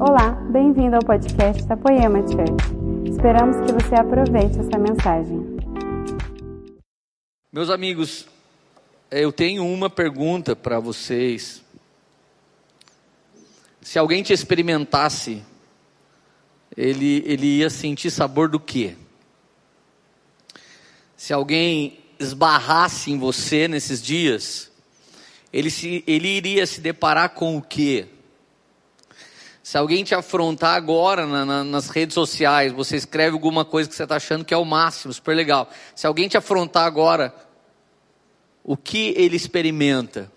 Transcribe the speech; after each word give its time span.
Olá, 0.00 0.30
bem-vindo 0.52 0.94
ao 0.94 1.02
podcast 1.02 1.66
da 1.66 1.76
Poema 1.76 2.20
Church. 2.20 3.10
Esperamos 3.10 3.56
que 3.66 3.72
você 3.72 3.96
aproveite 3.96 4.56
essa 4.60 4.78
mensagem. 4.78 5.58
Meus 7.52 7.68
amigos, 7.68 8.24
eu 9.10 9.32
tenho 9.32 9.66
uma 9.66 9.90
pergunta 9.90 10.54
para 10.54 10.78
vocês. 10.78 11.64
Se 13.80 13.98
alguém 13.98 14.22
te 14.22 14.32
experimentasse, 14.32 15.42
ele, 16.76 17.24
ele 17.26 17.58
ia 17.58 17.68
sentir 17.68 18.12
sabor 18.12 18.48
do 18.48 18.60
quê? 18.60 18.94
Se 21.16 21.32
alguém 21.32 21.98
esbarrasse 22.20 23.10
em 23.10 23.18
você 23.18 23.66
nesses 23.66 24.00
dias, 24.00 24.70
ele, 25.52 25.70
se, 25.70 26.04
ele 26.06 26.28
iria 26.28 26.64
se 26.66 26.80
deparar 26.80 27.30
com 27.30 27.56
o 27.56 27.62
quê? 27.62 28.06
Se 29.68 29.76
alguém 29.76 30.02
te 30.02 30.14
afrontar 30.14 30.74
agora 30.74 31.26
na, 31.26 31.44
na, 31.44 31.62
nas 31.62 31.90
redes 31.90 32.14
sociais, 32.14 32.72
você 32.72 32.96
escreve 32.96 33.34
alguma 33.34 33.66
coisa 33.66 33.86
que 33.86 33.94
você 33.94 34.04
está 34.04 34.16
achando 34.16 34.42
que 34.42 34.54
é 34.54 34.56
o 34.56 34.64
máximo, 34.64 35.12
super 35.12 35.36
legal. 35.36 35.68
Se 35.94 36.06
alguém 36.06 36.26
te 36.26 36.38
afrontar 36.38 36.86
agora, 36.86 37.34
o 38.64 38.78
que 38.78 39.12
ele 39.14 39.36
experimenta? 39.36 40.32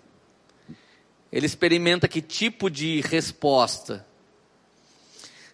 Ele 1.32 1.46
experimenta 1.46 2.06
que 2.06 2.20
tipo 2.20 2.68
de 2.68 3.00
resposta? 3.00 4.04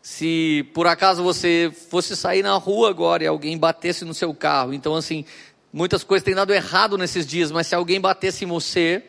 Se 0.02 0.68
por 0.74 0.88
acaso 0.88 1.22
você 1.22 1.72
fosse 1.88 2.16
sair 2.16 2.42
na 2.42 2.54
rua 2.54 2.90
agora 2.90 3.22
e 3.22 3.28
alguém 3.28 3.56
batesse 3.56 4.04
no 4.04 4.12
seu 4.12 4.34
carro, 4.34 4.74
então 4.74 4.96
assim, 4.96 5.24
muitas 5.72 6.02
coisas 6.02 6.24
têm 6.24 6.34
dado 6.34 6.52
errado 6.52 6.98
nesses 6.98 7.24
dias, 7.24 7.52
mas 7.52 7.68
se 7.68 7.76
alguém 7.76 8.00
batesse 8.00 8.44
em 8.44 8.48
você, 8.48 9.04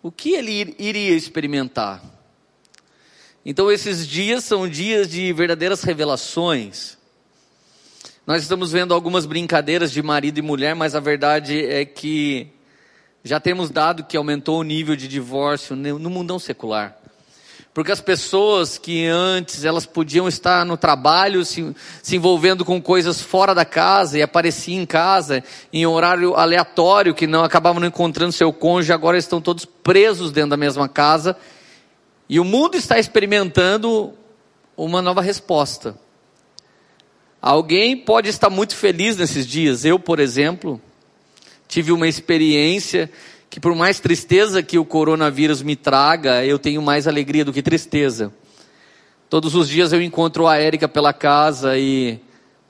o 0.00 0.12
que 0.12 0.34
ele 0.34 0.76
iria 0.78 1.16
experimentar? 1.16 2.11
Então 3.44 3.70
esses 3.72 4.06
dias 4.06 4.44
são 4.44 4.68
dias 4.68 5.10
de 5.10 5.32
verdadeiras 5.32 5.82
revelações. 5.82 6.96
Nós 8.24 8.42
estamos 8.42 8.70
vendo 8.70 8.94
algumas 8.94 9.26
brincadeiras 9.26 9.90
de 9.90 10.00
marido 10.00 10.38
e 10.38 10.42
mulher, 10.42 10.76
mas 10.76 10.94
a 10.94 11.00
verdade 11.00 11.66
é 11.66 11.84
que 11.84 12.46
já 13.24 13.40
temos 13.40 13.68
dado 13.68 14.04
que 14.04 14.16
aumentou 14.16 14.60
o 14.60 14.62
nível 14.62 14.94
de 14.94 15.08
divórcio 15.08 15.74
no 15.74 16.08
mundão 16.08 16.38
secular. 16.38 16.96
Porque 17.74 17.90
as 17.90 18.00
pessoas 18.00 18.78
que 18.78 19.06
antes 19.06 19.64
elas 19.64 19.86
podiam 19.86 20.28
estar 20.28 20.64
no 20.64 20.76
trabalho, 20.76 21.44
se, 21.44 21.74
se 22.00 22.14
envolvendo 22.14 22.64
com 22.64 22.80
coisas 22.80 23.20
fora 23.20 23.54
da 23.54 23.64
casa 23.64 24.18
e 24.18 24.22
apareciam 24.22 24.82
em 24.82 24.86
casa 24.86 25.42
em 25.72 25.84
horário 25.84 26.34
aleatório, 26.34 27.14
que 27.14 27.26
não 27.26 27.42
acabavam 27.42 27.80
não 27.80 27.88
encontrando 27.88 28.30
seu 28.30 28.52
cônjuge, 28.52 28.92
agora 28.92 29.18
estão 29.18 29.40
todos 29.40 29.64
presos 29.64 30.30
dentro 30.30 30.50
da 30.50 30.56
mesma 30.56 30.88
casa 30.88 31.36
e 32.32 32.40
o 32.40 32.44
mundo 32.46 32.78
está 32.78 32.98
experimentando 32.98 34.14
uma 34.74 35.02
nova 35.02 35.20
resposta. 35.20 35.94
Alguém 37.42 37.94
pode 37.94 38.30
estar 38.30 38.48
muito 38.48 38.74
feliz 38.74 39.18
nesses 39.18 39.46
dias. 39.46 39.84
Eu, 39.84 39.98
por 39.98 40.18
exemplo, 40.18 40.80
tive 41.68 41.92
uma 41.92 42.08
experiência 42.08 43.12
que, 43.50 43.60
por 43.60 43.74
mais 43.74 44.00
tristeza 44.00 44.62
que 44.62 44.78
o 44.78 44.84
coronavírus 44.86 45.60
me 45.60 45.76
traga, 45.76 46.42
eu 46.42 46.58
tenho 46.58 46.80
mais 46.80 47.06
alegria 47.06 47.44
do 47.44 47.52
que 47.52 47.60
tristeza. 47.60 48.32
Todos 49.28 49.54
os 49.54 49.68
dias 49.68 49.92
eu 49.92 50.00
encontro 50.00 50.46
a 50.46 50.56
Érica 50.56 50.88
pela 50.88 51.12
casa 51.12 51.76
e 51.76 52.18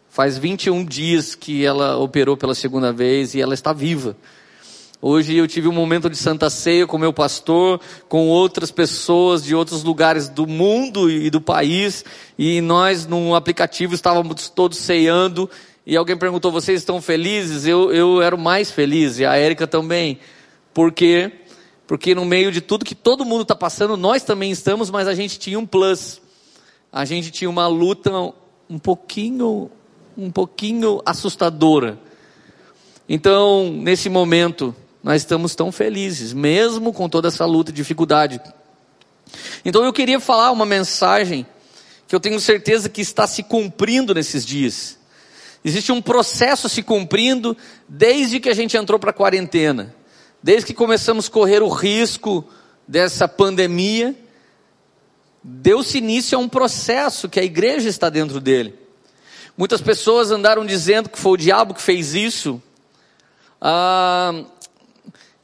faz 0.08 0.36
21 0.36 0.84
dias 0.84 1.36
que 1.36 1.64
ela 1.64 1.98
operou 1.98 2.36
pela 2.36 2.56
segunda 2.56 2.92
vez 2.92 3.32
e 3.32 3.40
ela 3.40 3.54
está 3.54 3.72
viva. 3.72 4.16
Hoje 5.04 5.34
eu 5.34 5.48
tive 5.48 5.66
um 5.66 5.72
momento 5.72 6.08
de 6.08 6.16
santa 6.16 6.48
ceia 6.48 6.86
com 6.86 6.96
meu 6.96 7.12
pastor, 7.12 7.80
com 8.08 8.28
outras 8.28 8.70
pessoas 8.70 9.42
de 9.42 9.52
outros 9.52 9.82
lugares 9.82 10.28
do 10.28 10.46
mundo 10.46 11.10
e 11.10 11.28
do 11.28 11.40
país, 11.40 12.04
e 12.38 12.60
nós 12.60 13.04
num 13.04 13.34
aplicativo 13.34 13.96
estávamos 13.96 14.48
todos 14.48 14.78
ceando, 14.78 15.50
e 15.84 15.96
alguém 15.96 16.16
perguntou, 16.16 16.52
vocês 16.52 16.78
estão 16.78 17.02
felizes? 17.02 17.66
Eu, 17.66 17.92
eu 17.92 18.22
era 18.22 18.36
o 18.36 18.38
mais 18.38 18.70
feliz, 18.70 19.18
e 19.18 19.26
a 19.26 19.34
Érica 19.34 19.66
também. 19.66 20.20
Por 20.72 20.92
quê? 20.92 21.32
Porque 21.84 22.14
no 22.14 22.24
meio 22.24 22.52
de 22.52 22.60
tudo 22.60 22.84
que 22.84 22.94
todo 22.94 23.24
mundo 23.24 23.42
está 23.42 23.56
passando, 23.56 23.96
nós 23.96 24.22
também 24.22 24.52
estamos, 24.52 24.88
mas 24.88 25.08
a 25.08 25.14
gente 25.16 25.36
tinha 25.36 25.58
um 25.58 25.66
plus. 25.66 26.22
A 26.92 27.04
gente 27.04 27.32
tinha 27.32 27.50
uma 27.50 27.66
luta 27.66 28.12
um 28.70 28.78
pouquinho, 28.78 29.68
um 30.16 30.30
pouquinho 30.30 31.02
assustadora. 31.04 31.98
Então, 33.08 33.72
nesse 33.72 34.08
momento, 34.08 34.72
nós 35.02 35.22
estamos 35.22 35.54
tão 35.54 35.72
felizes, 35.72 36.32
mesmo 36.32 36.92
com 36.92 37.08
toda 37.08 37.28
essa 37.28 37.44
luta 37.44 37.70
e 37.70 37.74
dificuldade. 37.74 38.40
Então 39.64 39.84
eu 39.84 39.92
queria 39.92 40.20
falar 40.20 40.50
uma 40.50 40.66
mensagem 40.66 41.46
que 42.06 42.14
eu 42.14 42.20
tenho 42.20 42.38
certeza 42.38 42.88
que 42.88 43.00
está 43.00 43.26
se 43.26 43.42
cumprindo 43.42 44.14
nesses 44.14 44.44
dias. 44.44 44.98
Existe 45.64 45.92
um 45.92 46.02
processo 46.02 46.68
se 46.68 46.82
cumprindo 46.82 47.56
desde 47.88 48.38
que 48.40 48.48
a 48.48 48.54
gente 48.54 48.76
entrou 48.76 48.98
para 48.98 49.10
a 49.10 49.14
quarentena, 49.14 49.94
desde 50.42 50.66
que 50.66 50.74
começamos 50.74 51.26
a 51.26 51.30
correr 51.30 51.62
o 51.62 51.68
risco 51.68 52.44
dessa 52.86 53.26
pandemia. 53.26 54.14
Deu-se 55.42 55.98
início 55.98 56.36
a 56.36 56.40
um 56.40 56.48
processo 56.48 57.28
que 57.28 57.40
a 57.40 57.44
igreja 57.44 57.88
está 57.88 58.08
dentro 58.08 58.40
dele. 58.40 58.74
Muitas 59.56 59.80
pessoas 59.80 60.30
andaram 60.30 60.64
dizendo 60.64 61.08
que 61.08 61.18
foi 61.18 61.32
o 61.32 61.36
diabo 61.36 61.74
que 61.74 61.82
fez 61.82 62.14
isso. 62.14 62.62
Ah, 63.60 64.44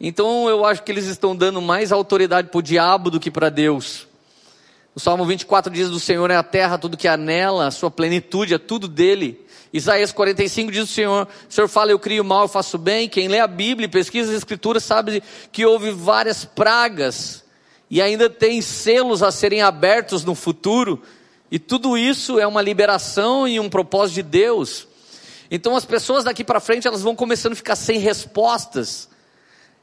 então 0.00 0.48
eu 0.48 0.64
acho 0.64 0.82
que 0.82 0.92
eles 0.92 1.06
estão 1.06 1.34
dando 1.34 1.60
mais 1.60 1.90
autoridade 1.90 2.48
para 2.48 2.58
o 2.58 2.62
diabo 2.62 3.10
do 3.10 3.18
que 3.18 3.30
para 3.30 3.48
Deus. 3.48 4.06
O 4.94 5.00
Salmo 5.00 5.24
24 5.24 5.72
diz: 5.72 5.90
Do 5.90 5.98
Senhor 5.98 6.30
é 6.30 6.36
a 6.36 6.42
terra, 6.42 6.78
tudo 6.78 6.96
que 6.96 7.08
há 7.08 7.16
nela, 7.16 7.66
a 7.66 7.70
sua 7.70 7.90
plenitude, 7.90 8.54
é 8.54 8.58
tudo 8.58 8.86
dele. 8.86 9.44
Isaías 9.72 10.12
45 10.12 10.72
diz 10.72 10.84
o 10.84 10.92
Senhor: 10.92 11.28
O 11.48 11.52
Senhor 11.52 11.68
fala, 11.68 11.90
eu 11.90 11.98
crio 11.98 12.24
mal, 12.24 12.42
eu 12.42 12.48
faço 12.48 12.78
bem. 12.78 13.08
Quem 13.08 13.28
lê 13.28 13.40
a 13.40 13.46
Bíblia 13.46 13.86
e 13.86 13.90
pesquisa 13.90 14.30
as 14.30 14.38
Escrituras 14.38 14.84
sabe 14.84 15.22
que 15.52 15.66
houve 15.66 15.90
várias 15.90 16.44
pragas 16.44 17.44
e 17.90 18.00
ainda 18.00 18.30
tem 18.30 18.60
selos 18.60 19.22
a 19.22 19.30
serem 19.30 19.62
abertos 19.62 20.24
no 20.24 20.34
futuro. 20.34 21.02
E 21.50 21.58
tudo 21.58 21.96
isso 21.96 22.38
é 22.38 22.46
uma 22.46 22.60
liberação 22.60 23.48
e 23.48 23.58
um 23.58 23.68
propósito 23.68 24.16
de 24.16 24.22
Deus. 24.22 24.86
Então 25.50 25.74
as 25.74 25.84
pessoas 25.84 26.24
daqui 26.24 26.44
para 26.44 26.60
frente 26.60 26.86
elas 26.86 27.02
vão 27.02 27.16
começando 27.16 27.52
a 27.52 27.56
ficar 27.56 27.76
sem 27.76 27.98
respostas 27.98 29.08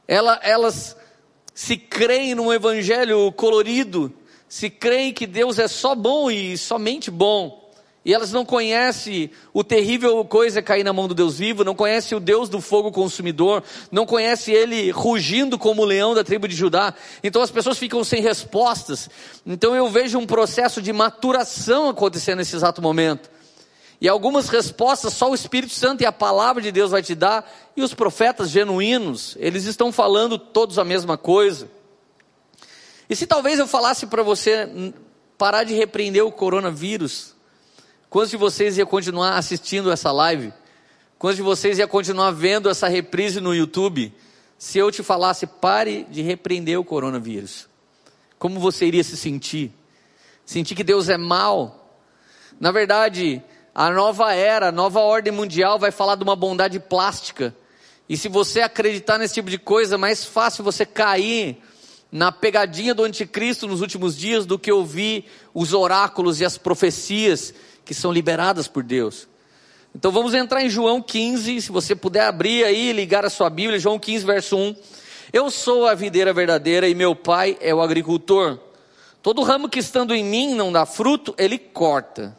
ela, 0.06 0.38
elas 0.42 0.96
se 1.54 1.76
creem 1.76 2.34
num 2.34 2.52
evangelho 2.52 3.32
colorido, 3.32 4.12
se 4.48 4.70
creem 4.70 5.12
que 5.12 5.26
Deus 5.26 5.58
é 5.58 5.66
só 5.66 5.94
bom 5.94 6.30
e 6.30 6.56
somente 6.56 7.10
bom. 7.10 7.64
E 8.04 8.14
elas 8.14 8.30
não 8.30 8.44
conhecem 8.44 9.32
o 9.52 9.64
terrível 9.64 10.24
coisa 10.24 10.62
cair 10.62 10.84
na 10.84 10.92
mão 10.92 11.08
do 11.08 11.14
Deus 11.14 11.38
vivo, 11.38 11.64
não 11.64 11.74
conhecem 11.74 12.16
o 12.16 12.20
Deus 12.20 12.48
do 12.48 12.60
fogo 12.60 12.92
consumidor, 12.92 13.64
não 13.90 14.06
conhecem 14.06 14.54
ele 14.54 14.92
rugindo 14.92 15.58
como 15.58 15.82
o 15.82 15.84
leão 15.84 16.14
da 16.14 16.22
tribo 16.22 16.46
de 16.46 16.54
Judá. 16.54 16.94
Então 17.20 17.42
as 17.42 17.50
pessoas 17.50 17.78
ficam 17.78 18.04
sem 18.04 18.22
respostas. 18.22 19.10
Então 19.44 19.74
eu 19.74 19.88
vejo 19.88 20.20
um 20.20 20.26
processo 20.26 20.80
de 20.80 20.92
maturação 20.92 21.88
acontecendo 21.88 22.38
nesse 22.38 22.54
exato 22.54 22.80
momento. 22.80 23.28
E 24.00 24.08
algumas 24.08 24.48
respostas 24.48 25.14
só 25.14 25.30
o 25.30 25.34
Espírito 25.34 25.72
Santo 25.72 26.02
e 26.02 26.06
a 26.06 26.12
palavra 26.12 26.62
de 26.62 26.70
Deus 26.70 26.90
vai 26.90 27.02
te 27.02 27.14
dar, 27.14 27.50
e 27.76 27.82
os 27.82 27.94
profetas 27.94 28.50
genuínos, 28.50 29.36
eles 29.40 29.64
estão 29.64 29.90
falando 29.90 30.38
todos 30.38 30.78
a 30.78 30.84
mesma 30.84 31.16
coisa. 31.16 31.68
E 33.08 33.16
se 33.16 33.26
talvez 33.26 33.58
eu 33.58 33.66
falasse 33.66 34.06
para 34.06 34.22
você 34.22 34.92
parar 35.38 35.64
de 35.64 35.74
repreender 35.74 36.24
o 36.24 36.32
coronavírus, 36.32 37.34
quantos 38.10 38.30
de 38.30 38.36
vocês 38.36 38.76
iam 38.76 38.86
continuar 38.86 39.36
assistindo 39.36 39.90
essa 39.90 40.12
live? 40.12 40.52
Quantos 41.18 41.36
de 41.36 41.42
vocês 41.42 41.78
iam 41.78 41.88
continuar 41.88 42.32
vendo 42.32 42.68
essa 42.68 42.88
reprise 42.88 43.40
no 43.40 43.54
YouTube? 43.54 44.12
Se 44.58 44.78
eu 44.78 44.90
te 44.90 45.02
falasse, 45.02 45.46
pare 45.46 46.06
de 46.10 46.20
repreender 46.20 46.78
o 46.78 46.84
coronavírus, 46.84 47.68
como 48.38 48.60
você 48.60 48.86
iria 48.86 49.04
se 49.04 49.16
sentir? 49.16 49.72
Sentir 50.44 50.74
que 50.74 50.84
Deus 50.84 51.08
é 51.08 51.16
mal? 51.16 51.98
Na 52.60 52.70
verdade, 52.70 53.42
a 53.78 53.90
nova 53.90 54.32
era, 54.32 54.68
a 54.68 54.72
nova 54.72 55.00
ordem 55.00 55.30
mundial 55.30 55.78
vai 55.78 55.90
falar 55.90 56.14
de 56.14 56.22
uma 56.22 56.34
bondade 56.34 56.80
plástica. 56.80 57.54
E 58.08 58.16
se 58.16 58.26
você 58.26 58.62
acreditar 58.62 59.18
nesse 59.18 59.34
tipo 59.34 59.50
de 59.50 59.58
coisa, 59.58 59.96
é 59.96 59.98
mais 59.98 60.24
fácil 60.24 60.64
você 60.64 60.86
cair 60.86 61.58
na 62.10 62.32
pegadinha 62.32 62.94
do 62.94 63.04
anticristo 63.04 63.66
nos 63.66 63.82
últimos 63.82 64.16
dias 64.16 64.46
do 64.46 64.58
que 64.58 64.72
ouvir 64.72 65.26
os 65.52 65.74
oráculos 65.74 66.40
e 66.40 66.44
as 66.46 66.56
profecias 66.56 67.52
que 67.84 67.92
são 67.92 68.10
liberadas 68.10 68.66
por 68.66 68.82
Deus. 68.82 69.28
Então 69.94 70.10
vamos 70.10 70.32
entrar 70.32 70.62
em 70.62 70.70
João 70.70 71.02
15, 71.02 71.60
se 71.60 71.70
você 71.70 71.94
puder 71.94 72.24
abrir 72.24 72.64
aí, 72.64 72.94
ligar 72.94 73.26
a 73.26 73.30
sua 73.30 73.50
Bíblia, 73.50 73.78
João 73.78 73.98
15, 73.98 74.24
verso 74.24 74.56
1. 74.56 74.74
Eu 75.34 75.50
sou 75.50 75.86
a 75.86 75.94
videira 75.94 76.32
verdadeira 76.32 76.88
e 76.88 76.94
meu 76.94 77.14
pai 77.14 77.58
é 77.60 77.74
o 77.74 77.82
agricultor. 77.82 78.58
Todo 79.22 79.42
ramo 79.42 79.68
que 79.68 79.80
estando 79.80 80.14
em 80.14 80.24
mim 80.24 80.54
não 80.54 80.72
dá 80.72 80.86
fruto, 80.86 81.34
ele 81.36 81.58
corta 81.58 82.34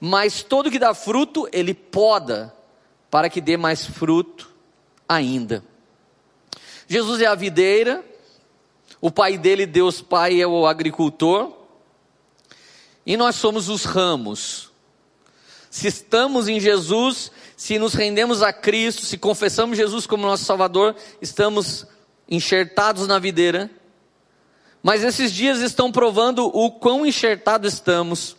mas 0.00 0.42
todo 0.42 0.70
que 0.70 0.78
dá 0.78 0.94
fruto, 0.94 1.48
ele 1.52 1.74
poda, 1.74 2.54
para 3.10 3.28
que 3.28 3.40
dê 3.40 3.56
mais 3.56 3.86
fruto 3.86 4.50
ainda. 5.08 5.64
Jesus 6.86 7.20
é 7.20 7.26
a 7.26 7.34
videira, 7.34 8.04
o 9.00 9.10
pai 9.10 9.36
dele, 9.36 9.66
Deus 9.66 10.00
Pai, 10.00 10.40
é 10.40 10.46
o 10.46 10.66
agricultor, 10.66 11.52
e 13.04 13.16
nós 13.16 13.36
somos 13.36 13.68
os 13.68 13.84
ramos. 13.84 14.70
Se 15.70 15.86
estamos 15.86 16.48
em 16.48 16.58
Jesus, 16.58 17.30
se 17.56 17.78
nos 17.78 17.94
rendemos 17.94 18.42
a 18.42 18.52
Cristo, 18.52 19.04
se 19.04 19.18
confessamos 19.18 19.76
Jesus 19.76 20.06
como 20.06 20.26
nosso 20.26 20.44
Salvador, 20.44 20.94
estamos 21.20 21.86
enxertados 22.28 23.06
na 23.06 23.18
videira. 23.18 23.70
Mas 24.82 25.02
esses 25.02 25.32
dias 25.32 25.60
estão 25.60 25.90
provando 25.90 26.46
o 26.46 26.70
quão 26.70 27.04
enxertados 27.04 27.74
estamos, 27.74 28.36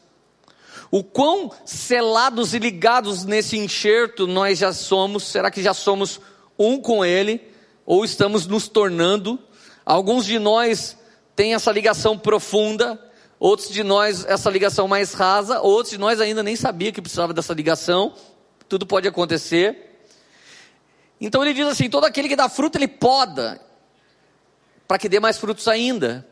o 0.91 1.03
quão 1.03 1.51
selados 1.65 2.53
e 2.53 2.59
ligados 2.59 3.23
nesse 3.23 3.57
enxerto 3.57 4.25
nós 4.25 4.57
já 4.57 4.73
somos. 4.73 5.23
Será 5.23 5.51
que 5.51 5.61
já 5.61 5.73
somos 5.73 6.19
um 6.57 6.79
com 6.81 7.05
Ele? 7.05 7.41
Ou 7.85 8.03
estamos 8.03 8.47
nos 8.47 8.67
tornando? 8.67 9.39
Alguns 9.85 10.25
de 10.25 10.39
nós 10.39 10.97
têm 11.35 11.53
essa 11.53 11.71
ligação 11.71 12.17
profunda, 12.17 12.99
outros 13.39 13.69
de 13.69 13.83
nós 13.83 14.25
essa 14.25 14.49
ligação 14.49 14.87
mais 14.87 15.13
rasa, 15.13 15.61
outros 15.61 15.91
de 15.91 15.97
nós 15.97 16.19
ainda 16.19 16.43
nem 16.43 16.55
sabia 16.55 16.91
que 16.91 17.01
precisava 17.01 17.33
dessa 17.33 17.53
ligação. 17.53 18.13
Tudo 18.67 18.85
pode 18.85 19.07
acontecer. 19.07 20.05
Então 21.21 21.43
ele 21.43 21.53
diz 21.53 21.67
assim: 21.67 21.89
todo 21.89 22.05
aquele 22.05 22.27
que 22.27 22.35
dá 22.35 22.49
fruto, 22.49 22.77
ele 22.77 22.87
poda, 22.87 23.61
para 24.87 24.97
que 24.97 25.09
dê 25.09 25.19
mais 25.19 25.37
frutos 25.37 25.67
ainda. 25.67 26.27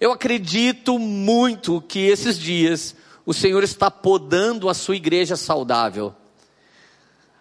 Eu 0.00 0.10
acredito 0.10 0.98
muito 0.98 1.80
que 1.82 2.00
esses 2.00 2.38
dias 2.38 2.94
o 3.24 3.32
Senhor 3.32 3.62
está 3.62 3.90
podando 3.90 4.68
a 4.68 4.74
sua 4.74 4.96
igreja 4.96 5.36
saudável. 5.36 6.14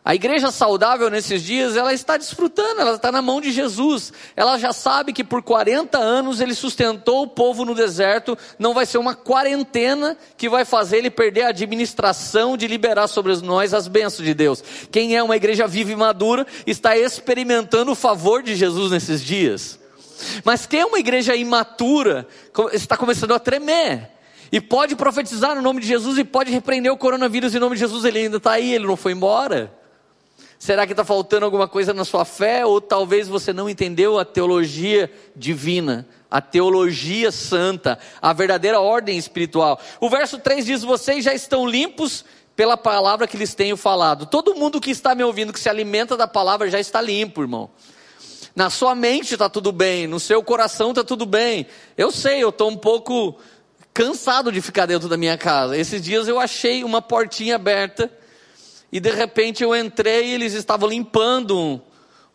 A 0.03 0.15
igreja 0.15 0.49
saudável 0.49 1.11
nesses 1.11 1.43
dias, 1.43 1.77
ela 1.77 1.93
está 1.93 2.17
desfrutando, 2.17 2.81
ela 2.81 2.95
está 2.95 3.11
na 3.11 3.21
mão 3.21 3.39
de 3.39 3.51
Jesus. 3.51 4.11
Ela 4.35 4.57
já 4.57 4.73
sabe 4.73 5.13
que 5.13 5.23
por 5.23 5.43
40 5.43 5.95
anos 5.95 6.41
ele 6.41 6.55
sustentou 6.55 7.21
o 7.21 7.27
povo 7.27 7.63
no 7.63 7.75
deserto, 7.75 8.35
não 8.57 8.73
vai 8.73 8.87
ser 8.87 8.97
uma 8.97 9.13
quarentena 9.13 10.17
que 10.35 10.49
vai 10.49 10.65
fazer 10.65 10.97
ele 10.97 11.11
perder 11.11 11.43
a 11.43 11.49
administração 11.49 12.57
de 12.57 12.65
liberar 12.65 13.07
sobre 13.07 13.35
nós 13.37 13.75
as 13.75 13.87
bênçãos 13.87 14.25
de 14.25 14.33
Deus. 14.33 14.63
Quem 14.91 15.15
é 15.15 15.21
uma 15.21 15.35
igreja 15.35 15.67
viva 15.67 15.91
e 15.91 15.95
madura 15.95 16.47
está 16.65 16.97
experimentando 16.97 17.91
o 17.91 17.95
favor 17.95 18.41
de 18.41 18.55
Jesus 18.55 18.91
nesses 18.91 19.23
dias. 19.23 19.79
Mas 20.43 20.65
quem 20.65 20.79
é 20.79 20.85
uma 20.85 20.99
igreja 20.99 21.35
imatura 21.35 22.27
está 22.73 22.97
começando 22.97 23.33
a 23.35 23.39
tremer. 23.39 24.09
E 24.51 24.59
pode 24.59 24.95
profetizar 24.95 25.55
no 25.55 25.61
nome 25.61 25.79
de 25.79 25.87
Jesus 25.87 26.17
e 26.17 26.23
pode 26.23 26.51
repreender 26.51 26.91
o 26.91 26.97
coronavírus 26.97 27.55
em 27.55 27.59
nome 27.59 27.75
de 27.75 27.79
Jesus, 27.79 28.03
ele 28.03 28.19
ainda 28.19 28.37
está 28.37 28.51
aí, 28.51 28.73
ele 28.73 28.85
não 28.85 28.97
foi 28.97 29.13
embora. 29.13 29.71
Será 30.59 30.85
que 30.85 30.93
está 30.93 31.03
faltando 31.03 31.45
alguma 31.45 31.67
coisa 31.67 31.93
na 31.93 32.05
sua 32.05 32.23
fé? 32.23 32.63
Ou 32.65 32.79
talvez 32.79 33.27
você 33.27 33.51
não 33.51 33.67
entendeu 33.67 34.19
a 34.19 34.25
teologia 34.25 35.11
divina, 35.35 36.07
a 36.29 36.39
teologia 36.39 37.31
santa, 37.31 37.97
a 38.21 38.31
verdadeira 38.31 38.79
ordem 38.79 39.17
espiritual. 39.17 39.79
O 39.99 40.07
verso 40.07 40.37
3 40.37 40.65
diz: 40.65 40.83
Vocês 40.83 41.25
já 41.25 41.33
estão 41.33 41.65
limpos 41.65 42.23
pela 42.55 42.77
palavra 42.77 43.27
que 43.27 43.37
lhes 43.37 43.55
tenho 43.55 43.75
falado. 43.75 44.27
Todo 44.27 44.53
mundo 44.53 44.79
que 44.79 44.91
está 44.91 45.15
me 45.15 45.23
ouvindo, 45.23 45.51
que 45.51 45.59
se 45.59 45.67
alimenta 45.67 46.15
da 46.15 46.27
palavra, 46.27 46.69
já 46.69 46.79
está 46.79 47.01
limpo, 47.01 47.41
irmão. 47.41 47.69
Na 48.55 48.69
sua 48.69 48.93
mente 48.93 49.33
está 49.33 49.49
tudo 49.49 49.71
bem, 49.71 50.05
no 50.05 50.19
seu 50.19 50.43
coração 50.43 50.89
está 50.91 51.03
tudo 51.03 51.25
bem. 51.25 51.65
Eu 51.97 52.11
sei, 52.11 52.43
eu 52.43 52.49
estou 52.49 52.69
um 52.69 52.77
pouco 52.77 53.39
cansado 53.93 54.51
de 54.51 54.61
ficar 54.61 54.85
dentro 54.85 55.09
da 55.09 55.17
minha 55.17 55.37
casa. 55.37 55.77
Esses 55.77 56.01
dias 56.01 56.27
eu 56.27 56.39
achei 56.39 56.83
uma 56.83 57.01
portinha 57.01 57.55
aberta 57.55 58.11
e 58.91 58.99
de 58.99 59.11
repente 59.11 59.63
eu 59.63 59.75
entrei 59.75 60.27
e 60.27 60.33
eles 60.33 60.53
estavam 60.53 60.89
limpando 60.89 61.57
um, 61.57 61.81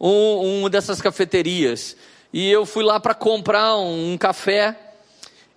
um, 0.00 0.64
um 0.64 0.70
dessas 0.70 1.00
cafeterias. 1.00 1.96
E 2.32 2.50
eu 2.50 2.66
fui 2.66 2.84
lá 2.84 2.98
para 2.98 3.14
comprar 3.14 3.76
um, 3.76 4.12
um, 4.12 4.18
café 4.18 4.76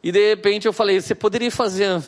e 0.04 0.12
de 0.12 0.30
repente 0.30 0.68
eu 0.68 0.74
falei: 0.74 1.02
você 1.02 1.16
poderia 1.16 1.52
fazer 1.52 2.02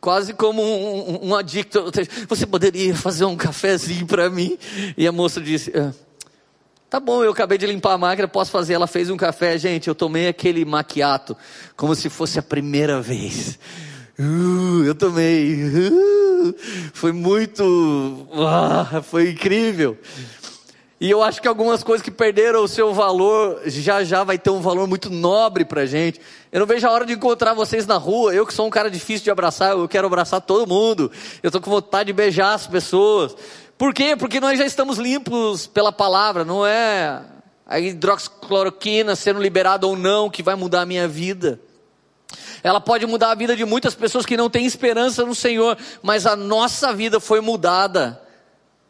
quase 0.00 0.34
como 0.34 0.62
um, 0.62 1.28
um 1.28 1.34
adicto, 1.34 1.90
você 2.28 2.46
poderia 2.46 2.94
fazer 2.94 3.24
um 3.24 3.36
cafezinho 3.36 4.06
para 4.06 4.30
mim? 4.30 4.58
E 4.96 5.06
a 5.06 5.12
moça 5.12 5.40
disse: 5.40 5.72
ah, 5.74 5.92
Tá 6.94 7.00
bom, 7.00 7.24
eu 7.24 7.32
acabei 7.32 7.58
de 7.58 7.66
limpar 7.66 7.94
a 7.94 7.98
máquina, 7.98 8.28
posso 8.28 8.52
fazer. 8.52 8.74
Ela 8.74 8.86
fez 8.86 9.10
um 9.10 9.16
café, 9.16 9.58
gente. 9.58 9.88
Eu 9.88 9.96
tomei 9.96 10.28
aquele 10.28 10.64
maquiato 10.64 11.36
como 11.76 11.92
se 11.92 12.08
fosse 12.08 12.38
a 12.38 12.42
primeira 12.42 13.00
vez. 13.00 13.58
Uh, 14.16 14.84
eu 14.84 14.94
tomei. 14.94 15.60
Uh, 15.64 16.54
foi 16.92 17.10
muito. 17.10 17.64
Uh, 17.64 19.02
foi 19.02 19.30
incrível. 19.30 19.98
E 21.00 21.10
eu 21.10 21.20
acho 21.20 21.42
que 21.42 21.48
algumas 21.48 21.82
coisas 21.82 22.04
que 22.04 22.12
perderam 22.12 22.62
o 22.62 22.68
seu 22.68 22.94
valor, 22.94 23.60
já 23.66 24.04
já 24.04 24.22
vai 24.22 24.38
ter 24.38 24.50
um 24.50 24.60
valor 24.60 24.86
muito 24.86 25.10
nobre 25.10 25.64
pra 25.64 25.86
gente. 25.86 26.20
Eu 26.52 26.60
não 26.60 26.66
vejo 26.66 26.86
a 26.86 26.90
hora 26.92 27.04
de 27.04 27.12
encontrar 27.12 27.52
vocês 27.54 27.84
na 27.88 27.96
rua. 27.96 28.32
Eu 28.32 28.46
que 28.46 28.54
sou 28.54 28.68
um 28.68 28.70
cara 28.70 28.88
difícil 28.88 29.24
de 29.24 29.30
abraçar, 29.32 29.72
eu 29.72 29.88
quero 29.88 30.06
abraçar 30.06 30.40
todo 30.40 30.68
mundo. 30.68 31.10
Eu 31.42 31.50
tô 31.50 31.60
com 31.60 31.70
vontade 31.70 32.06
de 32.06 32.12
beijar 32.12 32.54
as 32.54 32.68
pessoas. 32.68 33.34
Por 33.76 33.92
quê? 33.92 34.16
Porque 34.16 34.40
nós 34.40 34.58
já 34.58 34.64
estamos 34.64 34.98
limpos 34.98 35.66
pela 35.66 35.90
palavra, 35.90 36.44
não 36.44 36.64
é 36.64 37.22
a 37.66 37.80
hidroxicloroquina 37.80 39.16
sendo 39.16 39.40
liberada 39.40 39.86
ou 39.86 39.96
não 39.96 40.30
que 40.30 40.42
vai 40.42 40.54
mudar 40.54 40.82
a 40.82 40.86
minha 40.86 41.08
vida. 41.08 41.60
Ela 42.62 42.80
pode 42.80 43.06
mudar 43.06 43.30
a 43.30 43.34
vida 43.34 43.56
de 43.56 43.64
muitas 43.64 43.94
pessoas 43.94 44.24
que 44.24 44.36
não 44.36 44.48
têm 44.48 44.64
esperança 44.64 45.24
no 45.24 45.34
Senhor, 45.34 45.76
mas 46.02 46.26
a 46.26 46.36
nossa 46.36 46.92
vida 46.92 47.20
foi 47.20 47.40
mudada 47.40 48.20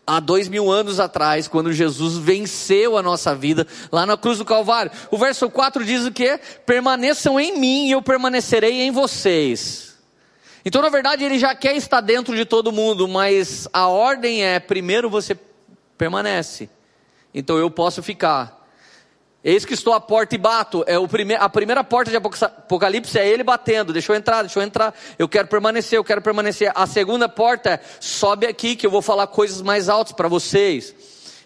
há 0.07 0.21
dois 0.21 0.49
mil 0.49 0.71
anos 0.71 1.01
atrás, 1.01 1.49
quando 1.49 1.73
Jesus 1.73 2.19
venceu 2.19 2.97
a 2.97 3.03
nossa 3.03 3.35
vida 3.35 3.67
lá 3.91 4.05
na 4.05 4.17
cruz 4.17 4.39
do 4.39 4.45
Calvário. 4.45 4.93
O 5.11 5.17
verso 5.17 5.49
4 5.49 5.85
diz 5.85 6.05
o 6.05 6.13
que? 6.13 6.39
Permaneçam 6.67 7.41
em 7.41 7.59
mim 7.59 7.89
e 7.89 7.93
eu 7.93 8.03
permanecerei 8.03 8.83
em 8.83 8.91
vocês. 8.91 9.94
Então, 10.65 10.81
na 10.81 10.89
verdade, 10.89 11.25
ele 11.25 11.39
já 11.39 11.55
quer 11.55 11.77
estar 11.77 12.01
dentro 12.01 12.35
de 12.35 12.45
todo 12.45 12.73
mundo, 12.73 13.07
mas 13.07 13.69
a 13.73 13.89
ordem 13.89 14.45
é: 14.45 14.59
primeiro 14.59 15.11
você 15.11 15.37
permanece. 15.99 16.69
Então 17.35 17.59
eu 17.59 17.71
posso 17.71 18.03
ficar. 18.03 18.63
Eis 19.43 19.65
que 19.65 19.75
estou 19.75 19.93
à 19.93 20.01
porta 20.01 20.35
e 20.35 20.39
bato. 20.39 20.85
É 20.87 20.99
o 20.99 21.07
prime 21.07 21.35
a 21.35 21.49
primeira 21.49 21.85
porta 21.85 22.11
de 22.11 22.17
Apocalipse 22.17 23.19
é 23.19 23.29
ele 23.29 23.43
batendo. 23.43 23.93
Deixa 23.93 24.13
eu 24.13 24.17
entrar, 24.17 24.43
deixa 24.43 24.59
eu 24.59 24.63
entrar. 24.63 24.95
Eu 25.19 25.29
quero 25.29 25.49
permanecer, 25.49 25.99
eu 25.99 26.05
quero 26.05 26.23
permanecer. 26.23 26.73
A 26.75 26.87
segunda 26.87 27.29
porta 27.29 27.71
é 27.71 27.81
sobe 28.01 28.47
aqui 28.47 28.75
que 28.75 28.87
eu 28.87 28.91
vou 28.91 29.03
falar 29.03 29.27
coisas 29.27 29.61
mais 29.61 29.89
altas 29.89 30.15
para 30.15 30.29
vocês. 30.29 30.95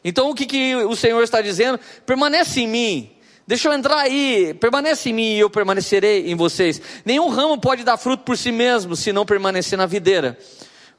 Então 0.05 0.31
o 0.31 0.35
que, 0.35 0.47
que 0.47 0.77
o 0.77 0.95
Senhor 0.95 1.23
está 1.25 1.41
dizendo? 1.41 1.81
Permanece 2.07 2.61
em 2.61 2.69
mim. 2.69 3.18
Deixa 3.49 3.67
eu 3.67 3.73
entrar 3.73 4.01
aí, 4.01 4.53
permanece 4.61 5.09
em 5.09 5.15
mim 5.15 5.33
e 5.33 5.39
eu 5.39 5.49
permanecerei 5.49 6.31
em 6.31 6.35
vocês. 6.35 6.83
Nenhum 7.03 7.31
ramo 7.31 7.59
pode 7.59 7.83
dar 7.83 7.97
fruto 7.97 8.23
por 8.23 8.37
si 8.37 8.53
mesmo 8.53 8.95
se 8.95 9.11
não 9.11 9.25
permanecer 9.25 9.79
na 9.79 9.87
videira. 9.87 10.39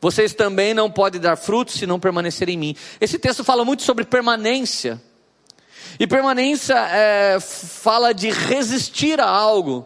Vocês 0.01 0.33
também 0.33 0.73
não 0.73 0.89
podem 0.89 1.21
dar 1.21 1.35
fruto 1.35 1.71
se 1.71 1.85
não 1.85 1.99
permanecerem 1.99 2.55
em 2.55 2.57
mim. 2.57 2.75
Esse 2.99 3.19
texto 3.19 3.43
fala 3.43 3.63
muito 3.63 3.83
sobre 3.83 4.03
permanência. 4.03 4.99
E 5.99 6.07
permanência 6.07 6.73
é, 6.73 7.39
fala 7.39 8.13
de 8.13 8.31
resistir 8.31 9.21
a 9.21 9.27
algo. 9.27 9.85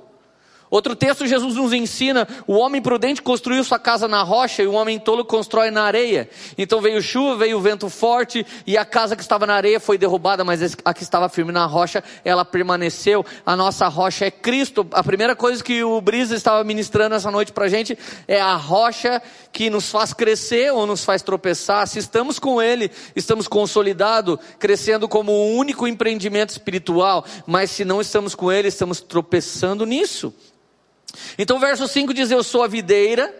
Outro 0.73 0.95
texto, 0.95 1.27
Jesus 1.27 1.53
nos 1.53 1.71
ensina: 1.71 2.27
o 2.47 2.53
homem 2.53 2.81
prudente 2.81 3.21
construiu 3.21 3.63
sua 3.63 3.77
casa 3.77 4.07
na 4.07 4.23
rocha 4.23 4.63
e 4.63 4.65
o 4.65 4.71
homem 4.71 4.97
tolo 4.97 5.23
constrói 5.23 5.69
na 5.69 5.83
areia. 5.83 6.27
Então 6.57 6.81
veio 6.81 6.99
chuva, 6.99 7.35
veio 7.35 7.61
vento 7.61 7.87
forte 7.89 8.43
e 8.65 8.75
a 8.75 8.83
casa 8.83 9.15
que 9.15 9.21
estava 9.21 9.45
na 9.45 9.53
areia 9.53 9.79
foi 9.79 9.99
derrubada, 9.99 10.43
mas 10.43 10.75
a 10.83 10.91
que 10.91 11.03
estava 11.03 11.29
firme 11.29 11.51
na 11.51 11.67
rocha, 11.67 12.03
ela 12.25 12.43
permaneceu. 12.43 13.23
A 13.45 13.55
nossa 13.55 13.87
rocha 13.87 14.25
é 14.25 14.31
Cristo. 14.31 14.83
A 14.93 15.03
primeira 15.03 15.35
coisa 15.35 15.63
que 15.63 15.83
o 15.83 16.01
Brisa 16.01 16.35
estava 16.35 16.63
ministrando 16.63 17.13
essa 17.13 17.29
noite 17.29 17.51
para 17.51 17.65
a 17.65 17.69
gente 17.69 17.95
é 18.27 18.41
a 18.41 18.55
rocha 18.55 19.21
que 19.51 19.69
nos 19.69 19.91
faz 19.91 20.11
crescer 20.11 20.73
ou 20.73 20.87
nos 20.87 21.05
faz 21.05 21.21
tropeçar. 21.21 21.87
Se 21.87 21.99
estamos 21.99 22.39
com 22.39 22.59
Ele, 22.59 22.89
estamos 23.15 23.47
consolidados, 23.47 24.39
crescendo 24.57 25.07
como 25.07 25.33
o 25.33 25.55
único 25.55 25.87
empreendimento 25.87 26.49
espiritual, 26.49 27.23
mas 27.45 27.69
se 27.69 27.85
não 27.85 28.01
estamos 28.01 28.33
com 28.33 28.51
Ele, 28.51 28.69
estamos 28.69 29.01
tropeçando 29.01 29.85
nisso. 29.85 30.33
Então, 31.38 31.60
verso 31.60 31.88
5 31.88 32.13
diz: 32.13 32.32
Eu 32.32 32.43
sou 32.43 32.63
a 32.63 32.67
videira 32.67 33.34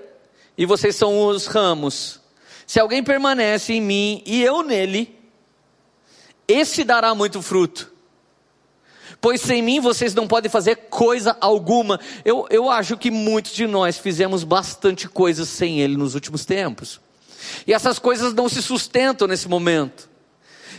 e 0.58 0.65
vocês 0.65 0.96
são 0.96 1.27
os 1.27 1.48
ramos. 1.48 2.20
Se 2.65 2.80
alguém 2.80 3.03
permanece 3.03 3.74
em 3.74 3.82
mim 3.82 4.24
e 4.25 4.42
eu 4.42 4.63
nele, 4.63 5.18
esse 6.48 6.84
dará 6.84 7.13
muito 7.13 7.42
fruto. 7.42 7.92
Pois 9.20 9.39
sem 9.42 9.62
mim 9.62 9.80
vocês 9.80 10.13
não 10.13 10.27
podem 10.27 10.51
fazer 10.51 10.75
coisa 10.89 11.38
alguma. 11.39 12.00
Eu, 12.25 12.46
eu 12.50 12.70
acho 12.70 12.98
que 12.98 13.10
muitos 13.10 13.53
de 13.53 13.65
nós 13.65 13.98
fizemos 13.98 14.44
bastante 14.44 15.08
coisas 15.08 15.48
sem 15.48 15.80
Ele 15.80 15.96
nos 15.96 16.13
últimos 16.13 16.46
tempos. 16.46 17.00
E 17.65 17.74
essas 17.74 18.00
coisas 18.00 18.34
não 18.34 18.50
se 18.50 18.62
sustentam 18.62 19.27
nesse 19.27 19.48
momento. 19.48 20.10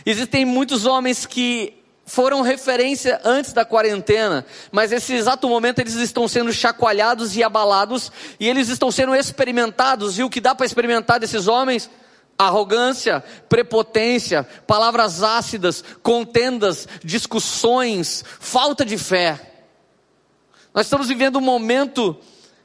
Existem 0.05 0.45
muitos 0.45 0.85
homens 0.85 1.25
que 1.25 1.73
foram 2.05 2.41
referência 2.41 3.19
antes 3.23 3.51
da 3.51 3.65
quarentena, 3.65 4.45
mas 4.71 4.91
nesse 4.91 5.13
exato 5.13 5.49
momento 5.49 5.79
eles 5.79 5.95
estão 5.95 6.27
sendo 6.27 6.53
chacoalhados 6.53 7.35
e 7.35 7.43
abalados, 7.43 8.11
e 8.39 8.47
eles 8.47 8.69
estão 8.69 8.91
sendo 8.91 9.15
experimentados, 9.15 10.19
e 10.19 10.23
o 10.23 10.29
que 10.29 10.39
dá 10.39 10.53
para 10.53 10.67
experimentar 10.67 11.19
desses 11.19 11.47
homens? 11.47 11.89
Arrogância, 12.37 13.23
prepotência, 13.49 14.43
palavras 14.67 15.23
ácidas, 15.23 15.83
contendas, 16.03 16.87
discussões, 17.03 18.23
falta 18.39 18.85
de 18.85 18.97
fé. 18.97 19.53
Nós 20.73 20.85
estamos 20.85 21.07
vivendo 21.07 21.37
um 21.37 21.41
momento 21.41 22.15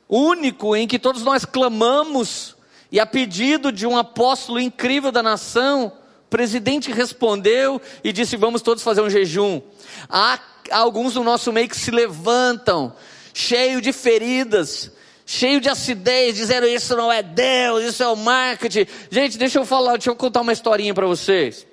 único 0.09 0.76
em 0.76 0.87
que 0.87 0.99
todos 0.99 1.23
nós 1.23 1.44
clamamos, 1.47 2.56
e 2.92 3.00
a 3.00 3.06
pedido 3.06 3.73
de 3.73 3.87
um 3.87 3.97
apóstolo 3.97 4.61
incrível 4.61 5.12
da 5.12 5.23
nação, 5.23 5.92
presidente 6.31 6.93
respondeu 6.93 7.83
e 8.03 8.13
disse: 8.13 8.37
Vamos 8.37 8.63
todos 8.63 8.83
fazer 8.83 9.03
um 9.03 9.11
jejum. 9.11 9.61
Há 10.09 10.39
alguns 10.71 11.15
do 11.15 11.25
nosso 11.25 11.53
meio 11.53 11.69
que 11.69 11.77
se 11.77 11.91
levantam, 11.91 12.95
cheio 13.35 13.81
de 13.81 13.93
feridas, 13.93 14.93
cheio 15.27 15.61
de 15.61 15.69
acidez, 15.69 16.37
dizendo 16.37 16.67
isso 16.67 16.97
não 16.97 17.13
é 17.13 17.23
Deus, 17.23 17.85
isso 17.85 18.03
é 18.03 18.09
o 18.09 18.17
marketing. 18.17 18.87
Gente, 19.11 19.37
deixa 19.37 19.59
eu 19.59 19.67
falar, 19.67 19.93
deixa 19.93 20.11
eu 20.11 20.17
contar 20.17 20.41
uma 20.41 20.53
historinha 20.53 20.95
para 20.95 21.07
vocês. 21.07 21.67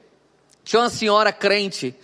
Tinha 0.64 0.82
uma 0.82 0.90
senhora 0.90 1.32
crente, 1.32 1.96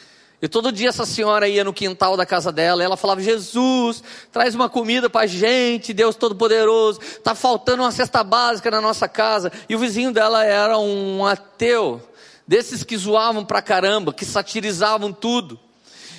e 0.41 0.47
todo 0.47 0.71
dia 0.71 0.89
essa 0.89 1.05
senhora 1.05 1.47
ia 1.47 1.63
no 1.63 1.73
quintal 1.73 2.17
da 2.17 2.25
casa 2.25 2.51
dela, 2.51 2.81
e 2.81 2.85
ela 2.85 2.97
falava: 2.97 3.21
Jesus, 3.21 4.03
traz 4.31 4.53
uma 4.53 4.69
comida 4.69 5.09
para 5.09 5.21
a 5.21 5.27
gente, 5.27 5.93
Deus 5.93 6.15
Todo-Poderoso, 6.15 6.99
está 7.01 7.33
faltando 7.33 7.83
uma 7.83 7.91
cesta 7.91 8.23
básica 8.23 8.69
na 8.69 8.81
nossa 8.81 9.07
casa. 9.07 9.51
E 9.67 9.75
o 9.75 9.79
vizinho 9.79 10.11
dela 10.11 10.45
era 10.45 10.77
um 10.77 11.25
ateu, 11.25 12.01
desses 12.47 12.83
que 12.83 12.97
zoavam 12.97 13.45
pra 13.45 13.61
caramba, 13.61 14.13
que 14.13 14.25
satirizavam 14.25 15.11
tudo. 15.11 15.59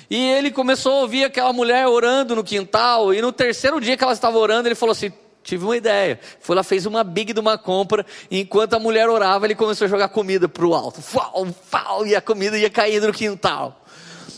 E 0.09 0.17
ele 0.31 0.51
começou 0.51 0.93
a 0.93 1.01
ouvir 1.01 1.23
aquela 1.23 1.51
mulher 1.51 1.87
orando 1.87 2.35
no 2.35 2.43
quintal, 2.43 3.13
e 3.13 3.21
no 3.21 3.31
terceiro 3.31 3.81
dia 3.81 3.97
que 3.97 4.03
ela 4.03 4.13
estava 4.13 4.37
orando, 4.37 4.67
ele 4.67 4.75
falou 4.75 4.91
assim: 4.91 5.11
tive 5.43 5.63
uma 5.63 5.77
ideia. 5.77 6.19
Foi 6.39 6.55
lá, 6.55 6.63
fez 6.63 6.85
uma 6.85 7.03
big 7.03 7.33
de 7.33 7.39
uma 7.39 7.57
compra, 7.57 8.05
e 8.29 8.39
enquanto 8.39 8.73
a 8.73 8.79
mulher 8.79 9.09
orava, 9.09 9.45
ele 9.45 9.55
começou 9.55 9.85
a 9.85 9.89
jogar 9.89 10.09
comida 10.09 10.47
para 10.49 10.65
o 10.65 10.73
alto. 10.73 11.01
Fau, 11.01 11.47
fau, 11.69 12.05
e 12.05 12.15
a 12.15 12.21
comida 12.21 12.57
ia 12.57 12.69
caindo 12.69 13.07
no 13.07 13.13
quintal. 13.13 13.84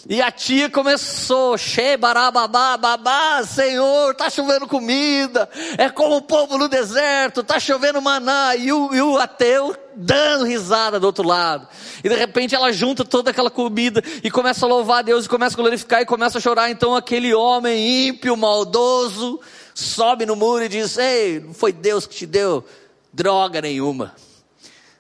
E 0.10 0.22
a 0.22 0.32
tia 0.32 0.70
começou, 0.70 1.58
barababá, 2.00 2.78
babá, 2.78 3.44
Senhor, 3.44 4.16
tá 4.16 4.30
chovendo 4.30 4.66
comida, 4.66 5.50
é 5.78 5.90
como 5.90 6.16
o 6.16 6.22
povo 6.22 6.58
no 6.58 6.70
deserto, 6.70 7.44
tá 7.44 7.60
chovendo 7.60 8.02
maná, 8.02 8.56
e 8.56 8.72
o, 8.72 8.96
e 8.96 9.02
o 9.02 9.18
ateu 9.18 9.76
dando 9.94 10.46
risada 10.46 10.98
do 10.98 11.08
outro 11.08 11.28
lado. 11.28 11.68
E 12.02 12.08
de 12.08 12.16
repente 12.16 12.56
ela 12.56 12.72
junta 12.72 13.04
toda 13.04 13.32
aquela 13.32 13.52
comida 13.52 14.02
e 14.24 14.32
começa 14.32 14.66
a 14.66 14.70
louvar 14.70 15.00
a 15.00 15.02
Deus, 15.02 15.26
e 15.26 15.30
começa 15.30 15.56
a 15.56 15.62
glorificar, 15.62 16.02
e 16.02 16.06
começa 16.06 16.38
a 16.38 16.42
chorar. 16.42 16.72
Então 16.72 16.96
aquele 16.96 17.34
homem 17.34 18.08
ímpio, 18.08 18.38
maldoso, 18.38 19.42
sobe 19.74 20.26
no 20.26 20.38
muro 20.38 20.64
e 20.64 20.70
diz: 20.70 20.98
Ei, 20.98 21.42
não 21.42 21.54
foi 21.54 21.74
Deus 21.74 22.08
que 22.08 22.16
te 22.16 22.26
deu 22.26 22.64
droga 23.12 23.62
nenhuma, 23.62 24.16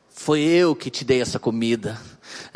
foi 0.10 0.42
eu 0.42 0.76
que 0.76 0.90
te 0.90 1.06
dei 1.06 1.22
essa 1.22 1.40
comida. 1.40 1.98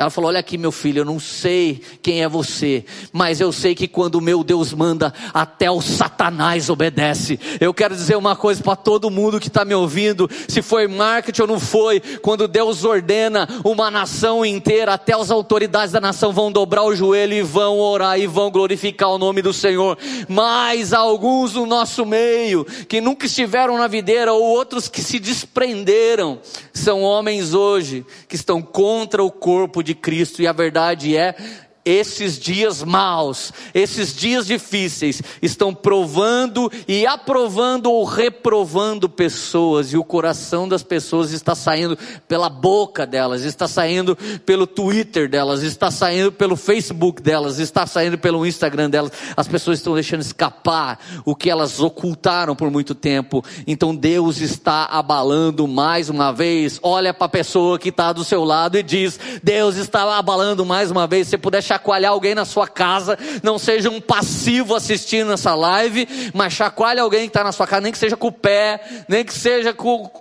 Ela 0.01 0.09
falou: 0.09 0.29
Olha 0.29 0.39
aqui, 0.39 0.57
meu 0.57 0.71
filho, 0.71 1.01
eu 1.01 1.05
não 1.05 1.19
sei 1.19 1.79
quem 2.01 2.23
é 2.23 2.27
você, 2.27 2.83
mas 3.13 3.39
eu 3.39 3.51
sei 3.51 3.75
que 3.75 3.87
quando 3.87 4.15
o 4.15 4.21
meu 4.21 4.43
Deus 4.43 4.73
manda, 4.73 5.13
até 5.31 5.69
o 5.69 5.79
Satanás 5.79 6.71
obedece. 6.71 7.39
Eu 7.59 7.71
quero 7.71 7.95
dizer 7.95 8.17
uma 8.17 8.35
coisa 8.35 8.63
para 8.63 8.75
todo 8.75 9.11
mundo 9.11 9.39
que 9.39 9.47
está 9.47 9.63
me 9.63 9.75
ouvindo: 9.75 10.27
se 10.47 10.63
foi 10.63 10.87
marketing 10.87 11.41
ou 11.41 11.47
não 11.47 11.59
foi, 11.59 11.99
quando 11.99 12.47
Deus 12.47 12.83
ordena 12.83 13.47
uma 13.63 13.91
nação 13.91 14.43
inteira, 14.43 14.95
até 14.95 15.13
as 15.13 15.29
autoridades 15.29 15.91
da 15.91 16.01
nação 16.01 16.33
vão 16.33 16.51
dobrar 16.51 16.83
o 16.83 16.95
joelho 16.95 17.33
e 17.33 17.43
vão 17.43 17.77
orar 17.77 18.19
e 18.19 18.25
vão 18.25 18.49
glorificar 18.49 19.09
o 19.09 19.19
nome 19.19 19.43
do 19.43 19.53
Senhor. 19.53 19.99
Mas 20.27 20.93
alguns 20.93 21.53
no 21.53 21.67
nosso 21.67 22.07
meio, 22.07 22.65
que 22.65 22.99
nunca 22.99 23.27
estiveram 23.27 23.77
na 23.77 23.87
videira, 23.87 24.33
ou 24.33 24.41
outros 24.41 24.87
que 24.87 25.03
se 25.03 25.19
desprenderam, 25.19 26.39
são 26.73 27.01
homens 27.01 27.53
hoje 27.53 28.05
que 28.27 28.35
estão 28.35 28.61
contra 28.61 29.23
o 29.23 29.31
corpo 29.31 29.83
de 29.83 29.93
Cristo, 29.93 30.41
e 30.41 30.47
a 30.47 30.53
verdade 30.53 31.15
é 31.15 31.35
esses 31.83 32.37
dias 32.37 32.83
maus, 32.83 33.51
esses 33.73 34.15
dias 34.15 34.45
difíceis, 34.45 35.21
estão 35.41 35.73
provando 35.73 36.71
e 36.87 37.05
aprovando 37.05 37.91
ou 37.91 38.03
reprovando 38.03 39.09
pessoas, 39.09 39.93
e 39.93 39.97
o 39.97 40.03
coração 40.03 40.67
das 40.67 40.83
pessoas 40.83 41.31
está 41.31 41.55
saindo 41.55 41.97
pela 42.27 42.49
boca 42.49 43.05
delas, 43.05 43.43
está 43.43 43.67
saindo 43.67 44.15
pelo 44.45 44.67
Twitter 44.67 45.29
delas, 45.29 45.63
está 45.63 45.89
saindo 45.89 46.31
pelo 46.31 46.55
Facebook 46.55 47.21
delas, 47.21 47.59
está 47.59 47.85
saindo 47.87 48.17
pelo 48.17 48.45
Instagram 48.45 48.89
delas. 48.89 49.11
As 49.35 49.47
pessoas 49.47 49.79
estão 49.79 49.93
deixando 49.93 50.21
escapar 50.21 50.99
o 51.25 51.35
que 51.35 51.49
elas 51.49 51.79
ocultaram 51.79 52.55
por 52.55 52.69
muito 52.69 52.93
tempo. 52.93 53.43
Então 53.65 53.95
Deus 53.95 54.39
está 54.39 54.85
abalando 54.85 55.67
mais 55.67 56.09
uma 56.09 56.31
vez. 56.31 56.79
Olha 56.83 57.13
para 57.13 57.25
a 57.25 57.29
pessoa 57.29 57.79
que 57.79 57.89
está 57.89 58.13
do 58.13 58.23
seu 58.23 58.43
lado 58.43 58.77
e 58.77 58.83
diz: 58.83 59.19
Deus 59.43 59.75
está 59.75 60.17
abalando 60.17 60.65
mais 60.65 60.91
uma 60.91 61.07
vez. 61.07 61.27
Se 61.27 61.37
puder 61.37 61.61
chacoalhar 61.71 62.11
alguém 62.11 62.35
na 62.35 62.43
sua 62.43 62.67
casa, 62.67 63.17
não 63.41 63.57
seja 63.57 63.89
um 63.89 64.01
passivo 64.01 64.75
assistindo 64.75 65.31
essa 65.31 65.55
live, 65.55 66.07
mas 66.33 66.51
chacoalhe 66.51 66.99
alguém 66.99 67.21
que 67.21 67.27
está 67.27 67.43
na 67.43 67.53
sua 67.53 67.65
casa, 67.65 67.81
nem 67.81 67.91
que 67.91 67.97
seja 67.97 68.17
com 68.17 68.27
o 68.27 68.31
pé, 68.31 69.05
nem 69.07 69.23
que 69.23 69.33
seja 69.33 69.73
com, 69.73 70.11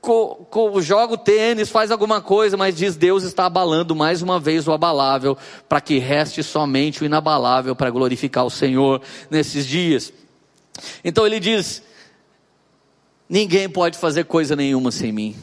com, 0.00 0.46
com, 0.48 0.80
joga 0.80 1.14
o 1.14 1.18
tênis, 1.18 1.68
faz 1.68 1.90
alguma 1.90 2.20
coisa, 2.20 2.56
mas 2.56 2.76
diz 2.76 2.96
Deus 2.96 3.24
está 3.24 3.46
abalando 3.46 3.96
mais 3.96 4.22
uma 4.22 4.38
vez 4.38 4.68
o 4.68 4.72
abalável, 4.72 5.36
para 5.68 5.80
que 5.80 5.98
reste 5.98 6.44
somente 6.44 7.02
o 7.02 7.06
inabalável 7.06 7.74
para 7.74 7.90
glorificar 7.90 8.46
o 8.46 8.50
Senhor 8.50 9.02
nesses 9.28 9.66
dias. 9.66 10.12
Então 11.04 11.26
ele 11.26 11.40
diz: 11.40 11.82
ninguém 13.28 13.68
pode 13.68 13.98
fazer 13.98 14.24
coisa 14.26 14.54
nenhuma 14.54 14.92
sem 14.92 15.10
mim. 15.10 15.36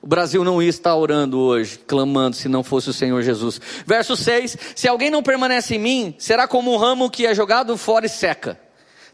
O 0.00 0.06
Brasil 0.06 0.44
não 0.44 0.62
ia 0.62 0.68
estar 0.68 0.94
orando 0.94 1.38
hoje, 1.38 1.78
clamando, 1.86 2.36
se 2.36 2.48
não 2.48 2.62
fosse 2.62 2.88
o 2.88 2.92
Senhor 2.92 3.20
Jesus. 3.22 3.60
Verso 3.84 4.16
6: 4.16 4.56
Se 4.74 4.86
alguém 4.86 5.10
não 5.10 5.22
permanece 5.22 5.74
em 5.74 5.78
mim, 5.78 6.14
será 6.18 6.46
como 6.46 6.72
um 6.72 6.76
ramo 6.76 7.10
que 7.10 7.26
é 7.26 7.34
jogado 7.34 7.76
fora 7.76 8.06
e 8.06 8.08
seca. 8.08 8.58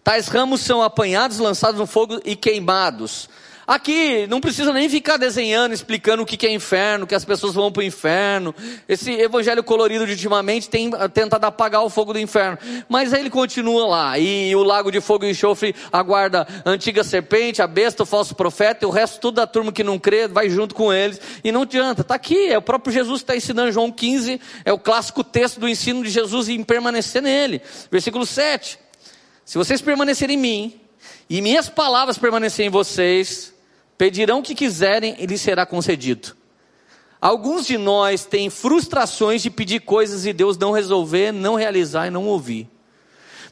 Tais 0.02 0.28
ramos 0.28 0.60
são 0.60 0.82
apanhados, 0.82 1.38
lançados 1.38 1.80
no 1.80 1.86
fogo 1.86 2.20
e 2.24 2.36
queimados. 2.36 3.30
Aqui 3.66 4.26
não 4.26 4.40
precisa 4.40 4.72
nem 4.72 4.88
ficar 4.88 5.16
desenhando, 5.16 5.72
explicando 5.72 6.22
o 6.22 6.26
que 6.26 6.46
é 6.46 6.52
inferno, 6.52 7.06
que 7.06 7.14
as 7.14 7.24
pessoas 7.24 7.54
vão 7.54 7.72
para 7.72 7.80
o 7.80 7.84
inferno. 7.84 8.54
Esse 8.88 9.12
evangelho 9.12 9.62
colorido 9.64 10.06
de 10.06 10.12
ultimamente 10.12 10.68
tem 10.68 10.90
tentado 11.12 11.44
apagar 11.46 11.82
o 11.82 11.88
fogo 11.88 12.12
do 12.12 12.18
inferno. 12.18 12.58
Mas 12.88 13.12
aí 13.12 13.20
ele 13.20 13.30
continua 13.30 13.86
lá. 13.86 14.18
E 14.18 14.54
o 14.54 14.62
lago 14.62 14.90
de 14.90 15.00
fogo 15.00 15.24
e 15.24 15.30
enxofre 15.30 15.74
aguarda 15.92 16.46
a 16.64 16.70
antiga 16.70 17.02
serpente, 17.02 17.62
a 17.62 17.66
besta, 17.66 18.02
o 18.02 18.06
falso 18.06 18.34
profeta, 18.34 18.84
e 18.84 18.86
o 18.86 18.90
resto 18.90 19.20
tudo 19.20 19.36
da 19.36 19.46
turma 19.46 19.72
que 19.72 19.82
não 19.82 19.98
crê, 19.98 20.28
vai 20.28 20.50
junto 20.50 20.74
com 20.74 20.92
eles. 20.92 21.20
E 21.42 21.50
não 21.50 21.62
adianta. 21.62 22.02
Está 22.02 22.14
aqui, 22.14 22.48
é 22.48 22.58
o 22.58 22.62
próprio 22.62 22.92
Jesus 22.92 23.20
que 23.20 23.24
está 23.24 23.36
ensinando. 23.36 23.72
João 23.72 23.90
15 23.90 24.40
é 24.64 24.72
o 24.72 24.78
clássico 24.78 25.24
texto 25.24 25.58
do 25.58 25.68
ensino 25.68 26.02
de 26.02 26.10
Jesus 26.10 26.48
em 26.48 26.62
permanecer 26.62 27.22
nele. 27.22 27.62
Versículo 27.90 28.26
7. 28.26 28.78
Se 29.44 29.56
vocês 29.56 29.80
permanecerem 29.80 30.36
em 30.36 30.40
mim, 30.40 30.80
e 31.28 31.40
minhas 31.40 31.68
palavras 31.68 32.18
permanecerem 32.18 32.68
em 32.68 32.70
vocês, 32.70 33.53
Pedirão 33.96 34.40
o 34.40 34.42
que 34.42 34.54
quiserem 34.54 35.16
e 35.18 35.26
lhes 35.26 35.40
será 35.40 35.64
concedido. 35.64 36.36
Alguns 37.20 37.66
de 37.66 37.78
nós 37.78 38.24
têm 38.24 38.50
frustrações 38.50 39.42
de 39.42 39.50
pedir 39.50 39.80
coisas 39.80 40.26
e 40.26 40.32
Deus 40.32 40.58
não 40.58 40.72
resolver, 40.72 41.32
não 41.32 41.54
realizar 41.54 42.06
e 42.06 42.10
não 42.10 42.26
ouvir. 42.26 42.68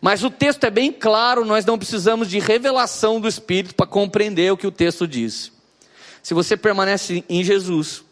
Mas 0.00 0.25
o 0.25 0.30
texto 0.30 0.64
é 0.64 0.70
bem 0.70 0.92
claro, 0.92 1.44
nós 1.44 1.64
não 1.64 1.78
precisamos 1.78 2.28
de 2.28 2.38
revelação 2.40 3.20
do 3.20 3.28
Espírito 3.28 3.75
para 3.75 3.87
compreender 3.87 4.52
o 4.52 4.56
que 4.56 4.66
o 4.66 4.72
texto 4.72 5.06
diz. 5.06 5.52
Se 6.22 6.34
você 6.34 6.56
permanece 6.56 7.25
em 7.28 7.44
Jesus 7.44 8.04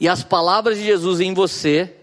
e 0.00 0.08
as 0.08 0.22
palavras 0.22 0.78
de 0.78 0.84
Jesus 0.84 1.20
em 1.20 1.34
você, 1.34 1.95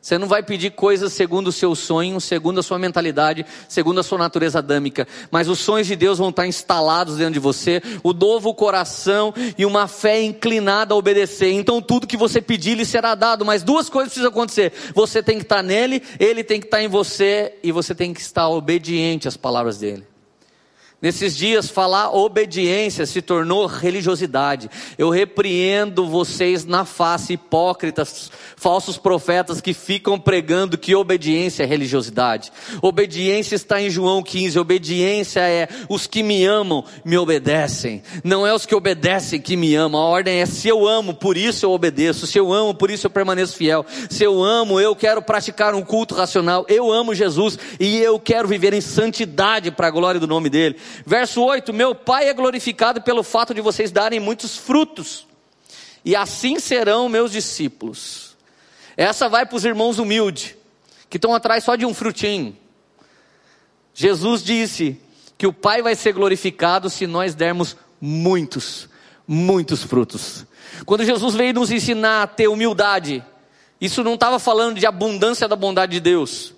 você 0.00 0.16
não 0.16 0.26
vai 0.26 0.42
pedir 0.42 0.70
coisas 0.70 1.12
segundo 1.12 1.48
o 1.48 1.52
seu 1.52 1.74
sonho, 1.74 2.18
segundo 2.20 2.60
a 2.60 2.62
sua 2.62 2.78
mentalidade, 2.78 3.44
segundo 3.68 4.00
a 4.00 4.02
sua 4.02 4.16
natureza 4.16 4.58
adâmica, 4.58 5.06
mas 5.30 5.46
os 5.46 5.58
sonhos 5.58 5.86
de 5.86 5.94
Deus 5.94 6.18
vão 6.18 6.30
estar 6.30 6.46
instalados 6.46 7.16
dentro 7.16 7.34
de 7.34 7.38
você, 7.38 7.82
o 8.02 8.14
novo 8.14 8.54
coração 8.54 9.34
e 9.58 9.66
uma 9.66 9.86
fé 9.86 10.22
inclinada 10.22 10.94
a 10.94 10.96
obedecer. 10.96 11.52
Então 11.52 11.82
tudo 11.82 12.06
que 12.06 12.16
você 12.16 12.40
pedir 12.40 12.76
lhe 12.76 12.86
será 12.86 13.14
dado, 13.14 13.44
mas 13.44 13.62
duas 13.62 13.90
coisas 13.90 14.10
precisam 14.10 14.30
acontecer. 14.30 14.72
Você 14.94 15.22
tem 15.22 15.36
que 15.36 15.44
estar 15.44 15.62
nele, 15.62 16.02
ele 16.18 16.42
tem 16.42 16.58
que 16.60 16.66
estar 16.66 16.82
em 16.82 16.88
você 16.88 17.54
e 17.62 17.70
você 17.70 17.94
tem 17.94 18.14
que 18.14 18.20
estar 18.20 18.48
obediente 18.48 19.28
às 19.28 19.36
palavras 19.36 19.78
dele. 19.78 20.06
Nesses 21.02 21.34
dias, 21.34 21.70
falar 21.70 22.14
obediência 22.14 23.06
se 23.06 23.22
tornou 23.22 23.64
religiosidade. 23.64 24.70
Eu 24.98 25.08
repreendo 25.08 26.06
vocês 26.06 26.66
na 26.66 26.84
face, 26.84 27.32
hipócritas, 27.32 28.30
falsos 28.54 28.98
profetas 28.98 29.62
que 29.62 29.72
ficam 29.72 30.20
pregando 30.20 30.76
que 30.76 30.94
obediência 30.94 31.62
é 31.62 31.66
religiosidade. 31.66 32.52
Obediência 32.82 33.54
está 33.54 33.80
em 33.80 33.88
João 33.88 34.22
15. 34.22 34.58
Obediência 34.58 35.40
é 35.40 35.68
os 35.88 36.06
que 36.06 36.22
me 36.22 36.44
amam 36.44 36.84
me 37.02 37.16
obedecem. 37.16 38.02
Não 38.22 38.46
é 38.46 38.54
os 38.54 38.66
que 38.66 38.74
obedecem 38.74 39.40
que 39.40 39.56
me 39.56 39.74
amam. 39.74 40.02
A 40.02 40.04
ordem 40.04 40.40
é 40.40 40.46
se 40.46 40.68
eu 40.68 40.86
amo, 40.86 41.14
por 41.14 41.34
isso 41.34 41.64
eu 41.64 41.72
obedeço. 41.72 42.26
Se 42.26 42.36
eu 42.36 42.52
amo, 42.52 42.74
por 42.74 42.90
isso 42.90 43.06
eu 43.06 43.10
permaneço 43.10 43.56
fiel. 43.56 43.86
Se 44.10 44.22
eu 44.22 44.42
amo, 44.42 44.78
eu 44.78 44.94
quero 44.94 45.22
praticar 45.22 45.74
um 45.74 45.82
culto 45.82 46.14
racional. 46.14 46.66
Eu 46.68 46.92
amo 46.92 47.14
Jesus 47.14 47.58
e 47.78 47.98
eu 48.00 48.18
quero 48.18 48.46
viver 48.46 48.74
em 48.74 48.82
santidade 48.82 49.70
para 49.70 49.86
a 49.86 49.90
glória 49.90 50.20
do 50.20 50.26
nome 50.26 50.50
dele. 50.50 50.76
Verso 51.04 51.42
8: 51.42 51.72
Meu 51.72 51.94
Pai 51.94 52.28
é 52.28 52.34
glorificado 52.34 53.02
pelo 53.02 53.22
fato 53.22 53.54
de 53.54 53.60
vocês 53.60 53.90
darem 53.90 54.20
muitos 54.20 54.56
frutos, 54.56 55.26
e 56.04 56.16
assim 56.16 56.58
serão 56.58 57.08
meus 57.08 57.32
discípulos. 57.32 58.36
Essa 58.96 59.28
vai 59.28 59.46
para 59.46 59.56
os 59.56 59.64
irmãos 59.64 59.98
humildes, 59.98 60.54
que 61.08 61.16
estão 61.16 61.34
atrás 61.34 61.64
só 61.64 61.76
de 61.76 61.86
um 61.86 61.94
frutinho. 61.94 62.56
Jesus 63.94 64.42
disse 64.42 65.00
que 65.36 65.46
o 65.46 65.52
Pai 65.52 65.82
vai 65.82 65.94
ser 65.94 66.12
glorificado 66.12 66.90
se 66.90 67.06
nós 67.06 67.34
dermos 67.34 67.76
muitos, 68.00 68.88
muitos 69.26 69.82
frutos. 69.82 70.46
Quando 70.84 71.04
Jesus 71.04 71.34
veio 71.34 71.54
nos 71.54 71.70
ensinar 71.70 72.22
a 72.22 72.26
ter 72.26 72.48
humildade, 72.48 73.24
isso 73.80 74.04
não 74.04 74.14
estava 74.14 74.38
falando 74.38 74.78
de 74.78 74.86
abundância 74.86 75.48
da 75.48 75.56
bondade 75.56 75.92
de 75.92 76.00
Deus. 76.00 76.54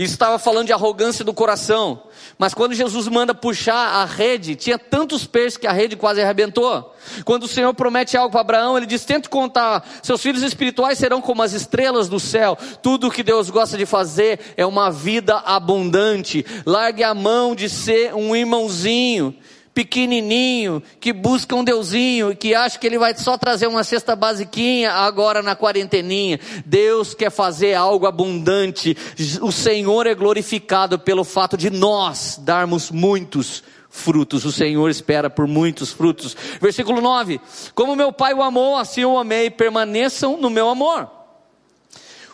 Isso 0.00 0.14
estava 0.14 0.38
falando 0.38 0.66
de 0.66 0.72
arrogância 0.72 1.22
do 1.22 1.34
coração. 1.34 2.04
Mas 2.38 2.54
quando 2.54 2.72
Jesus 2.72 3.06
manda 3.06 3.34
puxar 3.34 4.00
a 4.00 4.06
rede, 4.06 4.56
tinha 4.56 4.78
tantos 4.78 5.26
peixes 5.26 5.58
que 5.58 5.66
a 5.66 5.72
rede 5.72 5.94
quase 5.94 6.22
arrebentou. 6.22 6.94
Quando 7.22 7.42
o 7.42 7.48
Senhor 7.48 7.74
promete 7.74 8.16
algo 8.16 8.32
para 8.32 8.40
Abraão, 8.40 8.78
ele 8.78 8.86
diz: 8.86 9.04
tente 9.04 9.28
contar, 9.28 9.86
seus 10.02 10.22
filhos 10.22 10.42
espirituais 10.42 10.96
serão 10.96 11.20
como 11.20 11.42
as 11.42 11.52
estrelas 11.52 12.08
do 12.08 12.18
céu. 12.18 12.56
Tudo 12.82 13.08
o 13.08 13.10
que 13.10 13.22
Deus 13.22 13.50
gosta 13.50 13.76
de 13.76 13.84
fazer 13.84 14.40
é 14.56 14.64
uma 14.64 14.90
vida 14.90 15.36
abundante. 15.36 16.46
Largue 16.64 17.04
a 17.04 17.12
mão 17.12 17.54
de 17.54 17.68
ser 17.68 18.14
um 18.14 18.34
irmãozinho 18.34 19.36
pequenininho, 19.74 20.82
que 21.00 21.12
busca 21.12 21.54
um 21.54 21.64
deusinho, 21.64 22.36
que 22.36 22.54
acha 22.54 22.78
que 22.78 22.86
ele 22.86 22.98
vai 22.98 23.16
só 23.16 23.38
trazer 23.38 23.66
uma 23.66 23.84
cesta 23.84 24.16
basiquinha 24.16 24.92
agora 24.92 25.42
na 25.42 25.54
quarenteninha. 25.54 26.40
Deus 26.66 27.14
quer 27.14 27.30
fazer 27.30 27.74
algo 27.74 28.06
abundante. 28.06 28.96
O 29.40 29.52
Senhor 29.52 30.06
é 30.06 30.14
glorificado 30.14 30.98
pelo 30.98 31.24
fato 31.24 31.56
de 31.56 31.70
nós 31.70 32.38
darmos 32.42 32.90
muitos 32.90 33.62
frutos. 33.88 34.44
O 34.44 34.52
Senhor 34.52 34.88
espera 34.90 35.30
por 35.30 35.46
muitos 35.46 35.90
frutos. 35.90 36.36
Versículo 36.60 37.00
9: 37.00 37.40
Como 37.74 37.96
meu 37.96 38.12
Pai 38.12 38.34
o 38.34 38.42
amou, 38.42 38.76
assim 38.76 39.02
eu 39.02 39.18
amei, 39.18 39.50
permaneçam 39.50 40.36
no 40.36 40.50
meu 40.50 40.68
amor. 40.68 41.08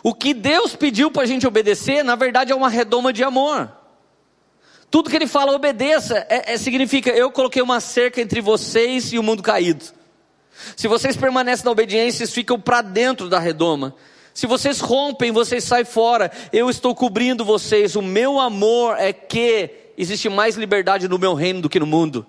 O 0.03 0.13
que 0.13 0.33
Deus 0.33 0.75
pediu 0.75 1.11
para 1.11 1.23
a 1.23 1.25
gente 1.25 1.45
obedecer, 1.45 2.03
na 2.03 2.15
verdade 2.15 2.51
é 2.51 2.55
uma 2.55 2.69
redoma 2.69 3.11
de 3.11 3.23
amor. 3.23 3.69
Tudo 4.89 5.09
que 5.09 5.15
ele 5.15 5.27
fala, 5.27 5.51
obedeça, 5.53 6.25
é, 6.29 6.53
é, 6.53 6.57
significa 6.57 7.09
eu 7.09 7.29
coloquei 7.29 7.61
uma 7.61 7.79
cerca 7.79 8.21
entre 8.21 8.39
vocês 8.39 9.11
e 9.11 9.19
o 9.19 9.23
mundo 9.23 9.43
caído. 9.43 9.85
Se 10.75 10.87
vocês 10.87 11.15
permanecem 11.17 11.65
na 11.65 11.71
obediência, 11.71 12.19
vocês 12.19 12.33
ficam 12.33 12.59
para 12.59 12.81
dentro 12.81 13.29
da 13.29 13.39
redoma. 13.39 13.93
Se 14.33 14.47
vocês 14.47 14.79
rompem, 14.79 15.31
vocês 15.31 15.63
saem 15.63 15.83
fora. 15.83 16.31
Eu 16.53 16.69
estou 16.69 16.95
cobrindo 16.95 17.43
vocês. 17.43 17.95
O 17.95 18.01
meu 18.01 18.39
amor 18.39 18.95
é 18.97 19.11
que 19.11 19.71
existe 19.97 20.29
mais 20.29 20.55
liberdade 20.55 21.07
no 21.07 21.17
meu 21.17 21.33
reino 21.33 21.61
do 21.61 21.69
que 21.69 21.79
no 21.79 21.87
mundo. 21.87 22.25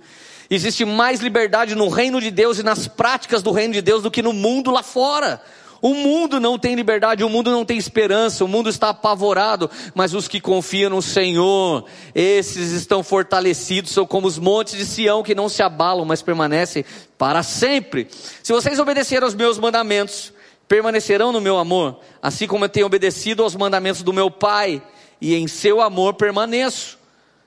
Existe 0.50 0.85
mais 0.85 1.21
liberdade 1.21 1.75
no 1.75 1.88
reino 1.88 2.21
de 2.21 2.31
Deus 2.31 2.59
e 2.59 2.62
nas 2.62 2.88
práticas 2.88 3.43
do 3.43 3.53
reino 3.53 3.75
de 3.75 3.83
Deus 3.83 4.03
do 4.03 4.11
que 4.11 4.23
no 4.23 4.33
mundo 4.33 4.71
lá 4.71 4.83
fora. 4.83 5.41
O 5.80 5.94
mundo 5.94 6.40
não 6.40 6.58
tem 6.58 6.75
liberdade, 6.75 7.23
o 7.23 7.28
mundo 7.28 7.50
não 7.50 7.64
tem 7.64 7.78
esperança, 7.78 8.44
o 8.44 8.49
mundo 8.49 8.68
está 8.68 8.88
apavorado, 8.88 9.70
mas 9.94 10.12
os 10.12 10.26
que 10.26 10.40
confiam 10.40 10.90
no 10.90 11.00
Senhor, 11.00 11.85
esses 12.14 12.73
estão 12.73 13.02
fortalecidos, 13.02 13.92
são 13.92 14.04
como 14.04 14.26
os 14.26 14.38
montes 14.38 14.76
de 14.76 14.85
Sião 14.85 15.23
que 15.23 15.35
não 15.35 15.49
se 15.49 15.62
abalam, 15.62 16.04
mas 16.04 16.20
permanecem 16.20 16.85
para 17.16 17.42
sempre. 17.42 18.08
Se 18.42 18.52
vocês 18.52 18.78
obedecerem 18.78 19.25
aos 19.25 19.35
meus 19.35 19.56
mandamentos, 19.56 20.32
permanecerão 20.66 21.32
no 21.32 21.40
meu 21.40 21.58
amor, 21.58 22.00
assim 22.20 22.47
como 22.47 22.64
eu 22.64 22.68
tenho 22.68 22.87
obedecido 22.87 23.42
aos 23.42 23.54
mandamentos 23.54 24.02
do 24.02 24.12
meu 24.12 24.30
Pai, 24.30 24.82
e 25.20 25.35
em 25.35 25.49
seu 25.49 25.80
amor 25.80 26.14
permaneço. 26.14 26.99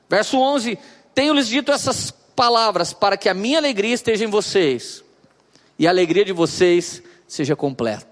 Verso 0.09 0.37
11: 0.37 0.77
Tenho-lhes 1.13 1.47
dito 1.47 1.71
essas 1.71 2.11
palavras 2.35 2.91
para 2.93 3.15
que 3.15 3.29
a 3.29 3.33
minha 3.33 3.57
alegria 3.57 3.93
esteja 3.93 4.25
em 4.25 4.29
vocês, 4.29 5.03
e 5.77 5.85
a 5.85 5.89
alegria 5.89 6.25
de 6.25 6.33
vocês 6.33 7.03
seja 7.27 7.55
completa. 7.55 8.10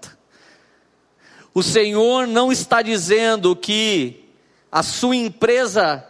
O 1.52 1.62
Senhor 1.62 2.26
não 2.26 2.52
está 2.52 2.82
dizendo 2.82 3.56
que 3.56 4.24
a 4.70 4.82
sua 4.82 5.16
empresa 5.16 6.04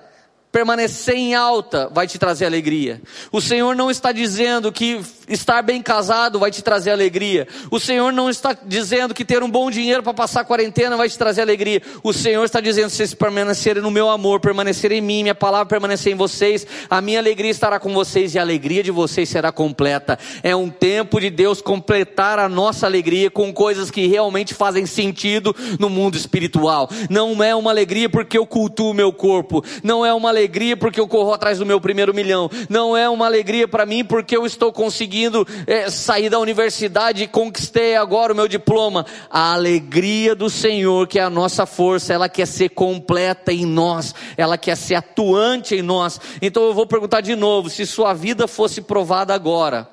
permanecer 0.53 1.15
em 1.15 1.35
alta 1.35 1.89
vai 1.89 2.07
te 2.07 2.19
trazer 2.19 2.45
alegria. 2.45 3.01
O 3.31 3.41
Senhor 3.41 3.75
não 3.75 3.91
está 3.91 4.13
dizendo 4.13 4.73
que 4.73 5.01
estar 5.31 5.63
bem 5.63 5.81
casado 5.81 6.39
vai 6.39 6.51
te 6.51 6.63
trazer 6.63 6.91
alegria. 6.91 7.47
O 7.71 7.79
Senhor 7.79 8.13
não 8.13 8.29
está 8.29 8.57
dizendo 8.67 9.15
que 9.15 9.25
ter 9.25 9.43
um 9.43 9.51
bom 9.51 9.71
dinheiro 9.71 10.03
para 10.03 10.13
passar 10.13 10.41
a 10.41 10.45
quarentena 10.45 10.97
vai 10.97 11.09
te 11.09 11.17
trazer 11.17 11.41
alegria. 11.41 11.81
O 12.03 12.13
Senhor 12.13 12.45
está 12.45 12.61
dizendo: 12.61 12.91
se 12.91 12.97
vocês 12.97 13.15
permanecerem 13.15 13.83
no 13.83 13.91
meu 13.91 14.11
amor, 14.11 14.41
permanecerem 14.41 14.99
em 14.99 15.01
mim, 15.01 15.23
minha 15.23 15.35
palavra 15.35 15.67
permanecer 15.67 16.13
em 16.13 16.17
vocês, 16.17 16.67
a 16.89 17.01
minha 17.01 17.21
alegria 17.21 17.51
estará 17.51 17.79
com 17.79 17.95
vocês 17.95 18.35
e 18.35 18.39
a 18.39 18.43
alegria 18.43 18.83
de 18.83 18.91
vocês 18.91 19.29
será 19.29 19.53
completa. 19.53 20.19
É 20.43 20.55
um 20.57 20.69
tempo 20.69 21.21
de 21.21 21.31
Deus 21.31 21.63
completar 21.63 22.39
a 22.39 22.49
nossa 22.49 22.87
alegria 22.87 23.31
com 23.31 23.53
coisas 23.53 23.91
que 23.91 24.07
realmente 24.07 24.53
fazem 24.55 24.85
sentido 24.85 25.55
no 25.79 25.89
mundo 25.89 26.17
espiritual. 26.17 26.91
Não 27.09 27.43
é 27.43 27.55
uma 27.55 27.71
alegria 27.71 28.09
porque 28.09 28.37
eu 28.37 28.47
cultuo 28.47 28.93
meu 28.93 29.13
corpo. 29.13 29.65
Não 29.83 30.05
é 30.05 30.13
uma 30.13 30.29
alegria 30.29 30.77
porque 30.77 30.99
eu 30.99 31.07
corro 31.07 31.33
atrás 31.33 31.59
do 31.59 31.67
meu 31.67 31.81
primeiro 31.81 32.13
milhão. 32.13 32.51
Não 32.69 32.97
é 32.97 33.09
uma 33.09 33.27
alegria 33.27 33.69
para 33.69 33.87
mim 33.87 34.05
porque 34.05 34.37
eu 34.37 34.45
estou 34.45 34.73
conseguindo 34.73 35.20
conseguindo 35.21 35.47
é, 35.67 35.91
sair 35.91 36.31
da 36.31 36.39
universidade 36.39 37.25
e 37.25 37.29
conquistei 37.29 37.97
agora 37.97 38.33
o 38.33 38.37
meu 38.37 38.49
diploma. 38.49 39.05
A 39.29 39.53
alegria 39.53 40.35
do 40.35 40.49
Senhor, 40.49 41.07
que 41.07 41.19
é 41.19 41.23
a 41.23 41.31
nossa 41.31 41.67
força, 41.67 42.15
ela 42.15 42.29
quer 42.29 42.47
ser 42.47 42.71
completa 42.71 43.53
em 43.53 43.67
nós, 43.67 44.15
ela 44.37 44.57
quer 44.57 44.77
ser 44.77 44.95
atuante 44.95 45.75
em 45.75 45.83
nós. 45.83 46.21
Então 46.41 46.63
eu 46.63 46.75
vou 46.75 46.87
perguntar 46.87 47.21
de 47.21 47.37
novo: 47.37 47.69
se 47.69 47.85
sua 47.85 48.15
vida 48.15 48.49
fosse 48.49 48.81
provada 48.81 49.35
agora, 49.35 49.89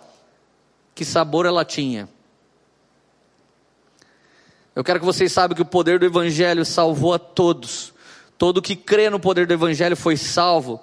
que 0.95 1.03
sabor 1.03 1.45
ela 1.45 1.65
tinha? 1.65 2.07
Eu 4.75 4.83
quero 4.83 4.99
que 4.99 5.05
vocês 5.05 5.31
saibam 5.31 5.55
que 5.55 5.61
o 5.61 5.65
poder 5.65 5.99
do 5.99 6.05
Evangelho 6.05 6.63
salvou 6.63 7.13
a 7.13 7.19
todos. 7.19 7.93
Todo 8.37 8.61
que 8.61 8.75
crê 8.75 9.09
no 9.09 9.19
poder 9.19 9.47
do 9.47 9.53
Evangelho 9.53 9.97
foi 9.97 10.15
salvo. 10.15 10.79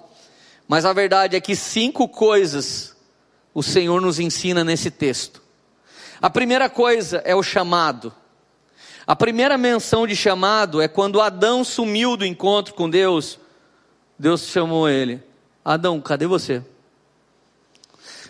Mas 0.67 0.83
a 0.83 0.91
verdade 0.91 1.37
é 1.37 1.39
que 1.39 1.55
cinco 1.55 2.09
coisas 2.09 2.94
o 3.55 3.63
Senhor 3.63 4.01
nos 4.01 4.19
ensina 4.19 4.65
nesse 4.65 4.91
texto. 4.91 5.41
A 6.21 6.29
primeira 6.29 6.69
coisa 6.69 7.21
é 7.23 7.33
o 7.33 7.41
chamado. 7.41 8.13
A 9.07 9.15
primeira 9.15 9.57
menção 9.57 10.05
de 10.05 10.13
chamado 10.13 10.81
é 10.81 10.89
quando 10.89 11.21
Adão 11.21 11.63
sumiu 11.63 12.17
do 12.17 12.25
encontro 12.25 12.73
com 12.73 12.89
Deus. 12.89 13.39
Deus 14.19 14.41
chamou 14.41 14.89
ele: 14.89 15.23
Adão, 15.63 16.01
cadê 16.01 16.27
você? 16.27 16.61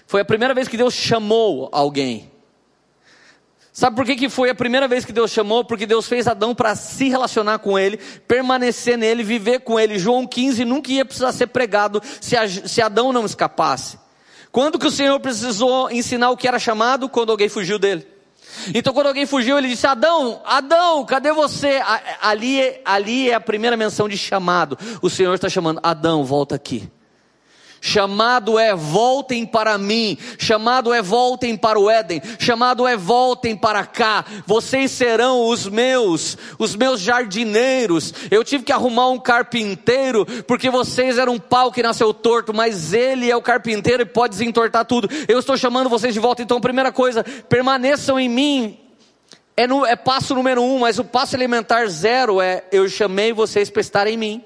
Foi 0.05 0.21
a 0.21 0.25
primeira 0.25 0.53
vez 0.53 0.67
que 0.67 0.77
Deus 0.77 0.93
chamou 0.93 1.69
alguém. 1.71 2.31
Sabe 3.73 3.95
por 3.95 4.05
que, 4.05 4.15
que 4.15 4.29
foi 4.29 4.49
a 4.49 4.55
primeira 4.55 4.88
vez 4.88 5.03
que 5.03 5.11
Deus 5.11 5.31
chamou? 5.31 5.65
Porque 5.65 5.88
Deus 5.88 6.07
fez 6.07 6.27
Adão 6.27 6.53
para 6.53 6.75
se 6.75 7.09
relacionar 7.09 7.59
com 7.59 7.77
ele, 7.77 7.97
permanecer 7.97 8.97
nele, 8.97 9.23
viver 9.23 9.61
com 9.61 9.79
ele. 9.79 9.97
João 9.97 10.25
15 10.27 10.63
nunca 10.63 10.91
ia 10.91 11.03
precisar 11.03 11.31
ser 11.33 11.47
pregado 11.47 12.01
se, 12.21 12.35
se 12.67 12.81
Adão 12.81 13.11
não 13.11 13.25
escapasse. 13.25 14.05
Quando 14.56 14.80
que 14.80 14.88
o 14.88 14.91
Senhor 14.91 15.20
precisou 15.20 15.91
ensinar 15.91 16.30
o 16.30 16.38
que 16.38 16.48
era 16.48 16.58
chamado? 16.58 17.10
Quando 17.10 17.30
alguém 17.30 17.50
fugiu 17.50 17.78
dele. 17.78 18.08
Então, 18.74 18.94
quando 18.94 19.08
alguém 19.08 19.26
fugiu, 19.26 19.58
ele 19.58 19.68
disse: 19.68 19.86
Adão, 19.86 20.41
Adão, 20.46 21.04
cadê 21.04 21.34
você? 21.34 21.82
Ali, 22.22 22.62
ali 22.86 23.30
é 23.30 23.34
a 23.34 23.41
primeira 23.41 23.76
menção 23.76 24.08
de 24.08 24.18
chamado. 24.18 24.80
O 25.02 25.10
Senhor 25.10 25.34
está 25.34 25.50
chamando: 25.50 25.82
Adão, 25.84 26.24
volta 26.24 26.56
aqui. 26.56 26.89
Chamado 27.88 28.58
é 28.58 28.74
voltem 28.74 29.45
para 29.45 29.78
mim, 29.78 30.17
chamado 30.39 30.91
é 30.91 31.04
voltem 31.04 31.56
para 31.56 31.80
o 31.80 31.88
Éden, 31.88 32.19
chamado 32.39 32.88
é 32.88 32.98
voltem 32.98 33.56
para 33.56 33.86
cá. 33.86 34.26
Vocês 34.48 34.89
serão 34.89 35.48
os 35.48 35.67
meus, 35.67 36.36
os 36.58 36.76
meus 36.76 37.00
jardineiros. 37.00 38.12
Eu 38.32 38.43
tive 38.43 38.63
que 38.63 38.71
arrumar 38.71 39.10
um 39.10 39.19
carpinteiro 39.19 40.26
porque 40.48 40.67
vocês 40.67 41.19
eram 41.19 41.34
um 41.34 41.39
pau 41.39 41.71
que 41.71 41.84
nasceu 41.84 42.12
torto, 42.12 42.52
mas 42.52 42.91
ele 42.91 43.30
é 43.30 43.36
o 43.36 43.41
carpinteiro 43.41 44.02
e 44.02 44.06
pode 44.08 44.32
desentortar 44.32 44.84
tudo. 44.84 45.08
Eu 45.28 45.38
estou 45.38 45.56
chamando 45.56 45.88
vocês 45.88 46.12
de 46.12 46.19
volta. 46.19 46.41
Então, 46.41 46.60
primeira 46.60 46.91
coisa, 46.91 47.24
permaneçam 47.48 48.19
em 48.19 48.28
mim. 48.28 48.80
É, 49.56 49.67
no, 49.67 49.86
é 49.86 49.95
passo 49.95 50.34
número 50.34 50.63
um, 50.63 50.80
mas 50.80 50.98
o 50.98 51.04
passo 51.04 51.36
elementar 51.36 51.88
zero 51.88 52.41
é 52.41 52.63
eu 52.71 52.89
chamei 52.89 53.32
vocês 53.32 53.69
para 53.69 53.82
estar 53.82 54.08
em 54.08 54.17
mim. 54.17 54.43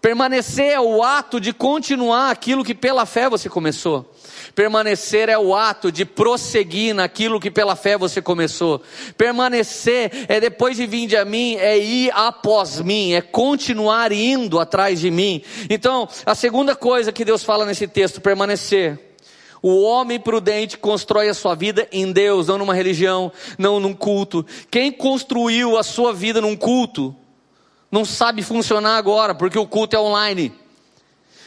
Permanecer 0.00 0.72
é 0.72 0.80
o 0.80 1.02
ato 1.02 1.40
de 1.40 1.52
continuar 1.52 2.30
aquilo 2.30 2.64
que 2.64 2.74
pela 2.74 3.04
fé 3.04 3.28
você 3.28 3.48
começou. 3.48 4.14
Permanecer 4.54 5.28
é 5.28 5.36
o 5.36 5.56
ato 5.56 5.90
de 5.90 6.04
prosseguir 6.04 6.94
naquilo 6.94 7.40
que 7.40 7.50
pela 7.50 7.74
fé 7.74 7.98
você 7.98 8.22
começou. 8.22 8.80
Permanecer 9.16 10.26
é 10.28 10.38
depois 10.38 10.76
de 10.76 10.86
vir 10.86 11.08
de 11.08 11.24
mim, 11.24 11.56
é 11.56 11.76
ir 11.76 12.12
após 12.14 12.80
mim, 12.80 13.12
é 13.12 13.20
continuar 13.20 14.12
indo 14.12 14.60
atrás 14.60 15.00
de 15.00 15.10
mim. 15.10 15.42
Então, 15.68 16.08
a 16.24 16.34
segunda 16.34 16.76
coisa 16.76 17.12
que 17.12 17.24
Deus 17.24 17.42
fala 17.42 17.66
nesse 17.66 17.88
texto, 17.88 18.20
permanecer. 18.20 18.98
O 19.60 19.82
homem 19.82 20.20
prudente 20.20 20.78
constrói 20.78 21.28
a 21.28 21.34
sua 21.34 21.56
vida 21.56 21.88
em 21.90 22.12
Deus, 22.12 22.46
não 22.46 22.58
numa 22.58 22.74
religião, 22.74 23.32
não 23.58 23.80
num 23.80 23.92
culto. 23.92 24.46
Quem 24.70 24.92
construiu 24.92 25.76
a 25.76 25.82
sua 25.82 26.12
vida 26.12 26.40
num 26.40 26.56
culto, 26.56 27.14
não 27.90 28.04
sabe 28.04 28.42
funcionar 28.42 28.96
agora, 28.96 29.34
porque 29.34 29.58
o 29.58 29.66
culto 29.66 29.96
é 29.96 29.98
online. 29.98 30.52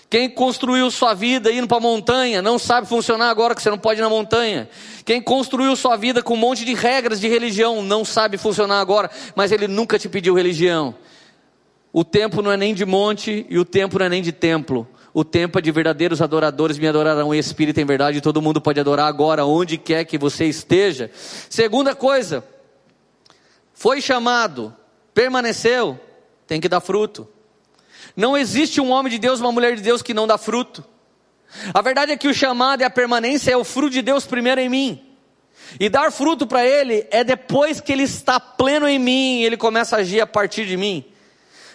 Quem 0.09 0.29
construiu 0.29 0.91
sua 0.91 1.13
vida 1.13 1.49
indo 1.51 1.69
para 1.69 1.77
a 1.77 1.79
montanha 1.79 2.41
não 2.41 2.59
sabe 2.59 2.85
funcionar 2.85 3.29
agora 3.29 3.55
que 3.55 3.61
você 3.61 3.69
não 3.69 3.77
pode 3.77 4.01
ir 4.01 4.03
na 4.03 4.09
montanha. 4.09 4.69
Quem 5.05 5.21
construiu 5.21 5.73
sua 5.75 5.95
vida 5.95 6.21
com 6.21 6.33
um 6.33 6.37
monte 6.37 6.65
de 6.65 6.73
regras 6.73 7.19
de 7.19 7.29
religião 7.29 7.81
não 7.81 8.03
sabe 8.03 8.37
funcionar 8.37 8.81
agora, 8.81 9.09
mas 9.35 9.53
ele 9.53 9.69
nunca 9.69 9.97
te 9.97 10.09
pediu 10.09 10.35
religião. 10.35 10.93
O 11.93 12.03
tempo 12.03 12.41
não 12.41 12.51
é 12.51 12.57
nem 12.57 12.73
de 12.73 12.85
monte 12.85 13.45
e 13.49 13.57
o 13.57 13.63
tempo 13.63 13.97
não 13.97 14.05
é 14.05 14.09
nem 14.09 14.21
de 14.21 14.33
templo. 14.33 14.85
O 15.13 15.23
tempo 15.23 15.59
é 15.59 15.61
de 15.61 15.71
verdadeiros 15.71 16.21
adoradores 16.21 16.77
me 16.77 16.87
adorarão 16.87 17.33
em 17.33 17.37
espírito 17.37 17.79
em 17.79 17.85
verdade. 17.85 18.19
Todo 18.19 18.41
mundo 18.41 18.59
pode 18.59 18.81
adorar 18.81 19.07
agora, 19.07 19.45
onde 19.45 19.77
quer 19.77 20.03
que 20.03 20.17
você 20.17 20.45
esteja. 20.45 21.09
Segunda 21.49 21.95
coisa, 21.95 22.43
foi 23.73 24.01
chamado, 24.01 24.73
permaneceu, 25.13 25.99
tem 26.51 26.59
que 26.59 26.67
dar 26.67 26.81
fruto. 26.81 27.29
Não 28.13 28.37
existe 28.37 28.81
um 28.81 28.91
homem 28.91 29.09
de 29.09 29.17
Deus, 29.17 29.39
uma 29.39 29.53
mulher 29.53 29.73
de 29.73 29.81
Deus 29.81 30.01
que 30.01 30.13
não 30.13 30.27
dá 30.27 30.37
fruto. 30.37 30.83
A 31.73 31.81
verdade 31.81 32.11
é 32.11 32.17
que 32.17 32.27
o 32.27 32.33
chamado 32.33 32.81
e 32.81 32.83
a 32.83 32.89
permanência 32.89 33.51
é 33.51 33.55
o 33.55 33.63
fruto 33.63 33.91
de 33.91 34.01
Deus 34.01 34.25
primeiro 34.25 34.59
em 34.59 34.67
mim. 34.67 35.01
E 35.79 35.87
dar 35.87 36.11
fruto 36.11 36.45
para 36.45 36.67
Ele 36.67 37.07
é 37.09 37.23
depois 37.23 37.79
que 37.79 37.89
Ele 37.89 38.03
está 38.03 38.37
pleno 38.37 38.85
em 38.85 38.99
mim, 38.99 39.43
Ele 39.43 39.55
começa 39.55 39.95
a 39.95 39.99
agir 39.99 40.19
a 40.19 40.27
partir 40.27 40.65
de 40.65 40.75
mim. 40.75 41.05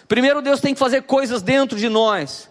Primeiro 0.07 0.43
Deus 0.43 0.61
tem 0.61 0.75
que 0.75 0.79
fazer 0.79 1.01
coisas 1.01 1.41
dentro 1.41 1.75
de 1.75 1.89
nós. 1.89 2.47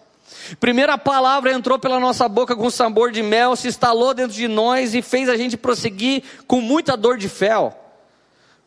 Primeiro 0.59 0.91
a 0.91 0.97
palavra 0.97 1.53
entrou 1.53 1.79
pela 1.79 1.97
nossa 1.97 2.27
boca 2.27 2.57
com 2.57 2.69
sabor 2.69 3.09
de 3.09 3.23
mel, 3.23 3.55
se 3.55 3.69
instalou 3.69 4.13
dentro 4.13 4.35
de 4.35 4.49
nós 4.49 4.93
e 4.93 5.01
fez 5.01 5.29
a 5.29 5.37
gente 5.37 5.55
prosseguir 5.55 6.23
com 6.45 6.59
muita 6.59 6.97
dor 6.97 7.17
de 7.17 7.29
fel. 7.29 7.86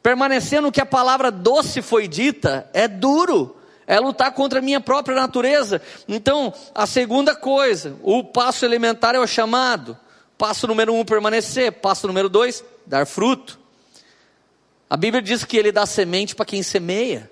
Permanecendo 0.03 0.73
que 0.73 0.81
a 0.81 0.87
palavra 0.87 1.31
doce 1.31 1.83
foi 1.83 2.09
dita, 2.09 2.69
é 2.73 2.89
duro, 2.89 3.57
é 3.87 3.99
lutar 3.99 4.33
contra 4.33 4.61
a 4.61 4.63
minha 4.63 4.81
própria 4.81 5.15
natureza. 5.15 5.83
Então, 6.09 6.55
a 6.75 6.87
segunda 6.87 7.35
coisa, 7.35 7.97
o 8.03 8.25
passo 8.25 8.65
elementar 8.65 9.15
é 9.15 9.19
o 9.19 9.27
chamado. 9.27 9.99
Passo 10.39 10.67
número 10.67 10.95
um, 10.95 11.05
permanecer. 11.05 11.73
Passo 11.73 12.07
número 12.07 12.29
dois, 12.29 12.65
dar 12.87 13.07
fruto. 13.07 13.59
A 14.89 14.97
Bíblia 14.97 15.21
diz 15.21 15.45
que 15.45 15.57
ele 15.57 15.71
dá 15.71 15.85
semente 15.85 16.35
para 16.35 16.47
quem 16.47 16.63
semeia. 16.63 17.31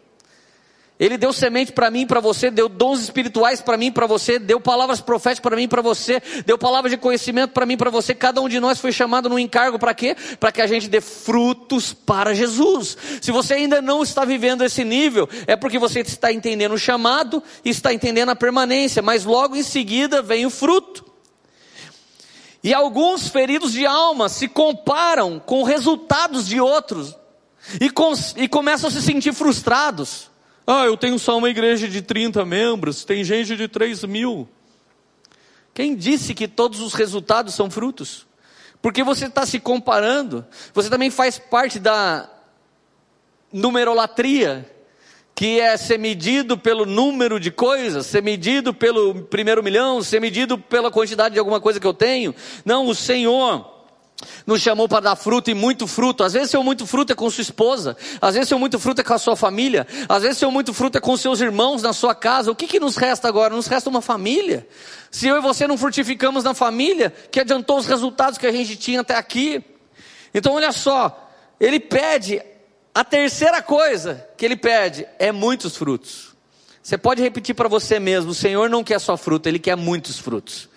Ele 0.98 1.16
deu 1.16 1.32
semente 1.32 1.70
para 1.70 1.90
mim, 1.90 2.06
para 2.06 2.18
você, 2.18 2.50
deu 2.50 2.68
dons 2.68 3.00
espirituais 3.00 3.60
para 3.60 3.76
mim, 3.76 3.92
para 3.92 4.06
você, 4.06 4.36
deu 4.36 4.60
palavras 4.60 5.00
proféticas 5.00 5.40
para 5.40 5.54
mim, 5.54 5.68
para 5.68 5.80
você, 5.80 6.20
deu 6.44 6.58
palavras 6.58 6.90
de 6.90 6.96
conhecimento 6.96 7.52
para 7.52 7.64
mim, 7.64 7.76
para 7.76 7.88
você. 7.88 8.14
Cada 8.14 8.40
um 8.40 8.48
de 8.48 8.58
nós 8.58 8.80
foi 8.80 8.90
chamado 8.90 9.28
no 9.28 9.38
encargo 9.38 9.78
para 9.78 9.94
quê? 9.94 10.16
Para 10.40 10.50
que 10.50 10.60
a 10.60 10.66
gente 10.66 10.88
dê 10.88 11.00
frutos 11.00 11.92
para 11.92 12.34
Jesus. 12.34 12.96
Se 13.20 13.30
você 13.30 13.54
ainda 13.54 13.80
não 13.80 14.02
está 14.02 14.24
vivendo 14.24 14.64
esse 14.64 14.82
nível, 14.82 15.28
é 15.46 15.54
porque 15.54 15.78
você 15.78 16.00
está 16.00 16.32
entendendo 16.32 16.72
o 16.72 16.78
chamado 16.78 17.40
e 17.64 17.70
está 17.70 17.94
entendendo 17.94 18.30
a 18.30 18.36
permanência, 18.36 19.00
mas 19.00 19.24
logo 19.24 19.54
em 19.54 19.62
seguida 19.62 20.20
vem 20.20 20.46
o 20.46 20.50
fruto. 20.50 21.04
E 22.62 22.74
alguns 22.74 23.28
feridos 23.28 23.72
de 23.72 23.86
alma 23.86 24.28
se 24.28 24.48
comparam 24.48 25.38
com 25.38 25.62
resultados 25.62 26.48
de 26.48 26.60
outros 26.60 27.16
e, 27.80 27.88
com, 27.88 28.12
e 28.36 28.48
começam 28.48 28.88
a 28.88 28.92
se 28.92 29.00
sentir 29.00 29.32
frustrados. 29.32 30.28
Ah, 30.70 30.84
eu 30.84 30.98
tenho 30.98 31.18
só 31.18 31.38
uma 31.38 31.48
igreja 31.48 31.88
de 31.88 32.02
30 32.02 32.44
membros, 32.44 33.02
tem 33.02 33.24
gente 33.24 33.56
de 33.56 33.66
3 33.66 34.04
mil. 34.04 34.46
Quem 35.72 35.96
disse 35.96 36.34
que 36.34 36.46
todos 36.46 36.80
os 36.80 36.92
resultados 36.92 37.54
são 37.54 37.70
frutos? 37.70 38.26
Porque 38.82 39.02
você 39.02 39.28
está 39.28 39.46
se 39.46 39.58
comparando, 39.58 40.44
você 40.74 40.90
também 40.90 41.08
faz 41.08 41.38
parte 41.38 41.78
da 41.78 42.28
numerolatria, 43.50 44.70
que 45.34 45.58
é 45.58 45.74
ser 45.78 45.98
medido 45.98 46.58
pelo 46.58 46.84
número 46.84 47.40
de 47.40 47.50
coisas, 47.50 48.04
ser 48.04 48.22
medido 48.22 48.74
pelo 48.74 49.22
primeiro 49.22 49.62
milhão, 49.62 50.02
ser 50.02 50.20
medido 50.20 50.58
pela 50.58 50.90
quantidade 50.90 51.32
de 51.32 51.38
alguma 51.38 51.62
coisa 51.62 51.80
que 51.80 51.86
eu 51.86 51.94
tenho. 51.94 52.34
Não, 52.62 52.86
o 52.88 52.94
Senhor 52.94 53.77
nos 54.46 54.60
chamou 54.60 54.88
para 54.88 55.00
dar 55.00 55.16
fruto 55.16 55.50
e 55.50 55.54
muito 55.54 55.86
fruto. 55.86 56.24
Às 56.24 56.32
vezes 56.32 56.50
seu 56.50 56.62
muito 56.62 56.86
fruto 56.86 57.12
é 57.12 57.16
com 57.16 57.30
sua 57.30 57.42
esposa, 57.42 57.96
às 58.20 58.34
vezes 58.34 58.48
seu 58.48 58.58
muito 58.58 58.78
fruto 58.78 59.00
é 59.00 59.04
com 59.04 59.14
a 59.14 59.18
sua 59.18 59.36
família, 59.36 59.86
às 60.08 60.22
vezes 60.22 60.38
seu 60.38 60.50
muito 60.50 60.74
fruto 60.74 60.98
é 60.98 61.00
com 61.00 61.16
seus 61.16 61.40
irmãos 61.40 61.82
na 61.82 61.92
sua 61.92 62.14
casa. 62.14 62.50
O 62.50 62.54
que, 62.54 62.66
que 62.66 62.80
nos 62.80 62.96
resta 62.96 63.28
agora? 63.28 63.54
Nos 63.54 63.66
resta 63.66 63.88
uma 63.88 64.02
família. 64.02 64.66
Se 65.10 65.26
eu 65.26 65.36
e 65.36 65.40
você 65.40 65.66
não 65.66 65.78
frutificamos 65.78 66.44
na 66.44 66.54
família, 66.54 67.12
que 67.30 67.40
adiantou 67.40 67.78
os 67.78 67.86
resultados 67.86 68.38
que 68.38 68.46
a 68.46 68.52
gente 68.52 68.76
tinha 68.76 69.00
até 69.00 69.16
aqui. 69.16 69.62
Então 70.34 70.54
olha 70.54 70.72
só, 70.72 71.30
ele 71.60 71.80
pede, 71.80 72.42
a 72.94 73.04
terceira 73.04 73.62
coisa 73.62 74.26
que 74.36 74.44
ele 74.44 74.56
pede 74.56 75.06
é 75.18 75.32
muitos 75.32 75.76
frutos. 75.76 76.28
Você 76.88 76.96
pode 76.96 77.20
repetir 77.20 77.54
para 77.54 77.68
você 77.68 78.00
mesmo: 78.00 78.30
o 78.30 78.34
Senhor 78.34 78.70
não 78.70 78.82
quer 78.82 78.98
só 78.98 79.14
fruto, 79.14 79.46
Ele 79.46 79.58
quer 79.58 79.76
muitos 79.76 80.18
frutos. 80.18 80.67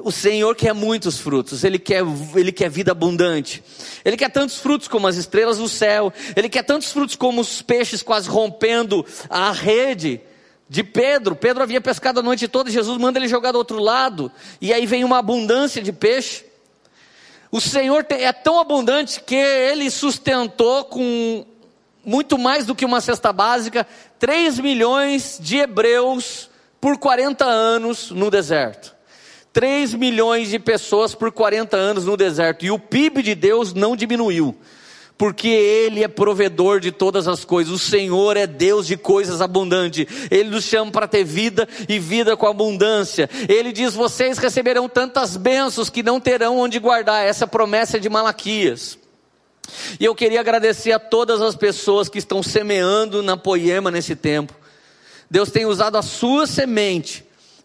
O 0.00 0.10
Senhor 0.10 0.56
quer 0.56 0.72
muitos 0.72 1.18
frutos, 1.18 1.64
Ele 1.64 1.78
quer, 1.78 2.02
Ele 2.34 2.50
quer 2.50 2.70
vida 2.70 2.92
abundante. 2.92 3.62
Ele 4.04 4.16
quer 4.16 4.30
tantos 4.30 4.58
frutos 4.58 4.88
como 4.88 5.06
as 5.06 5.16
estrelas 5.16 5.58
do 5.58 5.68
céu, 5.68 6.12
Ele 6.34 6.48
quer 6.48 6.62
tantos 6.62 6.90
frutos 6.90 7.14
como 7.14 7.40
os 7.42 7.60
peixes 7.60 8.02
quase 8.02 8.28
rompendo 8.28 9.04
a 9.28 9.52
rede 9.52 10.20
de 10.66 10.82
Pedro. 10.82 11.36
Pedro 11.36 11.62
havia 11.62 11.80
pescado 11.80 12.20
a 12.20 12.22
noite 12.22 12.48
toda, 12.48 12.70
Jesus 12.70 12.96
manda 12.96 13.18
ele 13.18 13.28
jogar 13.28 13.52
do 13.52 13.58
outro 13.58 13.78
lado, 13.78 14.32
e 14.58 14.72
aí 14.72 14.86
vem 14.86 15.04
uma 15.04 15.18
abundância 15.18 15.82
de 15.82 15.92
peixe. 15.92 16.46
O 17.50 17.60
Senhor 17.60 18.06
é 18.08 18.32
tão 18.32 18.58
abundante 18.58 19.20
que 19.20 19.34
Ele 19.34 19.90
sustentou 19.90 20.86
com 20.86 21.44
muito 22.02 22.38
mais 22.38 22.64
do 22.64 22.74
que 22.74 22.86
uma 22.86 23.02
cesta 23.02 23.30
básica, 23.30 23.86
3 24.18 24.58
milhões 24.58 25.38
de 25.38 25.58
hebreus 25.58 26.48
por 26.80 26.96
40 26.96 27.44
anos 27.44 28.10
no 28.10 28.30
deserto. 28.30 28.96
3 29.52 29.94
milhões 29.94 30.48
de 30.48 30.58
pessoas 30.58 31.14
por 31.14 31.30
40 31.30 31.76
anos 31.76 32.06
no 32.06 32.16
deserto. 32.16 32.64
E 32.64 32.70
o 32.70 32.78
PIB 32.78 33.22
de 33.22 33.34
Deus 33.34 33.74
não 33.74 33.94
diminuiu. 33.94 34.56
Porque 35.18 35.48
Ele 35.48 36.02
é 36.02 36.08
provedor 36.08 36.80
de 36.80 36.90
todas 36.90 37.28
as 37.28 37.44
coisas, 37.44 37.72
o 37.72 37.78
Senhor 37.78 38.36
é 38.36 38.46
Deus 38.46 38.86
de 38.86 38.96
coisas 38.96 39.40
abundantes, 39.40 40.06
Ele 40.30 40.48
nos 40.48 40.64
chama 40.64 40.90
para 40.90 41.06
ter 41.06 41.22
vida 41.22 41.68
e 41.88 41.98
vida 41.98 42.36
com 42.36 42.46
abundância. 42.46 43.30
Ele 43.48 43.70
diz: 43.72 43.94
Vocês 43.94 44.38
receberão 44.38 44.88
tantas 44.88 45.36
bênçãos 45.36 45.90
que 45.90 46.02
não 46.02 46.18
terão 46.18 46.58
onde 46.58 46.78
guardar. 46.80 47.24
Essa 47.24 47.46
promessa 47.46 47.98
é 47.98 48.00
de 48.00 48.08
Malaquias. 48.08 48.98
E 50.00 50.04
eu 50.04 50.14
queria 50.14 50.40
agradecer 50.40 50.92
a 50.92 50.98
todas 50.98 51.40
as 51.40 51.54
pessoas 51.54 52.08
que 52.08 52.18
estão 52.18 52.42
semeando 52.42 53.22
na 53.22 53.36
Poema 53.36 53.90
nesse 53.90 54.16
tempo. 54.16 54.54
Deus 55.30 55.50
tem 55.50 55.66
usado 55.66 55.96
a 55.96 56.02
sua 56.02 56.46
semente 56.46 57.24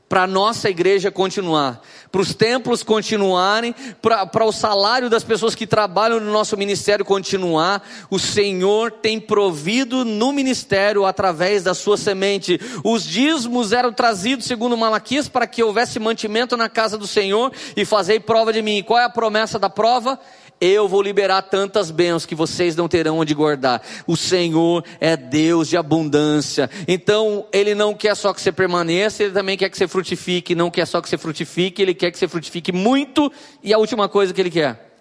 para 0.09 0.23
a 0.23 0.27
nossa 0.27 0.69
igreja 0.69 1.11
continuar, 1.11 1.81
para 2.11 2.21
os 2.21 2.33
templos 2.33 2.81
continuarem, 2.81 3.75
para 4.01 4.45
o 4.45 4.51
salário 4.51 5.09
das 5.09 5.23
pessoas 5.23 5.53
que 5.53 5.67
trabalham 5.67 6.19
no 6.19 6.31
nosso 6.31 6.55
ministério 6.55 7.03
continuar, 7.03 7.85
o 8.09 8.17
Senhor 8.17 8.91
tem 8.91 9.19
provido 9.19 10.05
no 10.05 10.31
ministério 10.31 11.05
através 11.05 11.63
da 11.63 11.73
sua 11.73 11.97
semente. 11.97 12.59
Os 12.83 13.03
dízimos 13.03 13.73
eram 13.73 13.91
trazidos, 13.91 14.45
segundo 14.45 14.77
Malaquias, 14.77 15.27
para 15.27 15.45
que 15.45 15.61
houvesse 15.61 15.99
mantimento 15.99 16.55
na 16.55 16.69
casa 16.69 16.97
do 16.97 17.05
Senhor 17.05 17.51
e 17.75 17.83
fazei 17.83 18.19
prova 18.19 18.53
de 18.53 18.61
mim. 18.61 18.83
Qual 18.83 18.99
é 18.99 19.03
a 19.03 19.09
promessa 19.09 19.59
da 19.59 19.69
prova? 19.69 20.17
Eu 20.59 20.87
vou 20.87 21.01
liberar 21.01 21.43
tantas 21.43 21.91
bênçãos 21.91 22.25
que 22.25 22.33
vocês 22.33 22.75
não 22.75 22.87
terão 22.87 23.19
onde 23.19 23.33
guardar. 23.33 23.81
O 24.07 24.17
Senhor 24.17 24.83
é 24.99 25.15
Deus 25.15 25.67
de 25.67 25.77
abundância. 25.77 26.69
Então, 26.87 27.45
Ele 27.51 27.75
não 27.75 27.93
quer 27.93 28.15
só 28.15 28.33
que 28.33 28.41
você 28.41 28.51
permaneça, 28.51 29.23
Ele 29.23 29.33
também 29.33 29.57
quer 29.57 29.69
que 29.69 29.77
você 29.77 29.87
frutifique. 29.87 30.55
Não 30.55 30.71
quer 30.71 30.87
só 30.87 30.99
que 31.01 31.07
você 31.07 31.17
frutifique, 31.17 31.81
Ele 31.81 31.93
quer 31.93 32.11
que 32.11 32.17
você 32.17 32.27
frutifique 32.27 32.71
muito. 32.71 33.31
E 33.61 33.73
a 33.73 33.77
última 33.77 34.09
coisa 34.09 34.33
que 34.33 34.41
Ele 34.41 34.51
quer: 34.51 34.99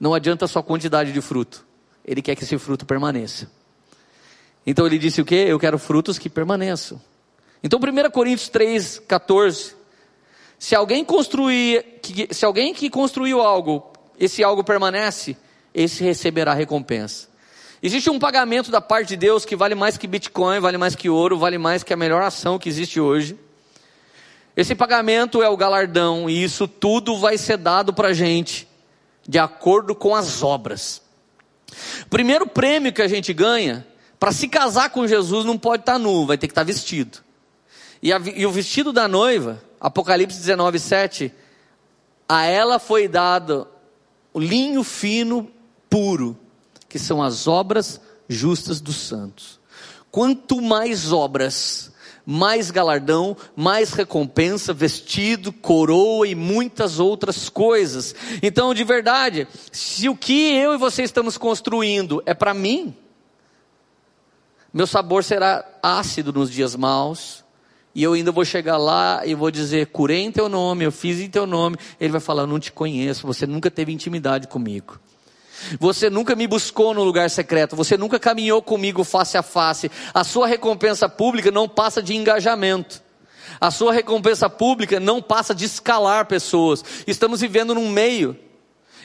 não 0.00 0.14
adianta 0.14 0.46
só 0.46 0.62
quantidade 0.62 1.12
de 1.12 1.20
fruto, 1.20 1.64
Ele 2.04 2.22
quer 2.22 2.34
que 2.34 2.44
esse 2.44 2.56
fruto 2.58 2.86
permaneça. 2.86 3.50
Então, 4.66 4.86
Ele 4.86 4.98
disse 4.98 5.20
o 5.20 5.24
que? 5.24 5.34
Eu 5.34 5.58
quero 5.58 5.78
frutos 5.78 6.18
que 6.18 6.30
permaneçam. 6.30 7.00
Então, 7.62 7.78
1 7.78 8.10
Coríntios 8.10 8.48
3, 8.48 9.00
14 9.00 9.76
se 10.58 10.74
alguém 10.74 11.04
construir, 11.04 11.95
se 12.30 12.44
alguém 12.44 12.74
que 12.74 12.90
construiu 12.90 13.40
algo, 13.40 13.92
esse 14.18 14.42
algo 14.42 14.62
permanece, 14.62 15.36
esse 15.74 16.02
receberá 16.02 16.54
recompensa. 16.54 17.28
Existe 17.82 18.10
um 18.10 18.18
pagamento 18.18 18.70
da 18.70 18.80
parte 18.80 19.08
de 19.08 19.16
Deus 19.16 19.44
que 19.44 19.54
vale 19.54 19.74
mais 19.74 19.96
que 19.96 20.06
Bitcoin, 20.06 20.60
vale 20.60 20.78
mais 20.78 20.94
que 20.94 21.08
ouro, 21.08 21.38
vale 21.38 21.58
mais 21.58 21.82
que 21.82 21.92
a 21.92 21.96
melhor 21.96 22.22
ação 22.22 22.58
que 22.58 22.68
existe 22.68 23.00
hoje. 23.00 23.38
Esse 24.56 24.74
pagamento 24.74 25.42
é 25.42 25.48
o 25.48 25.56
galardão 25.56 26.28
e 26.28 26.42
isso 26.42 26.66
tudo 26.66 27.18
vai 27.18 27.36
ser 27.36 27.58
dado 27.58 27.92
para 27.92 28.08
a 28.08 28.12
gente 28.14 28.66
de 29.28 29.38
acordo 29.38 29.94
com 29.94 30.14
as 30.14 30.42
obras. 30.42 31.02
Primeiro 32.08 32.46
prêmio 32.46 32.92
que 32.92 33.02
a 33.02 33.08
gente 33.08 33.32
ganha 33.34 33.86
para 34.18 34.32
se 34.32 34.48
casar 34.48 34.90
com 34.90 35.06
Jesus 35.06 35.44
não 35.44 35.58
pode 35.58 35.82
estar 35.82 35.94
tá 35.94 35.98
nu, 35.98 36.24
vai 36.24 36.38
ter 36.38 36.46
que 36.46 36.52
estar 36.52 36.62
tá 36.62 36.66
vestido. 36.66 37.18
E, 38.02 38.12
a, 38.12 38.20
e 38.34 38.46
o 38.46 38.50
vestido 38.50 38.92
da 38.92 39.06
noiva 39.06 39.62
Apocalipse 39.80 40.38
19, 40.38 40.78
7. 40.78 41.32
A 42.28 42.44
ela 42.44 42.78
foi 42.78 43.08
dado 43.08 43.68
o 44.32 44.40
linho 44.40 44.82
fino, 44.82 45.50
puro, 45.88 46.36
que 46.88 46.98
são 46.98 47.22
as 47.22 47.46
obras 47.46 48.00
justas 48.28 48.80
dos 48.80 48.96
santos. 48.96 49.60
Quanto 50.10 50.60
mais 50.60 51.12
obras, 51.12 51.92
mais 52.26 52.72
galardão, 52.72 53.36
mais 53.54 53.92
recompensa, 53.92 54.74
vestido, 54.74 55.52
coroa 55.52 56.26
e 56.26 56.34
muitas 56.34 56.98
outras 56.98 57.48
coisas. 57.48 58.14
Então, 58.42 58.74
de 58.74 58.82
verdade, 58.82 59.46
se 59.70 60.08
o 60.08 60.16
que 60.16 60.52
eu 60.54 60.74
e 60.74 60.78
você 60.78 61.04
estamos 61.04 61.38
construindo 61.38 62.20
é 62.26 62.34
para 62.34 62.52
mim, 62.52 62.96
meu 64.72 64.86
sabor 64.86 65.22
será 65.22 65.64
ácido 65.82 66.32
nos 66.32 66.50
dias 66.50 66.74
maus, 66.74 67.44
e 67.96 68.02
eu 68.02 68.12
ainda 68.12 68.30
vou 68.30 68.44
chegar 68.44 68.76
lá 68.76 69.22
e 69.24 69.34
vou 69.34 69.50
dizer: 69.50 69.86
curei 69.86 70.20
em 70.20 70.30
teu 70.30 70.50
nome, 70.50 70.84
eu 70.84 70.92
fiz 70.92 71.18
em 71.18 71.30
teu 71.30 71.46
nome. 71.46 71.78
Ele 71.98 72.12
vai 72.12 72.20
falar: 72.20 72.46
não 72.46 72.60
te 72.60 72.70
conheço, 72.70 73.26
você 73.26 73.46
nunca 73.46 73.70
teve 73.70 73.90
intimidade 73.90 74.48
comigo. 74.48 75.00
Você 75.80 76.10
nunca 76.10 76.36
me 76.36 76.46
buscou 76.46 76.92
no 76.92 77.02
lugar 77.02 77.30
secreto, 77.30 77.74
você 77.74 77.96
nunca 77.96 78.18
caminhou 78.18 78.60
comigo 78.60 79.02
face 79.02 79.38
a 79.38 79.42
face. 79.42 79.90
A 80.12 80.22
sua 80.24 80.46
recompensa 80.46 81.08
pública 81.08 81.50
não 81.50 81.66
passa 81.66 82.02
de 82.02 82.14
engajamento. 82.14 83.02
A 83.58 83.70
sua 83.70 83.94
recompensa 83.94 84.50
pública 84.50 85.00
não 85.00 85.22
passa 85.22 85.54
de 85.54 85.64
escalar 85.64 86.26
pessoas. 86.26 86.84
Estamos 87.06 87.40
vivendo 87.40 87.74
num 87.74 87.88
meio 87.88 88.36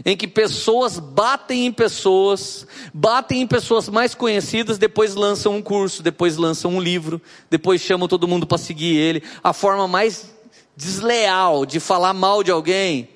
em 0.05 0.15
que 0.15 0.27
pessoas 0.27 0.99
batem 0.99 1.65
em 1.67 1.71
pessoas, 1.71 2.65
batem 2.93 3.41
em 3.41 3.47
pessoas 3.47 3.89
mais 3.89 4.15
conhecidas, 4.15 4.77
depois 4.77 5.15
lançam 5.15 5.55
um 5.55 5.61
curso, 5.61 6.01
depois 6.01 6.37
lançam 6.37 6.75
um 6.75 6.81
livro, 6.81 7.21
depois 7.49 7.81
chamam 7.81 8.07
todo 8.07 8.27
mundo 8.27 8.47
para 8.47 8.57
seguir 8.57 8.95
ele. 8.95 9.23
A 9.43 9.53
forma 9.53 9.87
mais 9.87 10.31
desleal 10.75 11.65
de 11.65 11.79
falar 11.79 12.13
mal 12.13 12.43
de 12.43 12.51
alguém 12.51 13.09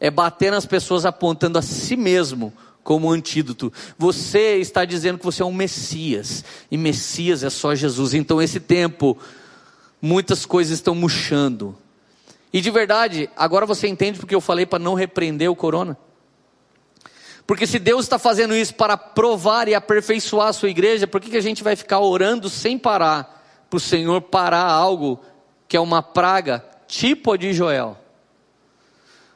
é 0.00 0.10
bater 0.10 0.50
nas 0.50 0.66
pessoas 0.66 1.04
apontando 1.04 1.58
a 1.58 1.62
si 1.62 1.96
mesmo 1.96 2.52
como 2.82 3.10
antídoto. 3.10 3.72
Você 3.96 4.56
está 4.56 4.84
dizendo 4.84 5.18
que 5.18 5.24
você 5.24 5.42
é 5.42 5.46
um 5.46 5.52
Messias, 5.52 6.44
e 6.70 6.76
Messias 6.76 7.44
é 7.44 7.50
só 7.50 7.74
Jesus. 7.74 8.12
Então, 8.12 8.42
esse 8.42 8.58
tempo, 8.58 9.16
muitas 10.00 10.44
coisas 10.44 10.72
estão 10.72 10.94
murchando. 10.94 11.76
E 12.52 12.60
de 12.60 12.70
verdade, 12.70 13.30
agora 13.36 13.64
você 13.64 13.88
entende 13.88 14.18
porque 14.18 14.34
eu 14.34 14.40
falei 14.40 14.66
para 14.66 14.78
não 14.78 14.94
repreender 14.94 15.50
o 15.50 15.56
corona? 15.56 15.96
Porque 17.52 17.66
se 17.66 17.78
Deus 17.78 18.06
está 18.06 18.18
fazendo 18.18 18.56
isso 18.56 18.74
para 18.74 18.96
provar 18.96 19.68
e 19.68 19.74
aperfeiçoar 19.74 20.48
a 20.48 20.52
sua 20.54 20.70
igreja, 20.70 21.06
por 21.06 21.20
que, 21.20 21.28
que 21.28 21.36
a 21.36 21.42
gente 21.42 21.62
vai 21.62 21.76
ficar 21.76 22.00
orando 22.00 22.48
sem 22.48 22.78
parar 22.78 23.44
para 23.68 23.76
o 23.76 23.78
Senhor 23.78 24.22
parar 24.22 24.64
algo 24.64 25.20
que 25.68 25.76
é 25.76 25.80
uma 25.80 26.02
praga 26.02 26.64
tipo 26.88 27.30
a 27.30 27.36
de 27.36 27.52
Joel? 27.52 27.98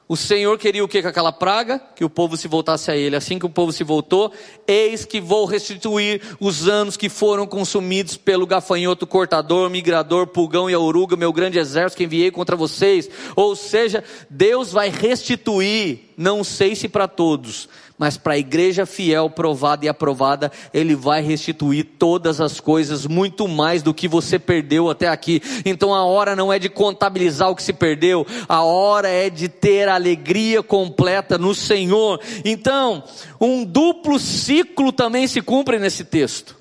O 0.08 0.16
Senhor 0.16 0.56
queria 0.56 0.84
o 0.84 0.88
que 0.88 1.02
com 1.02 1.08
aquela 1.08 1.32
praga? 1.32 1.78
Que 1.96 2.04
o 2.04 2.08
povo 2.08 2.36
se 2.36 2.46
voltasse 2.46 2.90
a 2.90 2.96
Ele. 2.96 3.16
Assim 3.16 3.40
que 3.40 3.44
o 3.44 3.50
povo 3.50 3.72
se 3.72 3.82
voltou, 3.84 4.32
eis 4.66 5.04
que 5.04 5.20
vou 5.20 5.44
restituir 5.44 6.22
os 6.38 6.68
anos 6.68 6.96
que 6.96 7.08
foram 7.08 7.44
consumidos 7.46 8.16
pelo 8.16 8.46
gafanhoto 8.46 9.06
cortador, 9.06 9.68
migrador, 9.68 10.28
pulgão 10.28 10.70
e 10.70 10.76
oruga, 10.76 11.16
meu 11.16 11.32
grande 11.32 11.58
exército 11.58 11.98
que 11.98 12.04
enviei 12.04 12.30
contra 12.30 12.54
vocês. 12.54 13.10
Ou 13.34 13.56
seja, 13.56 14.02
Deus 14.30 14.70
vai 14.70 14.88
restituir, 14.88 16.12
não 16.16 16.44
sei 16.44 16.76
se 16.76 16.88
para 16.88 17.08
todos, 17.08 17.68
mas 17.98 18.16
para 18.16 18.34
a 18.34 18.38
igreja 18.38 18.84
fiel, 18.84 19.30
provada 19.30 19.84
e 19.84 19.88
aprovada, 19.88 20.52
Ele 20.72 20.94
vai 20.94 21.22
restituir 21.22 21.84
todas 21.98 22.40
as 22.40 22.60
coisas, 22.60 23.06
muito 23.06 23.48
mais 23.48 23.82
do 23.82 23.94
que 23.94 24.06
você 24.06 24.38
perdeu 24.38 24.90
até 24.90 25.08
aqui. 25.08 25.42
Então 25.64 25.94
a 25.94 26.04
hora 26.04 26.36
não 26.36 26.52
é 26.52 26.58
de 26.58 26.68
contabilizar 26.68 27.50
o 27.50 27.56
que 27.56 27.62
se 27.62 27.72
perdeu, 27.72 28.26
a 28.48 28.62
hora 28.62 29.08
é 29.08 29.30
de 29.30 29.48
ter 29.48 29.88
alegria 29.88 30.62
completa 30.62 31.38
no 31.38 31.54
Senhor. 31.54 32.20
Então, 32.44 33.02
um 33.40 33.64
duplo 33.64 34.18
ciclo 34.18 34.92
também 34.92 35.26
se 35.26 35.40
cumpre 35.40 35.78
nesse 35.78 36.04
texto. 36.04 36.56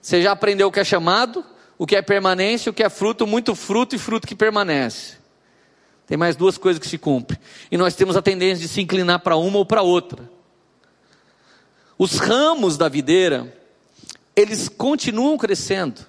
Você 0.00 0.22
já 0.22 0.32
aprendeu 0.32 0.68
o 0.68 0.72
que 0.72 0.80
é 0.80 0.84
chamado, 0.84 1.44
o 1.78 1.86
que 1.86 1.96
é 1.96 2.02
permanência, 2.02 2.70
o 2.70 2.72
que 2.72 2.82
é 2.82 2.88
fruto, 2.88 3.26
muito 3.26 3.54
fruto 3.54 3.96
e 3.96 3.98
fruto 3.98 4.26
que 4.26 4.34
permanece. 4.34 5.15
Tem 6.06 6.16
mais 6.16 6.36
duas 6.36 6.56
coisas 6.56 6.80
que 6.80 6.88
se 6.88 6.98
cumprem. 6.98 7.38
E 7.70 7.76
nós 7.76 7.94
temos 7.94 8.16
a 8.16 8.22
tendência 8.22 8.62
de 8.62 8.68
se 8.68 8.80
inclinar 8.80 9.20
para 9.20 9.36
uma 9.36 9.58
ou 9.58 9.66
para 9.66 9.82
outra. 9.82 10.30
Os 11.98 12.18
ramos 12.18 12.76
da 12.76 12.88
videira, 12.88 13.52
eles 14.34 14.68
continuam 14.68 15.36
crescendo. 15.36 16.06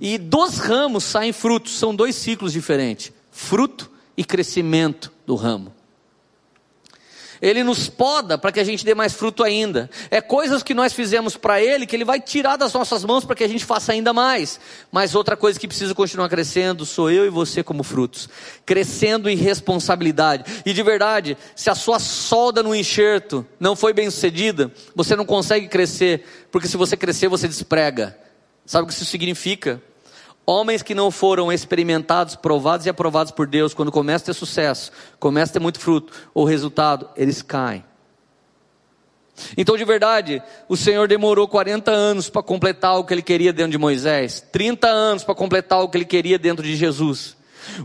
E 0.00 0.18
dos 0.18 0.58
ramos 0.58 1.04
saem 1.04 1.32
frutos, 1.32 1.78
são 1.78 1.94
dois 1.94 2.16
ciclos 2.16 2.52
diferentes: 2.52 3.12
fruto 3.30 3.90
e 4.16 4.24
crescimento 4.24 5.12
do 5.24 5.36
ramo. 5.36 5.72
Ele 7.42 7.64
nos 7.64 7.88
poda 7.88 8.38
para 8.38 8.52
que 8.52 8.60
a 8.60 8.64
gente 8.64 8.84
dê 8.84 8.94
mais 8.94 9.12
fruto 9.14 9.42
ainda. 9.42 9.90
É 10.12 10.20
coisas 10.20 10.62
que 10.62 10.72
nós 10.72 10.92
fizemos 10.92 11.36
para 11.36 11.60
Ele 11.60 11.86
que 11.86 11.96
Ele 11.96 12.04
vai 12.04 12.20
tirar 12.20 12.56
das 12.56 12.72
nossas 12.72 13.04
mãos 13.04 13.24
para 13.24 13.34
que 13.34 13.42
a 13.42 13.48
gente 13.48 13.64
faça 13.64 13.90
ainda 13.90 14.12
mais. 14.12 14.60
Mas 14.92 15.16
outra 15.16 15.36
coisa 15.36 15.58
que 15.58 15.66
precisa 15.66 15.92
continuar 15.92 16.28
crescendo 16.28 16.86
sou 16.86 17.10
eu 17.10 17.26
e 17.26 17.30
você 17.30 17.60
como 17.64 17.82
frutos. 17.82 18.28
Crescendo 18.64 19.28
em 19.28 19.34
responsabilidade. 19.34 20.62
E 20.64 20.72
de 20.72 20.82
verdade, 20.84 21.36
se 21.56 21.68
a 21.68 21.74
sua 21.74 21.98
solda 21.98 22.62
no 22.62 22.72
enxerto 22.72 23.44
não 23.58 23.74
foi 23.74 23.92
bem 23.92 24.08
sucedida, 24.08 24.72
você 24.94 25.16
não 25.16 25.26
consegue 25.26 25.66
crescer. 25.66 26.24
Porque 26.52 26.68
se 26.68 26.76
você 26.76 26.96
crescer, 26.96 27.26
você 27.26 27.48
desprega. 27.48 28.16
Sabe 28.64 28.84
o 28.84 28.86
que 28.86 28.92
isso 28.92 29.04
significa? 29.04 29.82
Homens 30.44 30.82
que 30.82 30.94
não 30.94 31.10
foram 31.10 31.52
experimentados, 31.52 32.34
provados 32.34 32.86
e 32.86 32.90
aprovados 32.90 33.30
por 33.30 33.46
Deus, 33.46 33.74
quando 33.74 33.92
começam 33.92 34.24
a 34.24 34.26
ter 34.26 34.34
sucesso, 34.34 34.90
começam 35.20 35.52
a 35.52 35.54
ter 35.54 35.60
muito 35.60 35.78
fruto, 35.78 36.12
o 36.34 36.44
resultado, 36.44 37.08
eles 37.16 37.42
caem. 37.42 37.84
Então, 39.56 39.76
de 39.76 39.84
verdade, 39.84 40.42
o 40.68 40.76
Senhor 40.76 41.08
demorou 41.08 41.48
40 41.48 41.90
anos 41.90 42.28
para 42.28 42.42
completar 42.42 42.98
o 42.98 43.04
que 43.04 43.14
ele 43.14 43.22
queria 43.22 43.52
dentro 43.52 43.72
de 43.72 43.78
Moisés, 43.78 44.44
30 44.52 44.88
anos 44.88 45.24
para 45.24 45.34
completar 45.34 45.80
o 45.80 45.88
que 45.88 45.98
ele 45.98 46.04
queria 46.04 46.38
dentro 46.38 46.62
de 46.62 46.76
Jesus. 46.76 47.36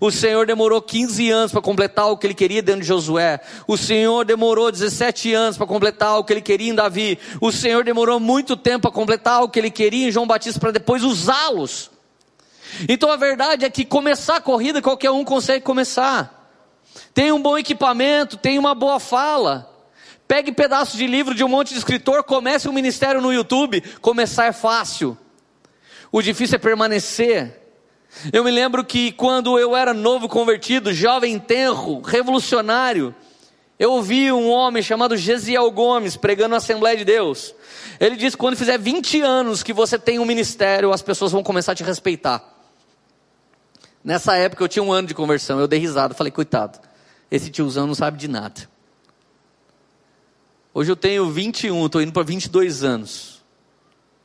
O 0.02 0.12
Senhor 0.12 0.46
demorou 0.46 0.82
15 0.82 1.30
anos 1.30 1.52
para 1.52 1.62
completar 1.62 2.08
o 2.08 2.18
que 2.18 2.26
ele 2.26 2.34
queria 2.34 2.62
dentro 2.64 2.82
de 2.82 2.88
Josué. 2.88 3.40
O 3.68 3.78
Senhor 3.78 4.26
demorou 4.26 4.72
17 4.72 5.34
anos 5.34 5.58
para 5.58 5.68
completar 5.68 6.18
o 6.18 6.24
que 6.24 6.34
ele 6.34 6.42
queria 6.42 6.72
em 6.72 6.76
Davi. 6.76 7.20
O 7.40 7.52
Senhor 7.52 7.84
demorou 7.84 8.20
muito 8.20 8.58
tempo 8.58 8.82
para 8.82 8.92
completar 8.92 9.44
o 9.44 9.50
que 9.50 9.60
ele 9.60 9.70
queria 9.70 10.08
em 10.08 10.12
João 10.12 10.26
Batista 10.26 10.60
para 10.60 10.72
depois 10.72 11.04
usá-los. 11.04 11.92
Então 12.88 13.12
a 13.12 13.16
verdade 13.16 13.66
é 13.66 13.70
que 13.70 13.86
começar 13.86 14.38
a 14.38 14.42
corrida 14.42 14.82
qualquer 14.82 15.12
um 15.12 15.24
consegue 15.24 15.64
começar. 15.64 16.52
Tem 17.14 17.32
um 17.32 17.42
bom 17.42 17.58
equipamento, 17.58 18.38
tem 18.38 18.58
uma 18.58 18.74
boa 18.74 19.00
fala. 19.00 19.74
Pegue 20.28 20.52
pedaços 20.52 20.98
de 20.98 21.08
livro 21.08 21.34
de 21.34 21.44
um 21.44 21.48
monte 21.48 21.70
de 21.70 21.78
escritor, 21.78 22.24
comece 22.24 22.68
um 22.68 22.74
ministério 22.74 23.22
no 23.22 23.34
YouTube. 23.34 23.82
Começar 24.02 24.46
é 24.46 24.52
fácil. 24.52 25.18
O 26.12 26.22
difícil 26.22 26.56
é 26.56 26.60
permanecer. 26.60 27.62
Eu 28.34 28.44
me 28.44 28.52
lembro 28.52 28.84
que 28.84 29.12
quando 29.12 29.58
eu 29.60 29.76
era 29.76 29.94
novo 29.94 30.28
convertido, 30.28 30.94
jovem 30.94 31.40
tenro, 31.40 32.02
revolucionário, 32.02 33.16
eu 33.80 33.92
ouvi 33.92 34.32
um 34.32 34.50
homem 34.50 34.82
chamado 34.82 35.16
Gesiel 35.16 35.70
Gomes 35.70 36.18
pregando 36.18 36.50
na 36.50 36.58
Assembleia 36.58 36.98
de 36.98 37.06
Deus. 37.06 37.54
Ele 38.00 38.16
disse: 38.16 38.36
quando 38.36 38.58
fizer 38.58 38.78
20 38.78 39.22
anos 39.22 39.62
que 39.62 39.72
você 39.72 40.00
tem 40.00 40.20
um 40.20 40.26
ministério, 40.26 40.92
as 40.92 41.02
pessoas 41.02 41.32
vão 41.32 41.44
começar 41.44 41.74
a 41.74 41.76
te 41.76 41.84
respeitar. 41.84 42.57
Nessa 44.08 44.38
época 44.38 44.64
eu 44.64 44.70
tinha 44.70 44.82
um 44.82 44.94
ano 44.94 45.06
de 45.06 45.14
conversão, 45.14 45.60
eu 45.60 45.68
dei 45.68 45.80
risada, 45.80 46.14
falei, 46.14 46.32
coitado, 46.32 46.80
esse 47.30 47.50
tiozão 47.50 47.86
não 47.86 47.94
sabe 47.94 48.18
de 48.18 48.30
nada. 48.30 48.70
Hoje 50.74 50.90
eu 50.90 50.96
tenho 50.96 51.30
21, 51.30 51.86
estou 51.86 52.02
indo 52.02 52.14
para 52.14 52.24
22 52.24 52.86
anos 52.86 53.44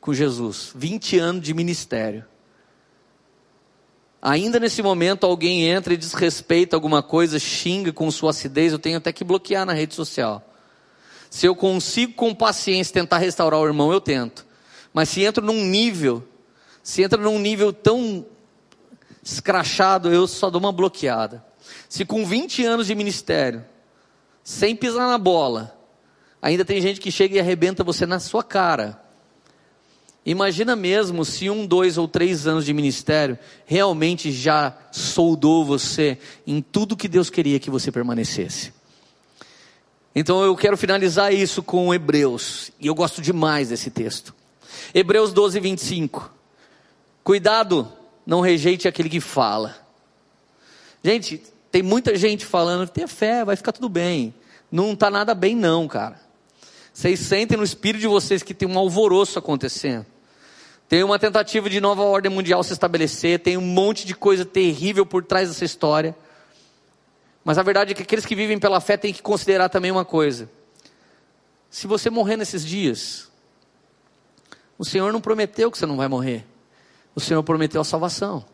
com 0.00 0.14
Jesus, 0.14 0.70
20 0.76 1.18
anos 1.18 1.42
de 1.42 1.52
ministério. 1.52 2.24
Ainda 4.22 4.60
nesse 4.60 4.84
momento 4.84 5.26
alguém 5.26 5.68
entra 5.68 5.92
e 5.92 5.96
desrespeita 5.96 6.76
alguma 6.76 7.02
coisa, 7.02 7.36
xinga 7.40 7.92
com 7.92 8.08
sua 8.08 8.30
acidez, 8.30 8.72
eu 8.72 8.78
tenho 8.78 8.98
até 8.98 9.12
que 9.12 9.24
bloquear 9.24 9.66
na 9.66 9.72
rede 9.72 9.96
social. 9.96 10.48
Se 11.28 11.44
eu 11.44 11.56
consigo 11.56 12.12
com 12.12 12.32
paciência 12.32 12.94
tentar 12.94 13.18
restaurar 13.18 13.58
o 13.58 13.66
irmão, 13.66 13.92
eu 13.92 14.00
tento. 14.00 14.46
Mas 14.94 15.08
se 15.08 15.24
entra 15.24 15.44
num 15.44 15.64
nível, 15.64 16.22
se 16.84 17.02
entra 17.02 17.20
num 17.20 17.40
nível 17.40 17.72
tão 17.72 18.24
escrachado, 19.22 20.12
eu 20.12 20.26
só 20.26 20.50
dou 20.50 20.60
uma 20.60 20.72
bloqueada. 20.72 21.44
Se 21.88 22.04
com 22.04 22.26
20 22.26 22.64
anos 22.64 22.86
de 22.86 22.94
ministério, 22.94 23.64
sem 24.42 24.74
pisar 24.74 25.08
na 25.08 25.18
bola, 25.18 25.78
ainda 26.40 26.64
tem 26.64 26.80
gente 26.80 27.00
que 27.00 27.10
chega 27.10 27.36
e 27.36 27.40
arrebenta 27.40 27.84
você 27.84 28.04
na 28.04 28.18
sua 28.18 28.42
cara. 28.42 29.00
Imagina 30.24 30.76
mesmo 30.76 31.24
se 31.24 31.50
um, 31.50 31.66
dois 31.66 31.98
ou 31.98 32.06
três 32.06 32.46
anos 32.46 32.64
de 32.64 32.72
ministério 32.72 33.38
realmente 33.66 34.30
já 34.30 34.76
soldou 34.90 35.64
você 35.64 36.18
em 36.46 36.60
tudo 36.60 36.96
que 36.96 37.08
Deus 37.08 37.28
queria 37.28 37.58
que 37.58 37.70
você 37.70 37.90
permanecesse. 37.90 38.72
Então 40.14 40.44
eu 40.44 40.54
quero 40.54 40.76
finalizar 40.76 41.32
isso 41.32 41.62
com 41.62 41.92
Hebreus, 41.92 42.70
e 42.78 42.86
eu 42.86 42.94
gosto 42.94 43.22
demais 43.22 43.70
desse 43.70 43.90
texto. 43.90 44.34
Hebreus 44.94 45.32
12, 45.32 45.58
25. 45.58 46.30
Cuidado 47.24 47.90
não 48.26 48.40
rejeite 48.40 48.86
aquele 48.86 49.08
que 49.08 49.20
fala. 49.20 49.76
Gente, 51.02 51.42
tem 51.70 51.82
muita 51.82 52.14
gente 52.16 52.46
falando, 52.46 52.88
tenha 52.88 53.08
fé, 53.08 53.44
vai 53.44 53.56
ficar 53.56 53.72
tudo 53.72 53.88
bem. 53.88 54.34
Não 54.70 54.92
está 54.92 55.10
nada 55.10 55.34
bem 55.34 55.56
não, 55.56 55.88
cara. 55.88 56.20
Vocês 56.92 57.20
sentem 57.20 57.56
no 57.56 57.64
espírito 57.64 58.02
de 58.02 58.06
vocês 58.06 58.42
que 58.42 58.54
tem 58.54 58.68
um 58.68 58.78
alvoroço 58.78 59.38
acontecendo. 59.38 60.06
Tem 60.88 61.02
uma 61.02 61.18
tentativa 61.18 61.70
de 61.70 61.80
nova 61.80 62.02
ordem 62.02 62.30
mundial 62.30 62.62
se 62.62 62.72
estabelecer, 62.72 63.40
tem 63.40 63.56
um 63.56 63.62
monte 63.62 64.06
de 64.06 64.14
coisa 64.14 64.44
terrível 64.44 65.06
por 65.06 65.24
trás 65.24 65.48
dessa 65.48 65.64
história. 65.64 66.14
Mas 67.42 67.58
a 67.58 67.62
verdade 67.62 67.92
é 67.92 67.94
que 67.94 68.02
aqueles 68.02 68.26
que 68.26 68.36
vivem 68.36 68.58
pela 68.58 68.80
fé 68.80 68.96
têm 68.96 69.12
que 69.12 69.22
considerar 69.22 69.68
também 69.68 69.90
uma 69.90 70.04
coisa. 70.04 70.48
Se 71.70 71.86
você 71.86 72.10
morrer 72.10 72.36
nesses 72.36 72.64
dias, 72.64 73.30
o 74.78 74.84
Senhor 74.84 75.12
não 75.12 75.20
prometeu 75.20 75.70
que 75.70 75.78
você 75.78 75.86
não 75.86 75.96
vai 75.96 76.08
morrer 76.08 76.44
o 77.14 77.20
Senhor 77.20 77.42
prometeu 77.42 77.80
a 77.80 77.84
salvação. 77.84 78.44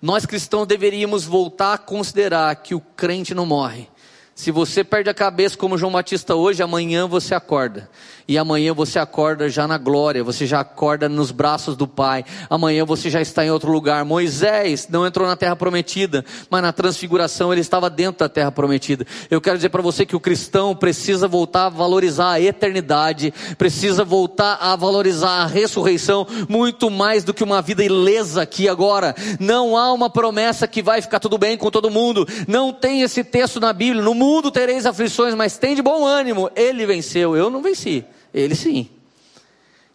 Nós 0.00 0.26
cristãos 0.26 0.66
deveríamos 0.66 1.24
voltar 1.24 1.74
a 1.74 1.78
considerar 1.78 2.54
que 2.56 2.74
o 2.74 2.80
crente 2.80 3.34
não 3.34 3.46
morre. 3.46 3.88
Se 4.34 4.50
você 4.50 4.82
perde 4.82 5.10
a 5.10 5.14
cabeça 5.14 5.58
como 5.58 5.76
João 5.76 5.92
Batista 5.92 6.34
hoje, 6.34 6.62
amanhã 6.62 7.06
você 7.06 7.34
acorda. 7.34 7.88
E 8.26 8.38
amanhã 8.38 8.72
você 8.72 8.98
acorda 8.98 9.48
já 9.48 9.66
na 9.66 9.76
glória, 9.76 10.24
você 10.24 10.46
já 10.46 10.60
acorda 10.60 11.08
nos 11.08 11.30
braços 11.30 11.76
do 11.76 11.86
Pai. 11.86 12.24
Amanhã 12.48 12.84
você 12.84 13.10
já 13.10 13.20
está 13.20 13.44
em 13.44 13.50
outro 13.50 13.70
lugar. 13.70 14.04
Moisés 14.04 14.88
não 14.88 15.06
entrou 15.06 15.26
na 15.26 15.36
terra 15.36 15.56
prometida, 15.56 16.24
mas 16.48 16.62
na 16.62 16.72
transfiguração 16.72 17.52
ele 17.52 17.60
estava 17.60 17.90
dentro 17.90 18.20
da 18.20 18.28
terra 18.28 18.50
prometida. 18.50 19.06
Eu 19.30 19.40
quero 19.40 19.56
dizer 19.56 19.68
para 19.68 19.82
você 19.82 20.06
que 20.06 20.16
o 20.16 20.20
cristão 20.20 20.74
precisa 20.74 21.28
voltar 21.28 21.66
a 21.66 21.68
valorizar 21.68 22.32
a 22.32 22.40
eternidade, 22.40 23.34
precisa 23.58 24.04
voltar 24.04 24.54
a 24.60 24.74
valorizar 24.76 25.42
a 25.42 25.46
ressurreição 25.46 26.26
muito 26.48 26.90
mais 26.90 27.24
do 27.24 27.34
que 27.34 27.44
uma 27.44 27.60
vida 27.60 27.84
ilesa 27.84 28.42
aqui 28.42 28.68
agora. 28.68 29.14
Não 29.38 29.76
há 29.76 29.92
uma 29.92 30.08
promessa 30.08 30.66
que 30.66 30.82
vai 30.82 31.02
ficar 31.02 31.20
tudo 31.20 31.36
bem 31.36 31.58
com 31.58 31.70
todo 31.70 31.90
mundo. 31.90 32.26
Não 32.46 32.72
tem 32.72 33.02
esse 33.02 33.24
texto 33.24 33.60
na 33.60 33.72
Bíblia. 33.72 34.02
No 34.02 34.14
mundo 34.22 34.52
tereis 34.52 34.86
aflições, 34.86 35.34
mas 35.34 35.58
tem 35.58 35.74
de 35.74 35.82
bom 35.82 36.06
ânimo. 36.06 36.48
Ele 36.54 36.86
venceu, 36.86 37.36
eu 37.36 37.50
não 37.50 37.60
venci. 37.60 38.04
Ele 38.32 38.54
sim. 38.54 38.88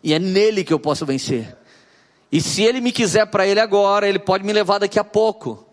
E 0.04 0.14
é 0.14 0.20
nele 0.20 0.66
que 0.66 0.74
eu 0.74 0.80
posso 0.80 1.06
vencer. 1.06 1.56
E 2.30 2.42
se 2.42 2.62
ele 2.62 2.82
me 2.82 2.92
quiser 2.92 3.26
para 3.28 3.48
ele 3.48 3.62
agora, 3.62 4.08
ele 4.08 4.20
pode 4.20 4.44
me 4.44 4.52
levar 4.52 4.80
daqui 4.80 5.00
a 5.00 5.04
pouco. 5.04 5.66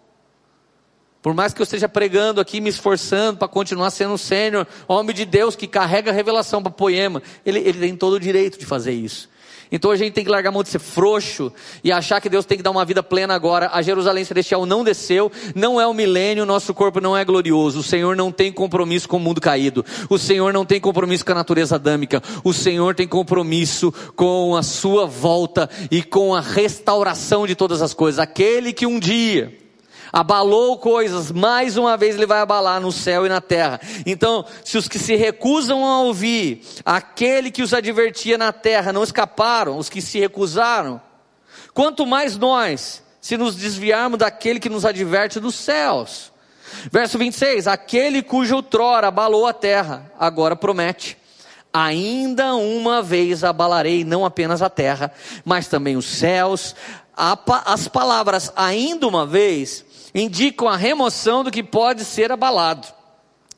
Por 1.20 1.34
mais 1.34 1.52
que 1.52 1.60
eu 1.60 1.64
esteja 1.64 1.88
pregando 1.88 2.40
aqui, 2.40 2.60
me 2.60 2.68
esforçando 2.68 3.38
para 3.38 3.48
continuar 3.48 3.90
sendo 3.90 4.12
um 4.12 4.18
sênior, 4.18 4.66
homem 4.86 5.14
de 5.14 5.24
Deus 5.24 5.56
que 5.56 5.66
carrega 5.66 6.10
a 6.10 6.14
revelação 6.14 6.62
para 6.62 6.70
poema, 6.70 7.22
ele, 7.44 7.58
ele 7.60 7.80
tem 7.80 7.96
todo 7.96 8.14
o 8.14 8.20
direito 8.20 8.58
de 8.58 8.66
fazer 8.66 8.92
isso. 8.92 9.28
Então 9.70 9.90
a 9.90 9.96
gente 9.96 10.12
tem 10.12 10.24
que 10.24 10.30
largar 10.30 10.50
a 10.50 10.52
mão 10.52 10.62
de 10.62 10.68
ser 10.68 10.78
frouxo 10.78 11.52
e 11.82 11.90
achar 11.90 12.20
que 12.20 12.28
Deus 12.28 12.44
tem 12.44 12.56
que 12.56 12.62
dar 12.62 12.70
uma 12.70 12.84
vida 12.84 13.02
plena 13.02 13.34
agora. 13.34 13.70
A 13.72 13.82
Jerusalém 13.82 14.24
Celestial 14.24 14.66
não 14.66 14.84
desceu, 14.84 15.30
não 15.54 15.80
é 15.80 15.86
o 15.86 15.94
milênio, 15.94 16.46
nosso 16.46 16.72
corpo 16.74 17.00
não 17.00 17.16
é 17.16 17.24
glorioso. 17.24 17.80
O 17.80 17.82
Senhor 17.82 18.16
não 18.16 18.30
tem 18.30 18.52
compromisso 18.52 19.08
com 19.08 19.16
o 19.16 19.20
mundo 19.20 19.40
caído. 19.40 19.84
O 20.08 20.18
Senhor 20.18 20.52
não 20.52 20.64
tem 20.64 20.80
compromisso 20.80 21.24
com 21.24 21.32
a 21.32 21.36
natureza 21.36 21.76
adâmica. 21.76 22.22
O 22.42 22.52
Senhor 22.52 22.94
tem 22.94 23.08
compromisso 23.08 23.92
com 24.14 24.56
a 24.56 24.62
sua 24.62 25.06
volta 25.06 25.68
e 25.90 26.02
com 26.02 26.34
a 26.34 26.40
restauração 26.40 27.46
de 27.46 27.54
todas 27.54 27.82
as 27.82 27.94
coisas. 27.94 28.18
Aquele 28.18 28.72
que 28.72 28.86
um 28.86 28.98
dia 28.98 29.63
abalou 30.14 30.78
coisas, 30.78 31.32
mais 31.32 31.76
uma 31.76 31.96
vez 31.96 32.14
ele 32.14 32.24
vai 32.24 32.38
abalar 32.38 32.80
no 32.80 32.92
céu 32.92 33.26
e 33.26 33.28
na 33.28 33.40
terra. 33.40 33.80
Então, 34.06 34.44
se 34.64 34.78
os 34.78 34.86
que 34.86 34.96
se 34.96 35.16
recusam 35.16 35.84
a 35.84 36.02
ouvir 36.02 36.62
aquele 36.84 37.50
que 37.50 37.64
os 37.64 37.74
advertia 37.74 38.38
na 38.38 38.52
terra 38.52 38.92
não 38.92 39.02
escaparam, 39.02 39.76
os 39.76 39.88
que 39.88 40.00
se 40.00 40.20
recusaram, 40.20 41.00
quanto 41.74 42.06
mais 42.06 42.36
nós, 42.36 43.02
se 43.20 43.36
nos 43.36 43.56
desviarmos 43.56 44.20
daquele 44.20 44.60
que 44.60 44.68
nos 44.68 44.84
adverte 44.84 45.40
dos 45.40 45.56
céus. 45.56 46.30
Verso 46.92 47.18
26: 47.18 47.66
Aquele 47.66 48.22
cujo 48.22 48.54
outrora 48.54 49.08
abalou 49.08 49.48
a 49.48 49.52
terra, 49.52 50.12
agora 50.16 50.54
promete. 50.54 51.18
Ainda 51.72 52.54
uma 52.54 53.02
vez 53.02 53.42
abalarei 53.42 54.04
não 54.04 54.24
apenas 54.24 54.62
a 54.62 54.70
terra, 54.70 55.10
mas 55.44 55.66
também 55.66 55.96
os 55.96 56.06
céus. 56.06 56.76
As 57.16 57.88
palavras 57.88 58.52
ainda 58.54 59.08
uma 59.08 59.26
vez 59.26 59.84
indicam 60.14 60.68
a 60.68 60.76
remoção 60.76 61.42
do 61.42 61.50
que 61.50 61.62
pode 61.62 62.04
ser 62.04 62.30
abalado, 62.30 62.86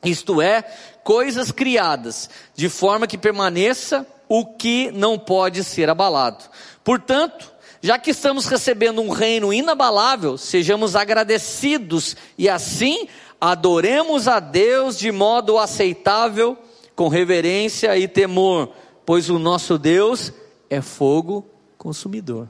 isto 0.03 0.41
é, 0.41 0.63
coisas 1.03 1.51
criadas, 1.51 2.29
de 2.55 2.67
forma 2.69 3.07
que 3.07 3.17
permaneça 3.17 4.05
o 4.27 4.45
que 4.45 4.91
não 4.91 5.17
pode 5.17 5.63
ser 5.63 5.89
abalado. 5.89 6.43
Portanto, 6.83 7.53
já 7.81 7.97
que 7.99 8.11
estamos 8.11 8.47
recebendo 8.47 9.01
um 9.01 9.09
reino 9.09 9.53
inabalável, 9.53 10.37
sejamos 10.37 10.95
agradecidos 10.95 12.15
e 12.37 12.49
assim 12.49 13.07
adoremos 13.39 14.27
a 14.27 14.39
Deus 14.39 14.97
de 14.97 15.11
modo 15.11 15.57
aceitável, 15.57 16.57
com 16.95 17.07
reverência 17.07 17.95
e 17.97 18.07
temor, 18.07 18.71
pois 19.05 19.29
o 19.29 19.37
nosso 19.37 19.77
Deus 19.77 20.33
é 20.69 20.81
fogo 20.81 21.47
consumidor. 21.77 22.49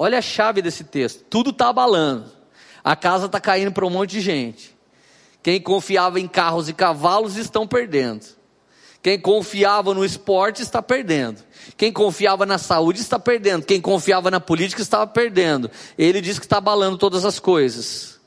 Olha 0.00 0.18
a 0.18 0.22
chave 0.22 0.62
desse 0.62 0.84
texto. 0.84 1.24
Tudo 1.28 1.50
está 1.50 1.70
abalando. 1.70 2.30
A 2.84 2.94
casa 2.94 3.26
está 3.26 3.40
caindo 3.40 3.72
para 3.72 3.84
um 3.84 3.90
monte 3.90 4.12
de 4.12 4.20
gente. 4.20 4.78
Quem 5.42 5.60
confiava 5.60 6.20
em 6.20 6.28
carros 6.28 6.68
e 6.68 6.72
cavalos 6.72 7.34
estão 7.34 7.66
perdendo. 7.66 8.24
Quem 9.02 9.18
confiava 9.18 9.92
no 9.92 10.04
esporte 10.04 10.62
está 10.62 10.80
perdendo. 10.80 11.42
Quem 11.76 11.92
confiava 11.92 12.46
na 12.46 12.58
saúde 12.58 13.00
está 13.00 13.18
perdendo. 13.18 13.66
Quem 13.66 13.80
confiava 13.80 14.30
na 14.30 14.38
política 14.38 14.80
estava 14.80 15.04
perdendo. 15.04 15.68
Ele 15.98 16.20
diz 16.20 16.38
que 16.38 16.46
está 16.46 16.58
abalando 16.58 16.96
todas 16.96 17.24
as 17.24 17.40
coisas. 17.40 18.20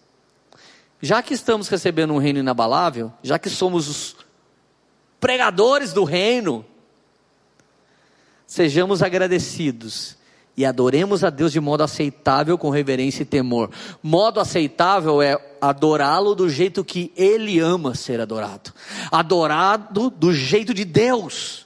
Já 1.01 1.23
que 1.23 1.33
estamos 1.33 1.69
recebendo 1.69 2.13
um 2.13 2.17
reino 2.17 2.39
inabalável, 2.39 3.13
já 3.23 3.39
que 3.39 3.49
somos 3.49 3.87
os 3.87 4.17
pregadores 5.21 5.93
do 5.93 6.03
reino, 6.03 6.65
sejamos 8.45 9.01
agradecidos 9.01 10.19
e 10.55 10.65
adoremos 10.65 11.23
a 11.23 11.29
Deus 11.29 11.51
de 11.51 11.59
modo 11.59 11.83
aceitável, 11.83 12.57
com 12.57 12.69
reverência 12.69 13.23
e 13.23 13.25
temor. 13.25 13.69
Modo 14.03 14.39
aceitável 14.39 15.21
é 15.21 15.37
adorá-lo 15.61 16.35
do 16.35 16.49
jeito 16.49 16.83
que 16.83 17.11
ele 17.15 17.59
ama 17.59 17.95
ser 17.95 18.19
adorado, 18.19 18.73
adorado 19.11 20.09
do 20.09 20.33
jeito 20.33 20.73
de 20.73 20.83
Deus, 20.83 21.65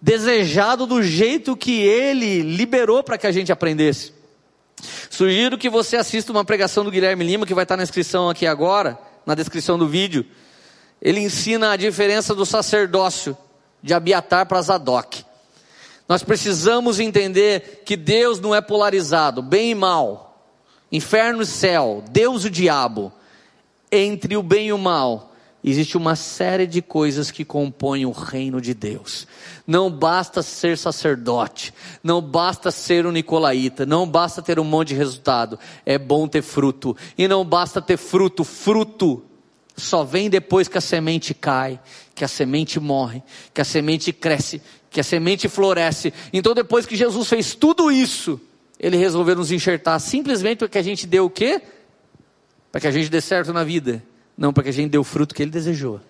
desejado 0.00 0.86
do 0.86 1.02
jeito 1.02 1.56
que 1.56 1.80
ele 1.80 2.42
liberou 2.42 3.02
para 3.02 3.18
que 3.18 3.26
a 3.26 3.32
gente 3.32 3.50
aprendesse. 3.50 4.12
Sugiro 5.10 5.58
que 5.58 5.70
você 5.70 5.96
assista 5.96 6.32
uma 6.32 6.44
pregação 6.44 6.84
do 6.84 6.90
Guilherme 6.90 7.24
Lima, 7.24 7.46
que 7.46 7.54
vai 7.54 7.64
estar 7.64 7.76
na 7.76 7.82
descrição 7.82 8.28
aqui 8.28 8.46
agora, 8.46 8.98
na 9.24 9.34
descrição 9.34 9.78
do 9.78 9.88
vídeo. 9.88 10.26
Ele 11.00 11.20
ensina 11.20 11.72
a 11.72 11.76
diferença 11.76 12.34
do 12.34 12.44
sacerdócio 12.44 13.36
de 13.82 13.92
Abiatar 13.94 14.46
para 14.46 14.62
Zadok. 14.62 15.24
Nós 16.08 16.22
precisamos 16.22 17.00
entender 17.00 17.82
que 17.84 17.96
Deus 17.96 18.38
não 18.38 18.54
é 18.54 18.60
polarizado, 18.60 19.42
bem 19.42 19.70
e 19.70 19.74
mal, 19.74 20.48
inferno 20.92 21.42
e 21.42 21.46
céu, 21.46 22.04
Deus 22.10 22.44
e 22.44 22.48
o 22.48 22.50
diabo. 22.50 23.12
Entre 23.90 24.36
o 24.36 24.42
bem 24.42 24.68
e 24.68 24.72
o 24.72 24.78
mal, 24.78 25.32
existe 25.62 25.96
uma 25.96 26.14
série 26.14 26.66
de 26.66 26.82
coisas 26.82 27.30
que 27.30 27.44
compõem 27.44 28.04
o 28.04 28.10
reino 28.10 28.60
de 28.60 28.74
Deus. 28.74 29.26
Não 29.66 29.90
basta 29.90 30.42
ser 30.42 30.76
sacerdote, 30.76 31.72
não 32.02 32.20
basta 32.20 32.70
ser 32.70 33.06
um 33.06 33.12
nicolaíta, 33.12 33.86
não 33.86 34.06
basta 34.06 34.42
ter 34.42 34.58
um 34.58 34.64
monte 34.64 34.88
de 34.88 34.96
resultado, 34.96 35.58
é 35.86 35.96
bom 35.96 36.28
ter 36.28 36.42
fruto. 36.42 36.94
E 37.16 37.26
não 37.26 37.44
basta 37.44 37.80
ter 37.80 37.96
fruto, 37.96 38.44
fruto 38.44 39.22
só 39.76 40.04
vem 40.04 40.30
depois 40.30 40.68
que 40.68 40.78
a 40.78 40.80
semente 40.80 41.34
cai, 41.34 41.80
que 42.14 42.24
a 42.24 42.28
semente 42.28 42.78
morre, 42.78 43.22
que 43.52 43.60
a 43.60 43.64
semente 43.64 44.12
cresce, 44.12 44.62
que 44.94 45.00
a 45.00 45.04
semente 45.04 45.48
floresce. 45.48 46.14
Então, 46.32 46.54
depois 46.54 46.86
que 46.86 46.94
Jesus 46.94 47.28
fez 47.28 47.52
tudo 47.52 47.90
isso, 47.90 48.40
ele 48.78 48.96
resolveu 48.96 49.34
nos 49.34 49.50
enxertar 49.50 49.98
simplesmente 49.98 50.58
para 50.58 50.68
que 50.68 50.78
a 50.78 50.82
gente 50.82 51.04
dê 51.04 51.18
o 51.18 51.28
quê? 51.28 51.60
Para 52.70 52.80
que 52.80 52.86
a 52.86 52.92
gente 52.92 53.10
dê 53.10 53.20
certo 53.20 53.52
na 53.52 53.64
vida. 53.64 54.00
Não 54.38 54.52
para 54.52 54.62
que 54.62 54.68
a 54.68 54.72
gente 54.72 54.90
dê 54.90 54.96
o 54.96 55.02
fruto 55.02 55.34
que 55.34 55.42
ele 55.42 55.50
desejou. 55.50 56.00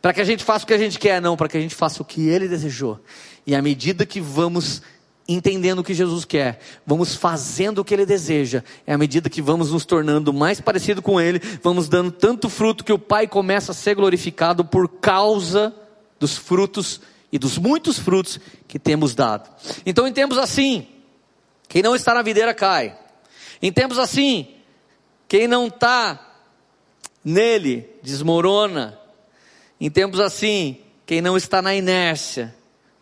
Para 0.00 0.14
que 0.14 0.20
a 0.22 0.24
gente 0.24 0.42
faça 0.42 0.64
o 0.64 0.66
que 0.66 0.72
a 0.72 0.78
gente 0.78 0.98
quer, 0.98 1.20
não, 1.20 1.36
para 1.36 1.46
que 1.46 1.58
a 1.58 1.60
gente 1.60 1.74
faça 1.74 2.00
o 2.00 2.06
que 2.06 2.26
ele 2.26 2.48
desejou. 2.48 2.98
E 3.46 3.54
à 3.54 3.60
medida 3.60 4.06
que 4.06 4.18
vamos 4.18 4.80
entendendo 5.28 5.80
o 5.80 5.84
que 5.84 5.92
Jesus 5.92 6.24
quer, 6.24 6.58
vamos 6.86 7.14
fazendo 7.14 7.80
o 7.80 7.84
que 7.84 7.92
Ele 7.92 8.06
deseja, 8.06 8.62
é 8.86 8.92
à 8.92 8.98
medida 8.98 9.28
que 9.28 9.42
vamos 9.42 9.72
nos 9.72 9.84
tornando 9.84 10.32
mais 10.32 10.60
parecido 10.60 11.02
com 11.02 11.20
Ele, 11.20 11.40
vamos 11.60 11.88
dando 11.88 12.12
tanto 12.12 12.48
fruto 12.48 12.84
que 12.84 12.92
o 12.92 12.98
Pai 12.98 13.26
começa 13.26 13.72
a 13.72 13.74
ser 13.74 13.96
glorificado 13.96 14.64
por 14.64 14.88
causa 14.88 15.74
dos 16.20 16.36
frutos 16.36 17.00
e 17.36 17.38
dos 17.38 17.58
muitos 17.58 17.98
frutos 17.98 18.40
que 18.66 18.78
temos 18.78 19.14
dado. 19.14 19.50
Então, 19.84 20.08
em 20.08 20.12
tempos 20.12 20.38
assim, 20.38 20.88
quem 21.68 21.82
não 21.82 21.94
está 21.94 22.14
na 22.14 22.22
videira 22.22 22.54
cai. 22.54 22.98
Em 23.60 23.70
tempos 23.70 23.98
assim, 23.98 24.48
quem 25.28 25.46
não 25.46 25.66
está 25.66 26.34
nele 27.22 27.90
desmorona. 28.02 28.98
Em 29.78 29.90
tempos 29.90 30.18
assim, 30.18 30.78
quem 31.04 31.20
não 31.20 31.36
está 31.36 31.60
na 31.60 31.74
inércia, 31.74 32.54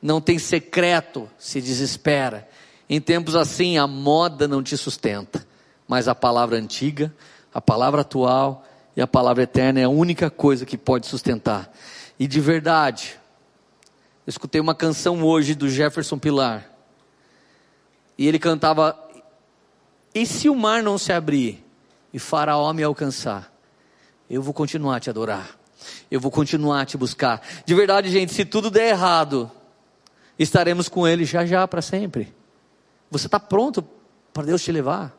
não 0.03 0.21
tem 0.21 0.37
secreto, 0.37 1.31
se 1.39 1.61
desespera. 1.61 2.49
Em 2.91 3.01
tempos 3.01 3.37
assim, 3.37 3.79
a 3.79 3.87
moda 3.87 4.49
não 4.49 4.65
te 4.65 4.77
sustenta, 4.77 5.47
mas 5.87 6.09
a 6.09 6.15
palavra 6.15 6.59
antiga, 6.59 7.15
a 7.53 7.61
palavra 7.61 8.01
atual 8.01 8.67
e 8.97 9.01
a 9.01 9.07
palavra 9.07 9.45
eterna 9.45 9.79
é 9.79 9.85
a 9.85 9.89
única 9.89 10.29
coisa 10.29 10.67
que 10.67 10.77
pode 10.77 11.07
sustentar. 11.07 11.73
E 12.19 12.27
de 12.27 12.41
verdade, 12.41 13.17
eu 14.27 14.31
escutei 14.31 14.61
uma 14.61 14.75
canção 14.75 15.23
hoje 15.23 15.55
do 15.55 15.69
Jefferson 15.69 16.19
Pilar. 16.19 16.71
E 18.17 18.27
ele 18.27 18.39
cantava: 18.39 18.99
E 20.15 20.25
se 20.25 20.49
o 20.49 20.55
mar 20.55 20.83
não 20.83 20.97
se 20.97 21.13
abrir 21.13 21.63
e 22.13 22.19
Faraó 22.19 22.73
me 22.73 22.83
alcançar, 22.83 23.53
eu 24.29 24.41
vou 24.41 24.55
continuar 24.55 24.97
a 24.97 25.01
te 25.01 25.11
adorar. 25.11 25.59
Eu 26.11 26.19
vou 26.19 26.31
continuar 26.31 26.81
a 26.81 26.87
te 26.87 26.97
buscar. 26.97 27.43
De 27.67 27.75
verdade, 27.75 28.09
gente, 28.09 28.33
se 28.33 28.45
tudo 28.47 28.71
der 28.71 28.89
errado, 28.89 29.51
estaremos 30.39 30.89
com 30.89 31.07
Ele 31.07 31.27
já 31.27 31.45
já 31.45 31.69
para 31.69 31.83
sempre. 31.83 32.33
Você 33.11 33.27
está 33.27 33.39
pronto 33.39 33.87
para 34.33 34.45
Deus 34.45 34.63
te 34.63 34.73
levar? 34.73 35.15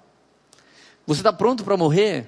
Você 1.06 1.20
está 1.20 1.32
pronto 1.32 1.64
para 1.64 1.78
morrer? 1.78 2.28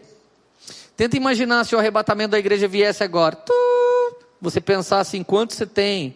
Tenta 0.95 1.17
imaginar 1.17 1.63
se 1.63 1.75
o 1.75 1.79
arrebatamento 1.79 2.31
da 2.31 2.39
igreja 2.39 2.67
viesse 2.67 3.03
agora. 3.03 3.43
Você 4.39 4.61
pensasse 4.61 5.17
em 5.17 5.23
quanto 5.23 5.55
você 5.55 5.65
tem 5.65 6.15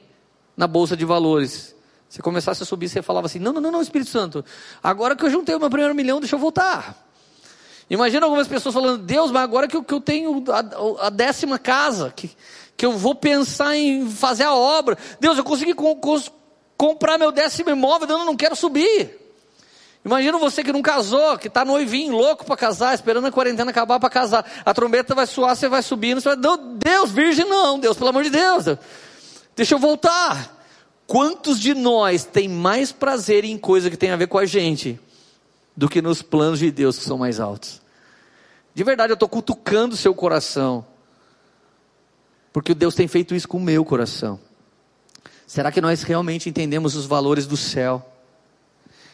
na 0.62 0.68
bolsa 0.68 0.96
de 0.96 1.04
valores. 1.04 1.76
Você 2.08 2.22
começasse 2.22 2.62
a 2.62 2.66
subir, 2.68 2.88
você 2.88 3.02
falava 3.02 3.26
assim: 3.26 3.40
não, 3.40 3.52
não, 3.52 3.60
não, 3.60 3.72
não, 3.72 3.82
Espírito 3.82 4.12
Santo, 4.12 4.46
agora 4.84 5.16
que 5.16 5.26
eu 5.26 5.30
juntei 5.30 5.56
o 5.56 5.60
meu 5.60 5.72
primeiro 5.72 5.96
milhão, 5.96 6.20
deixa 6.20 6.36
eu 6.36 6.40
voltar. 6.40 7.04
Imagina 7.90 8.28
algumas 8.28 8.48
pessoas 8.48 8.76
falando: 8.76 9.00
Deus, 9.00 9.32
mas 9.32 9.42
agora 9.42 9.68
que 9.68 9.76
eu, 9.76 9.84
que 9.84 9.94
eu 9.94 10.00
tenho 10.00 10.44
a, 10.52 11.08
a, 11.08 11.10
décima 11.10 11.58
casa, 11.58 12.14
que, 12.16 12.30
que 12.78 12.86
eu 12.86 12.92
vou 12.92 13.16
pensar 13.16 13.76
em 13.76 14.08
fazer 14.08 14.44
a 14.44 14.54
obra. 14.54 14.96
Deus, 15.20 15.36
eu 15.36 15.44
consegui 15.44 15.74
com, 15.74 15.96
com, 15.96 16.22
comprar 16.78 17.18
meu 17.18 17.32
décimo 17.32 17.72
imóvel, 17.72 18.08
eu 18.08 18.24
não 18.24 18.38
quero 18.38 18.56
subir. 18.56 19.20
Imagina 20.06 20.38
você 20.38 20.64
que 20.64 20.72
não 20.72 20.82
casou, 20.84 21.40
que 21.40 21.48
está 21.48 21.66
noivinho, 21.66 22.16
louco 22.16 22.46
para 22.46 22.56
casar, 22.56 22.94
esperando 22.94 23.26
a 23.26 23.32
quarentena 23.32 23.72
acabar 23.72 24.00
para 24.00 24.10
casar. 24.10 24.46
A 24.64 24.74
trombeta 24.76 25.16
vai 25.16 25.26
soar, 25.26 25.56
você 25.56 25.68
vai 25.68 25.82
subindo, 25.82 26.22
você 26.22 26.36
vai, 26.36 26.58
Deus, 26.78 27.10
virgem 27.10 27.46
não, 27.46 27.80
Deus, 27.80 27.98
pelo 27.98 28.10
amor 28.10 28.24
de 28.24 28.30
Deus. 28.30 28.66
Deixa 29.56 29.76
eu 29.76 29.80
voltar. 29.80 30.60
Quantos 31.06 31.60
de 31.60 31.74
nós 31.74 32.24
tem 32.24 32.48
mais 32.48 32.92
prazer 32.92 33.44
em 33.44 33.58
coisa 33.58 33.90
que 33.90 33.98
tem 33.98 34.12
a 34.12 34.16
ver 34.16 34.28
com 34.28 34.38
a 34.38 34.46
gente 34.46 35.00
do 35.76 35.90
que 35.90 36.02
nos 36.02 36.22
planos 36.22 36.60
de 36.60 36.72
Deus 36.72 36.98
que 36.98 37.04
são 37.04 37.18
mais 37.18 37.40
altos? 37.40 37.82
De 38.74 38.84
verdade, 38.84 39.12
eu 39.12 39.16
estou 39.16 39.28
cutucando 39.28 39.96
o 39.96 39.98
seu 39.98 40.16
coração. 40.16 40.86
Porque 42.54 42.74
Deus 42.74 42.96
tem 42.96 43.08
feito 43.08 43.36
isso 43.36 43.48
com 43.48 43.58
o 43.58 43.62
meu 43.62 43.84
coração. 43.84 44.40
Será 45.46 45.72
que 45.72 45.82
nós 45.82 46.04
realmente 46.04 46.48
entendemos 46.48 46.96
os 46.96 47.06
valores 47.06 47.46
do 47.46 47.58
céu? 47.58 48.06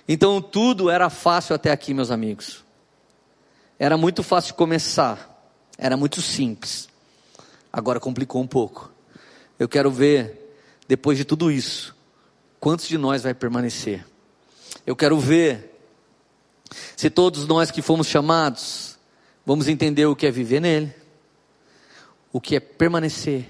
Então 0.07 0.41
tudo 0.41 0.89
era 0.89 1.09
fácil 1.09 1.55
até 1.55 1.71
aqui, 1.71 1.93
meus 1.93 2.11
amigos. 2.11 2.63
Era 3.79 3.97
muito 3.97 4.23
fácil 4.23 4.53
começar. 4.53 5.35
Era 5.77 5.97
muito 5.97 6.21
simples. 6.21 6.87
Agora 7.73 7.99
complicou 7.99 8.41
um 8.41 8.47
pouco. 8.47 8.91
Eu 9.59 9.67
quero 9.67 9.89
ver, 9.91 10.55
depois 10.87 11.17
de 11.17 11.25
tudo 11.25 11.51
isso, 11.51 11.95
quantos 12.59 12.87
de 12.87 12.97
nós 12.97 13.23
vai 13.23 13.33
permanecer. 13.33 14.05
Eu 14.85 14.95
quero 14.95 15.19
ver 15.19 15.73
se 16.95 17.09
todos 17.09 17.47
nós 17.47 17.71
que 17.71 17.81
fomos 17.81 18.07
chamados 18.07 18.97
vamos 19.45 19.67
entender 19.67 20.05
o 20.05 20.15
que 20.15 20.27
é 20.27 20.31
viver 20.31 20.59
nele, 20.59 20.93
o 22.33 22.41
que 22.41 22.55
é 22.55 22.59
permanecer, 22.59 23.49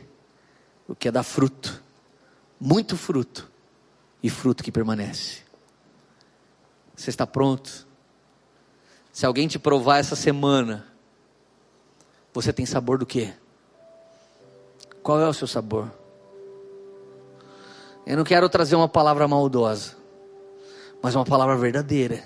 o 0.87 0.95
que 0.95 1.07
é 1.07 1.11
dar 1.11 1.23
fruto, 1.23 1.81
muito 2.59 2.95
fruto 2.95 3.49
e 4.21 4.29
fruto 4.29 4.63
que 4.63 4.71
permanece. 4.71 5.41
Você 6.95 7.09
está 7.09 7.25
pronto? 7.25 7.87
Se 9.11 9.25
alguém 9.25 9.47
te 9.47 9.57
provar 9.57 9.97
essa 9.97 10.15
semana, 10.15 10.87
você 12.31 12.53
tem 12.53 12.65
sabor 12.65 12.99
do 12.99 13.05
quê? 13.05 13.33
Qual 15.01 15.19
é 15.19 15.27
o 15.27 15.33
seu 15.33 15.47
sabor? 15.47 15.91
Eu 18.07 18.15
não 18.15 18.23
quero 18.23 18.47
trazer 18.47 18.77
uma 18.77 18.87
palavra 18.87 19.27
maldosa, 19.27 19.97
mas 21.01 21.13
uma 21.13 21.25
palavra 21.25 21.57
verdadeira, 21.57 22.23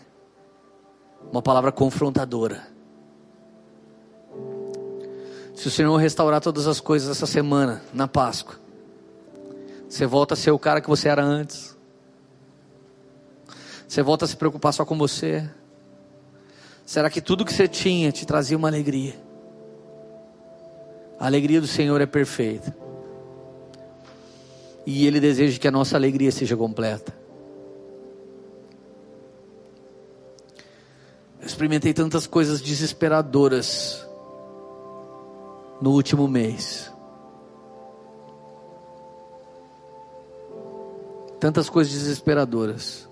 uma 1.32 1.42
palavra 1.42 1.72
confrontadora. 1.72 2.68
Se 5.56 5.68
o 5.68 5.72
Senhor 5.72 5.98
restaurar 5.98 6.40
todas 6.40 6.68
as 6.68 6.80
coisas 6.80 7.10
essa 7.10 7.26
semana, 7.26 7.82
na 7.92 8.08
Páscoa, 8.08 8.58
você 9.90 10.06
volta 10.06 10.36
a 10.36 10.38
ser 10.38 10.52
o 10.52 10.60
cara 10.60 10.82
que 10.82 10.88
você 10.88 11.10
era 11.10 11.24
antes. 11.24 11.76
Você 13.88 14.04
volta 14.04 14.26
a 14.26 14.28
se 14.28 14.38
preocupar 14.38 14.74
só 14.74 14.86
com 14.86 14.96
você? 14.96 15.50
Será 16.86 17.10
que 17.10 17.22
tudo 17.22 17.44
que 17.44 17.52
você 17.52 17.68
tinha 17.68 18.12
te 18.12 18.24
trazia 18.24 18.56
uma 18.56 18.68
alegria? 18.68 19.20
A 21.20 21.26
alegria 21.26 21.60
do 21.60 21.66
Senhor 21.66 22.00
é 22.00 22.06
perfeita. 22.06 22.81
E 24.86 25.06
Ele 25.06 25.20
deseja 25.20 25.60
que 25.60 25.68
a 25.68 25.72
nossa 25.72 25.96
alegria 25.96 26.32
seja 26.32 26.56
completa. 26.58 27.16
Eu 31.40 31.46
experimentei 31.46 31.94
tantas 31.94 32.28
coisas 32.28 32.62
desesperadoras 32.62 34.08
no 35.82 35.92
último 35.92 36.28
mês. 36.28 36.92
Tantas 41.40 41.70
coisas 41.70 41.94
desesperadoras 41.94 43.10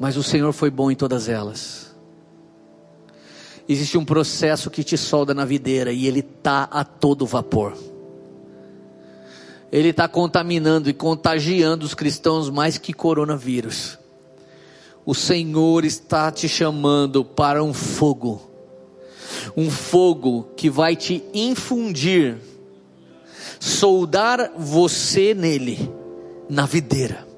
mas 0.00 0.16
o 0.16 0.22
Senhor 0.22 0.50
foi 0.54 0.70
bom 0.70 0.90
em 0.90 0.96
todas 0.96 1.28
elas. 1.28 1.94
Existe 3.68 3.98
um 3.98 4.04
processo 4.04 4.70
que 4.70 4.82
te 4.82 4.96
solda 4.96 5.34
na 5.34 5.44
videira 5.44 5.92
e 5.92 6.06
ele 6.06 6.20
está 6.20 6.62
a 6.62 6.82
todo 6.82 7.26
vapor. 7.26 7.76
Ele 9.72 9.88
está 9.88 10.08
contaminando 10.08 10.90
e 10.90 10.94
contagiando 10.94 11.84
os 11.86 11.94
cristãos 11.94 12.50
mais 12.50 12.76
que 12.76 12.92
coronavírus. 12.92 13.98
O 15.06 15.14
Senhor 15.14 15.84
está 15.84 16.30
te 16.30 16.48
chamando 16.48 17.24
para 17.24 17.62
um 17.62 17.72
fogo, 17.72 18.50
um 19.56 19.70
fogo 19.70 20.50
que 20.56 20.68
vai 20.68 20.94
te 20.94 21.24
infundir, 21.32 22.38
soldar 23.58 24.52
você 24.56 25.34
nele, 25.34 25.90
na 26.48 26.66
videira 26.66 27.30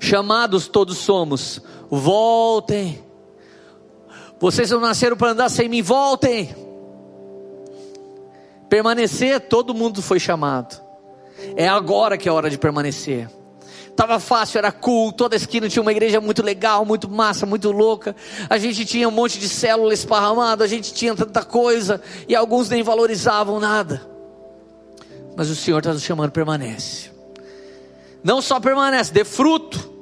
chamados 0.00 0.68
todos 0.68 0.98
somos, 0.98 1.60
voltem. 1.90 3.02
Vocês 4.40 4.70
não 4.70 4.80
nasceram 4.80 5.16
para 5.16 5.32
andar 5.32 5.48
sem 5.48 5.68
mim, 5.68 5.82
voltem. 5.82 6.54
Permanecer, 8.68 9.40
todo 9.40 9.74
mundo 9.74 10.00
foi 10.00 10.20
chamado. 10.20 10.87
É 11.56 11.68
agora 11.68 12.16
que 12.16 12.28
é 12.28 12.32
hora 12.32 12.50
de 12.50 12.58
permanecer. 12.58 13.28
Tava 13.96 14.20
fácil, 14.20 14.58
era 14.58 14.70
cool, 14.70 15.12
toda 15.12 15.34
esquina 15.34 15.68
tinha 15.68 15.82
uma 15.82 15.90
igreja 15.90 16.20
muito 16.20 16.40
legal, 16.40 16.84
muito 16.84 17.10
massa, 17.10 17.44
muito 17.44 17.72
louca. 17.72 18.14
A 18.48 18.56
gente 18.56 18.84
tinha 18.84 19.08
um 19.08 19.10
monte 19.10 19.40
de 19.40 19.48
célula 19.48 19.92
esparramada, 19.92 20.62
a 20.62 20.68
gente 20.68 20.94
tinha 20.94 21.16
tanta 21.16 21.44
coisa, 21.44 22.00
e 22.28 22.36
alguns 22.36 22.68
nem 22.68 22.80
valorizavam 22.82 23.58
nada. 23.58 24.00
Mas 25.36 25.50
o 25.50 25.56
Senhor 25.56 25.78
está 25.78 25.92
nos 25.92 26.02
chamando, 26.02 26.30
permanece. 26.30 27.10
Não 28.22 28.40
só 28.40 28.60
permanece, 28.60 29.12
dê 29.12 29.24
fruto. 29.24 29.92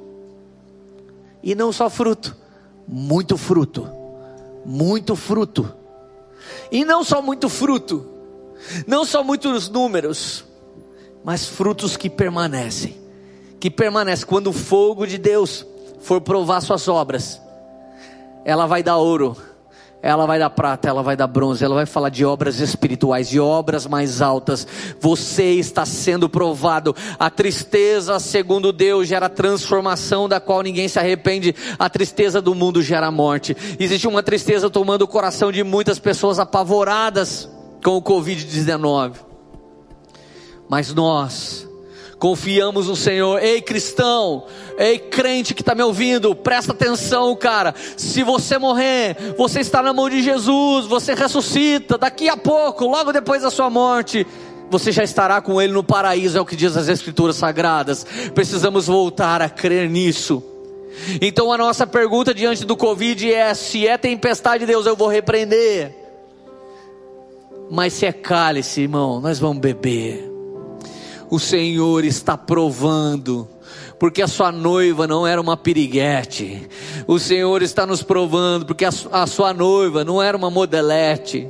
E 1.41 1.55
não 1.55 1.71
só 1.71 1.89
fruto, 1.89 2.35
muito 2.87 3.35
fruto. 3.35 3.89
Muito 4.63 5.15
fruto. 5.15 5.73
E 6.71 6.83
não 6.85 7.03
só 7.03 7.21
muito 7.21 7.49
fruto, 7.49 8.05
não 8.85 9.05
só 9.05 9.23
muitos 9.23 9.69
números, 9.69 10.43
mas 11.23 11.47
frutos 11.47 11.97
que 11.97 12.09
permanecem. 12.09 12.97
Que 13.59 13.69
permanecem 13.69 14.25
quando 14.25 14.47
o 14.47 14.53
fogo 14.53 15.05
de 15.05 15.17
Deus 15.17 15.65
for 15.99 16.21
provar 16.21 16.61
suas 16.61 16.87
obras. 16.87 17.41
Ela 18.45 18.65
vai 18.65 18.81
dar 18.81 18.97
ouro, 18.97 19.35
ela 20.01 20.25
vai 20.25 20.37
dar 20.37 20.49
prata, 20.49 20.87
ela 20.87 21.01
vai 21.01 21.17
dar 21.17 21.27
bronze, 21.27 21.63
ela 21.63 21.75
vai 21.75 21.85
falar 21.85 22.09
de 22.09 22.23
obras 22.23 22.59
espirituais, 22.59 23.27
de 23.27 23.39
obras 23.39 23.85
mais 23.85 24.21
altas. 24.21 24.65
Você 25.01 25.55
está 25.55 25.85
sendo 25.85 26.29
provado. 26.29 26.95
A 27.19 27.29
tristeza, 27.29 28.19
segundo 28.19 28.71
Deus, 28.71 29.07
gera 29.07 29.27
transformação 29.27 30.29
da 30.29 30.39
qual 30.39 30.61
ninguém 30.61 30.87
se 30.87 30.99
arrepende. 30.99 31.53
A 31.79 31.89
tristeza 31.89 32.41
do 32.41 32.53
mundo 32.53 32.81
gera 32.81 33.11
morte. 33.11 33.57
Existe 33.79 34.07
uma 34.07 34.23
tristeza 34.23 34.69
tomando 34.69 35.01
o 35.01 35.07
coração 35.07 35.51
de 35.51 35.63
muitas 35.63 35.99
pessoas 35.99 36.39
apavoradas 36.39 37.49
com 37.83 37.97
o 37.97 38.01
Covid-19. 38.01 39.26
Mas 40.69 40.93
nós, 40.93 41.67
Confiamos 42.19 42.87
no 42.87 42.95
Senhor. 42.95 43.41
Ei, 43.43 43.61
cristão, 43.61 44.45
ei, 44.77 44.97
crente 44.97 45.53
que 45.53 45.61
está 45.61 45.75
me 45.75 45.83
ouvindo, 45.83 46.35
presta 46.35 46.71
atenção, 46.71 47.35
cara. 47.35 47.75
Se 47.95 48.23
você 48.23 48.57
morrer, 48.57 49.35
você 49.37 49.59
está 49.59 49.83
na 49.83 49.93
mão 49.93 50.09
de 50.09 50.23
Jesus, 50.23 50.87
você 50.87 51.13
ressuscita. 51.13 51.97
Daqui 51.97 52.27
a 52.27 52.35
pouco, 52.35 52.87
logo 52.87 53.11
depois 53.11 53.43
da 53.43 53.51
sua 53.51 53.69
morte, 53.69 54.25
você 54.69 54.91
já 54.91 55.03
estará 55.03 55.39
com 55.41 55.61
Ele 55.61 55.73
no 55.73 55.83
paraíso, 55.83 56.37
é 56.37 56.41
o 56.41 56.45
que 56.45 56.55
diz 56.55 56.75
as 56.75 56.87
Escrituras 56.87 57.35
Sagradas. 57.35 58.05
Precisamos 58.33 58.87
voltar 58.87 59.39
a 59.39 59.49
crer 59.49 59.87
nisso. 59.87 60.43
Então 61.21 61.53
a 61.53 61.57
nossa 61.59 61.85
pergunta 61.85 62.33
diante 62.33 62.65
do 62.65 62.75
Covid 62.75 63.31
é: 63.31 63.53
se 63.53 63.87
é 63.87 63.95
tempestade 63.95 64.61
de 64.61 64.71
Deus, 64.71 64.87
eu 64.87 64.95
vou 64.95 65.07
repreender. 65.07 65.95
Mas 67.69 67.93
se 67.93 68.07
é 68.07 68.11
cálice, 68.11 68.81
irmão, 68.81 69.21
nós 69.21 69.37
vamos 69.37 69.59
beber 69.59 70.26
o 71.29 71.39
Senhor 71.39 72.05
está 72.05 72.37
provando, 72.37 73.47
porque 73.99 74.21
a 74.21 74.27
sua 74.27 74.51
noiva 74.51 75.07
não 75.07 75.25
era 75.25 75.41
uma 75.41 75.57
piriguete, 75.57 76.67
o 77.05 77.19
Senhor 77.19 77.61
está 77.61 77.85
nos 77.85 78.01
provando, 78.01 78.65
porque 78.65 78.85
a, 78.85 78.91
a 79.11 79.27
sua 79.27 79.53
noiva 79.53 80.03
não 80.03 80.21
era 80.21 80.37
uma 80.37 80.49
modelete, 80.49 81.49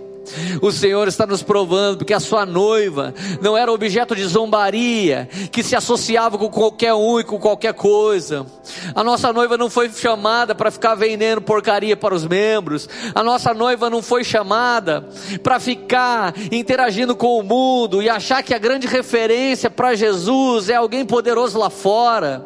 O 0.62 0.72
Senhor 0.72 1.08
está 1.08 1.26
nos 1.26 1.44
provando 1.44 2.00
porque 2.00 2.14
a 2.14 2.20
sua 2.20 2.46
noiva 2.46 3.14
não 3.42 3.58
era 3.58 3.72
objeto 3.72 4.16
de 4.16 4.26
zombaria, 4.26 5.30
que 5.52 5.64
se 5.64 5.76
associava 5.76 6.38
com 6.38 6.50
qualquer 6.50 6.94
um 6.94 7.20
e 7.20 7.24
com 7.24 7.40
qualquer 7.40 7.74
coisa. 7.74 8.46
A 8.94 9.04
nossa 9.04 9.32
noiva 9.32 9.58
não 9.58 9.70
foi 9.70 9.90
chamada 9.90 10.54
para 10.54 10.72
ficar 10.72 10.96
vendendo 10.96 11.42
porcaria 11.42 11.96
para 11.96 12.16
os 12.16 12.26
membros. 12.26 12.88
A 13.14 13.24
nossa 13.24 13.54
noiva 13.54 13.90
não 13.90 14.02
foi 14.02 14.24
chamada 14.24 15.08
para 15.42 15.60
ficar 15.60 16.34
interagindo 16.52 17.16
com 17.16 17.40
o 17.40 17.44
mundo 17.44 18.02
e 18.02 18.10
achar 18.10 18.44
que 18.44 18.54
a 18.54 18.60
grande 18.60 18.88
referência 18.88 19.70
para 19.70 19.96
Jesus 19.96 20.70
é 20.70 20.76
alguém 20.76 21.06
poderoso 21.06 21.58
lá 21.58 21.70
fora. 21.70 22.44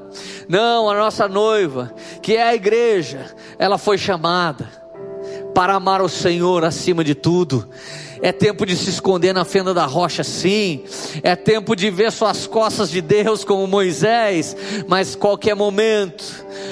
Não, 0.48 0.90
a 0.90 0.94
nossa 0.94 1.28
noiva, 1.28 1.94
que 2.22 2.36
é 2.36 2.44
a 2.44 2.56
igreja, 2.56 3.34
ela 3.58 3.78
foi 3.78 3.98
chamada 3.98 4.81
para 5.62 5.76
amar 5.76 6.02
o 6.02 6.10
Senhor 6.10 6.66
acima 6.66 7.04
de 7.04 7.14
tudo. 7.14 7.70
É 8.20 8.32
tempo 8.32 8.66
de 8.66 8.76
se 8.76 8.90
esconder 8.90 9.32
na 9.32 9.46
fenda 9.46 9.76
da 9.76 9.86
rocha, 9.86 10.24
sim. 10.24 10.84
É 11.22 11.36
tempo 11.36 11.76
de 11.76 11.92
ver 11.92 12.12
suas 12.12 12.48
costas 12.48 12.90
de 12.90 13.00
Deus 13.00 13.44
como 13.44 13.68
Moisés. 13.68 14.58
Mas 14.88 15.16
qualquer 15.16 15.56
momento, 15.56 16.24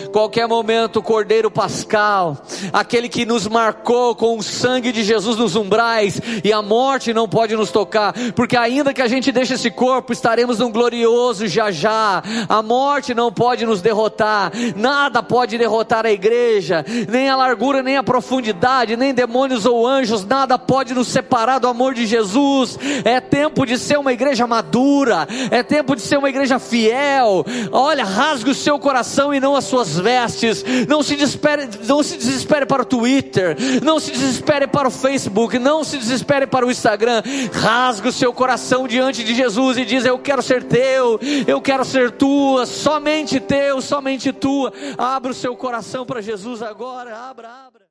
qualquer 0.09 0.47
momento, 0.47 0.99
o 0.99 1.03
Cordeiro 1.03 1.49
Pascal, 1.49 2.37
aquele 2.73 3.07
que 3.07 3.25
nos 3.25 3.47
marcou 3.47 4.15
com 4.15 4.37
o 4.37 4.43
sangue 4.43 4.91
de 4.91 5.03
Jesus 5.03 5.37
nos 5.37 5.55
umbrais, 5.55 6.19
e 6.43 6.51
a 6.51 6.61
morte 6.61 7.13
não 7.13 7.27
pode 7.27 7.55
nos 7.55 7.71
tocar, 7.71 8.13
porque 8.35 8.57
ainda 8.57 8.93
que 8.93 9.01
a 9.01 9.07
gente 9.07 9.31
deixe 9.31 9.53
esse 9.53 9.69
corpo, 9.71 10.11
estaremos 10.11 10.59
num 10.59 10.71
glorioso 10.71 11.47
já 11.47 11.71
já. 11.71 12.21
A 12.47 12.61
morte 12.61 13.13
não 13.13 13.31
pode 13.31 13.65
nos 13.65 13.81
derrotar, 13.81 14.51
nada 14.75 15.21
pode 15.21 15.57
derrotar 15.57 16.05
a 16.05 16.11
igreja, 16.11 16.85
nem 17.07 17.29
a 17.29 17.35
largura, 17.35 17.83
nem 17.83 17.97
a 17.97 18.03
profundidade, 18.03 18.97
nem 18.97 19.13
demônios 19.13 19.65
ou 19.65 19.87
anjos, 19.87 20.25
nada 20.25 20.57
pode 20.57 20.93
nos 20.93 21.07
separar 21.07 21.59
do 21.59 21.67
amor 21.67 21.93
de 21.93 22.05
Jesus. 22.05 22.77
É 23.03 23.19
tempo 23.19 23.65
de 23.65 23.77
ser 23.77 23.97
uma 23.99 24.13
igreja 24.13 24.47
madura, 24.47 25.27
é 25.51 25.61
tempo 25.61 25.95
de 25.95 26.01
ser 26.01 26.17
uma 26.17 26.29
igreja 26.29 26.59
fiel. 26.59 27.45
Olha, 27.71 28.03
rasgue 28.03 28.51
o 28.51 28.55
seu 28.55 28.79
coração 28.79 29.33
e 29.33 29.39
não 29.39 29.55
as 29.55 29.65
suas 29.65 29.98
vestes. 29.99 30.63
Não 30.87 31.03
se 31.03 31.15
desespere, 31.15 31.69
não 31.87 32.01
se 32.01 32.17
desespere 32.17 32.65
para 32.65 32.81
o 32.81 32.85
Twitter, 32.85 33.55
não 33.83 33.99
se 33.99 34.11
desespere 34.11 34.67
para 34.67 34.87
o 34.87 34.91
Facebook, 34.91 35.59
não 35.59 35.83
se 35.83 35.97
desespere 35.97 36.47
para 36.47 36.65
o 36.65 36.71
Instagram. 36.71 37.21
Rasgue 37.51 38.07
o 38.07 38.11
seu 38.11 38.33
coração 38.33 38.87
diante 38.87 39.23
de 39.23 39.35
Jesus 39.35 39.77
e 39.77 39.85
diz: 39.85 40.05
Eu 40.05 40.17
quero 40.19 40.41
ser 40.41 40.63
teu, 40.63 41.19
eu 41.47 41.61
quero 41.61 41.85
ser 41.85 42.11
tua, 42.11 42.65
somente 42.65 43.39
teu, 43.39 43.81
somente 43.81 44.31
tua. 44.31 44.73
Abra 44.97 45.31
o 45.31 45.35
seu 45.35 45.55
coração 45.55 46.05
para 46.05 46.21
Jesus 46.21 46.61
agora, 46.61 47.15
abra, 47.15 47.49
abra. 47.67 47.89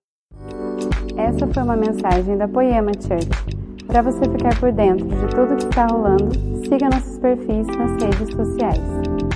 Essa 1.17 1.47
foi 1.53 1.63
uma 1.63 1.77
mensagem 1.77 2.37
da 2.37 2.47
Poema 2.47 2.93
Church. 2.95 3.29
Para 3.87 4.03
você 4.03 4.21
ficar 4.21 4.59
por 4.61 4.71
dentro 4.71 5.07
de 5.07 5.35
tudo 5.35 5.57
que 5.57 5.65
está 5.65 5.87
rolando, 5.87 6.31
siga 6.69 6.91
nossos 6.91 7.19
perfis 7.19 7.67
nas 7.67 8.03
redes 8.03 8.35
sociais. 8.35 9.28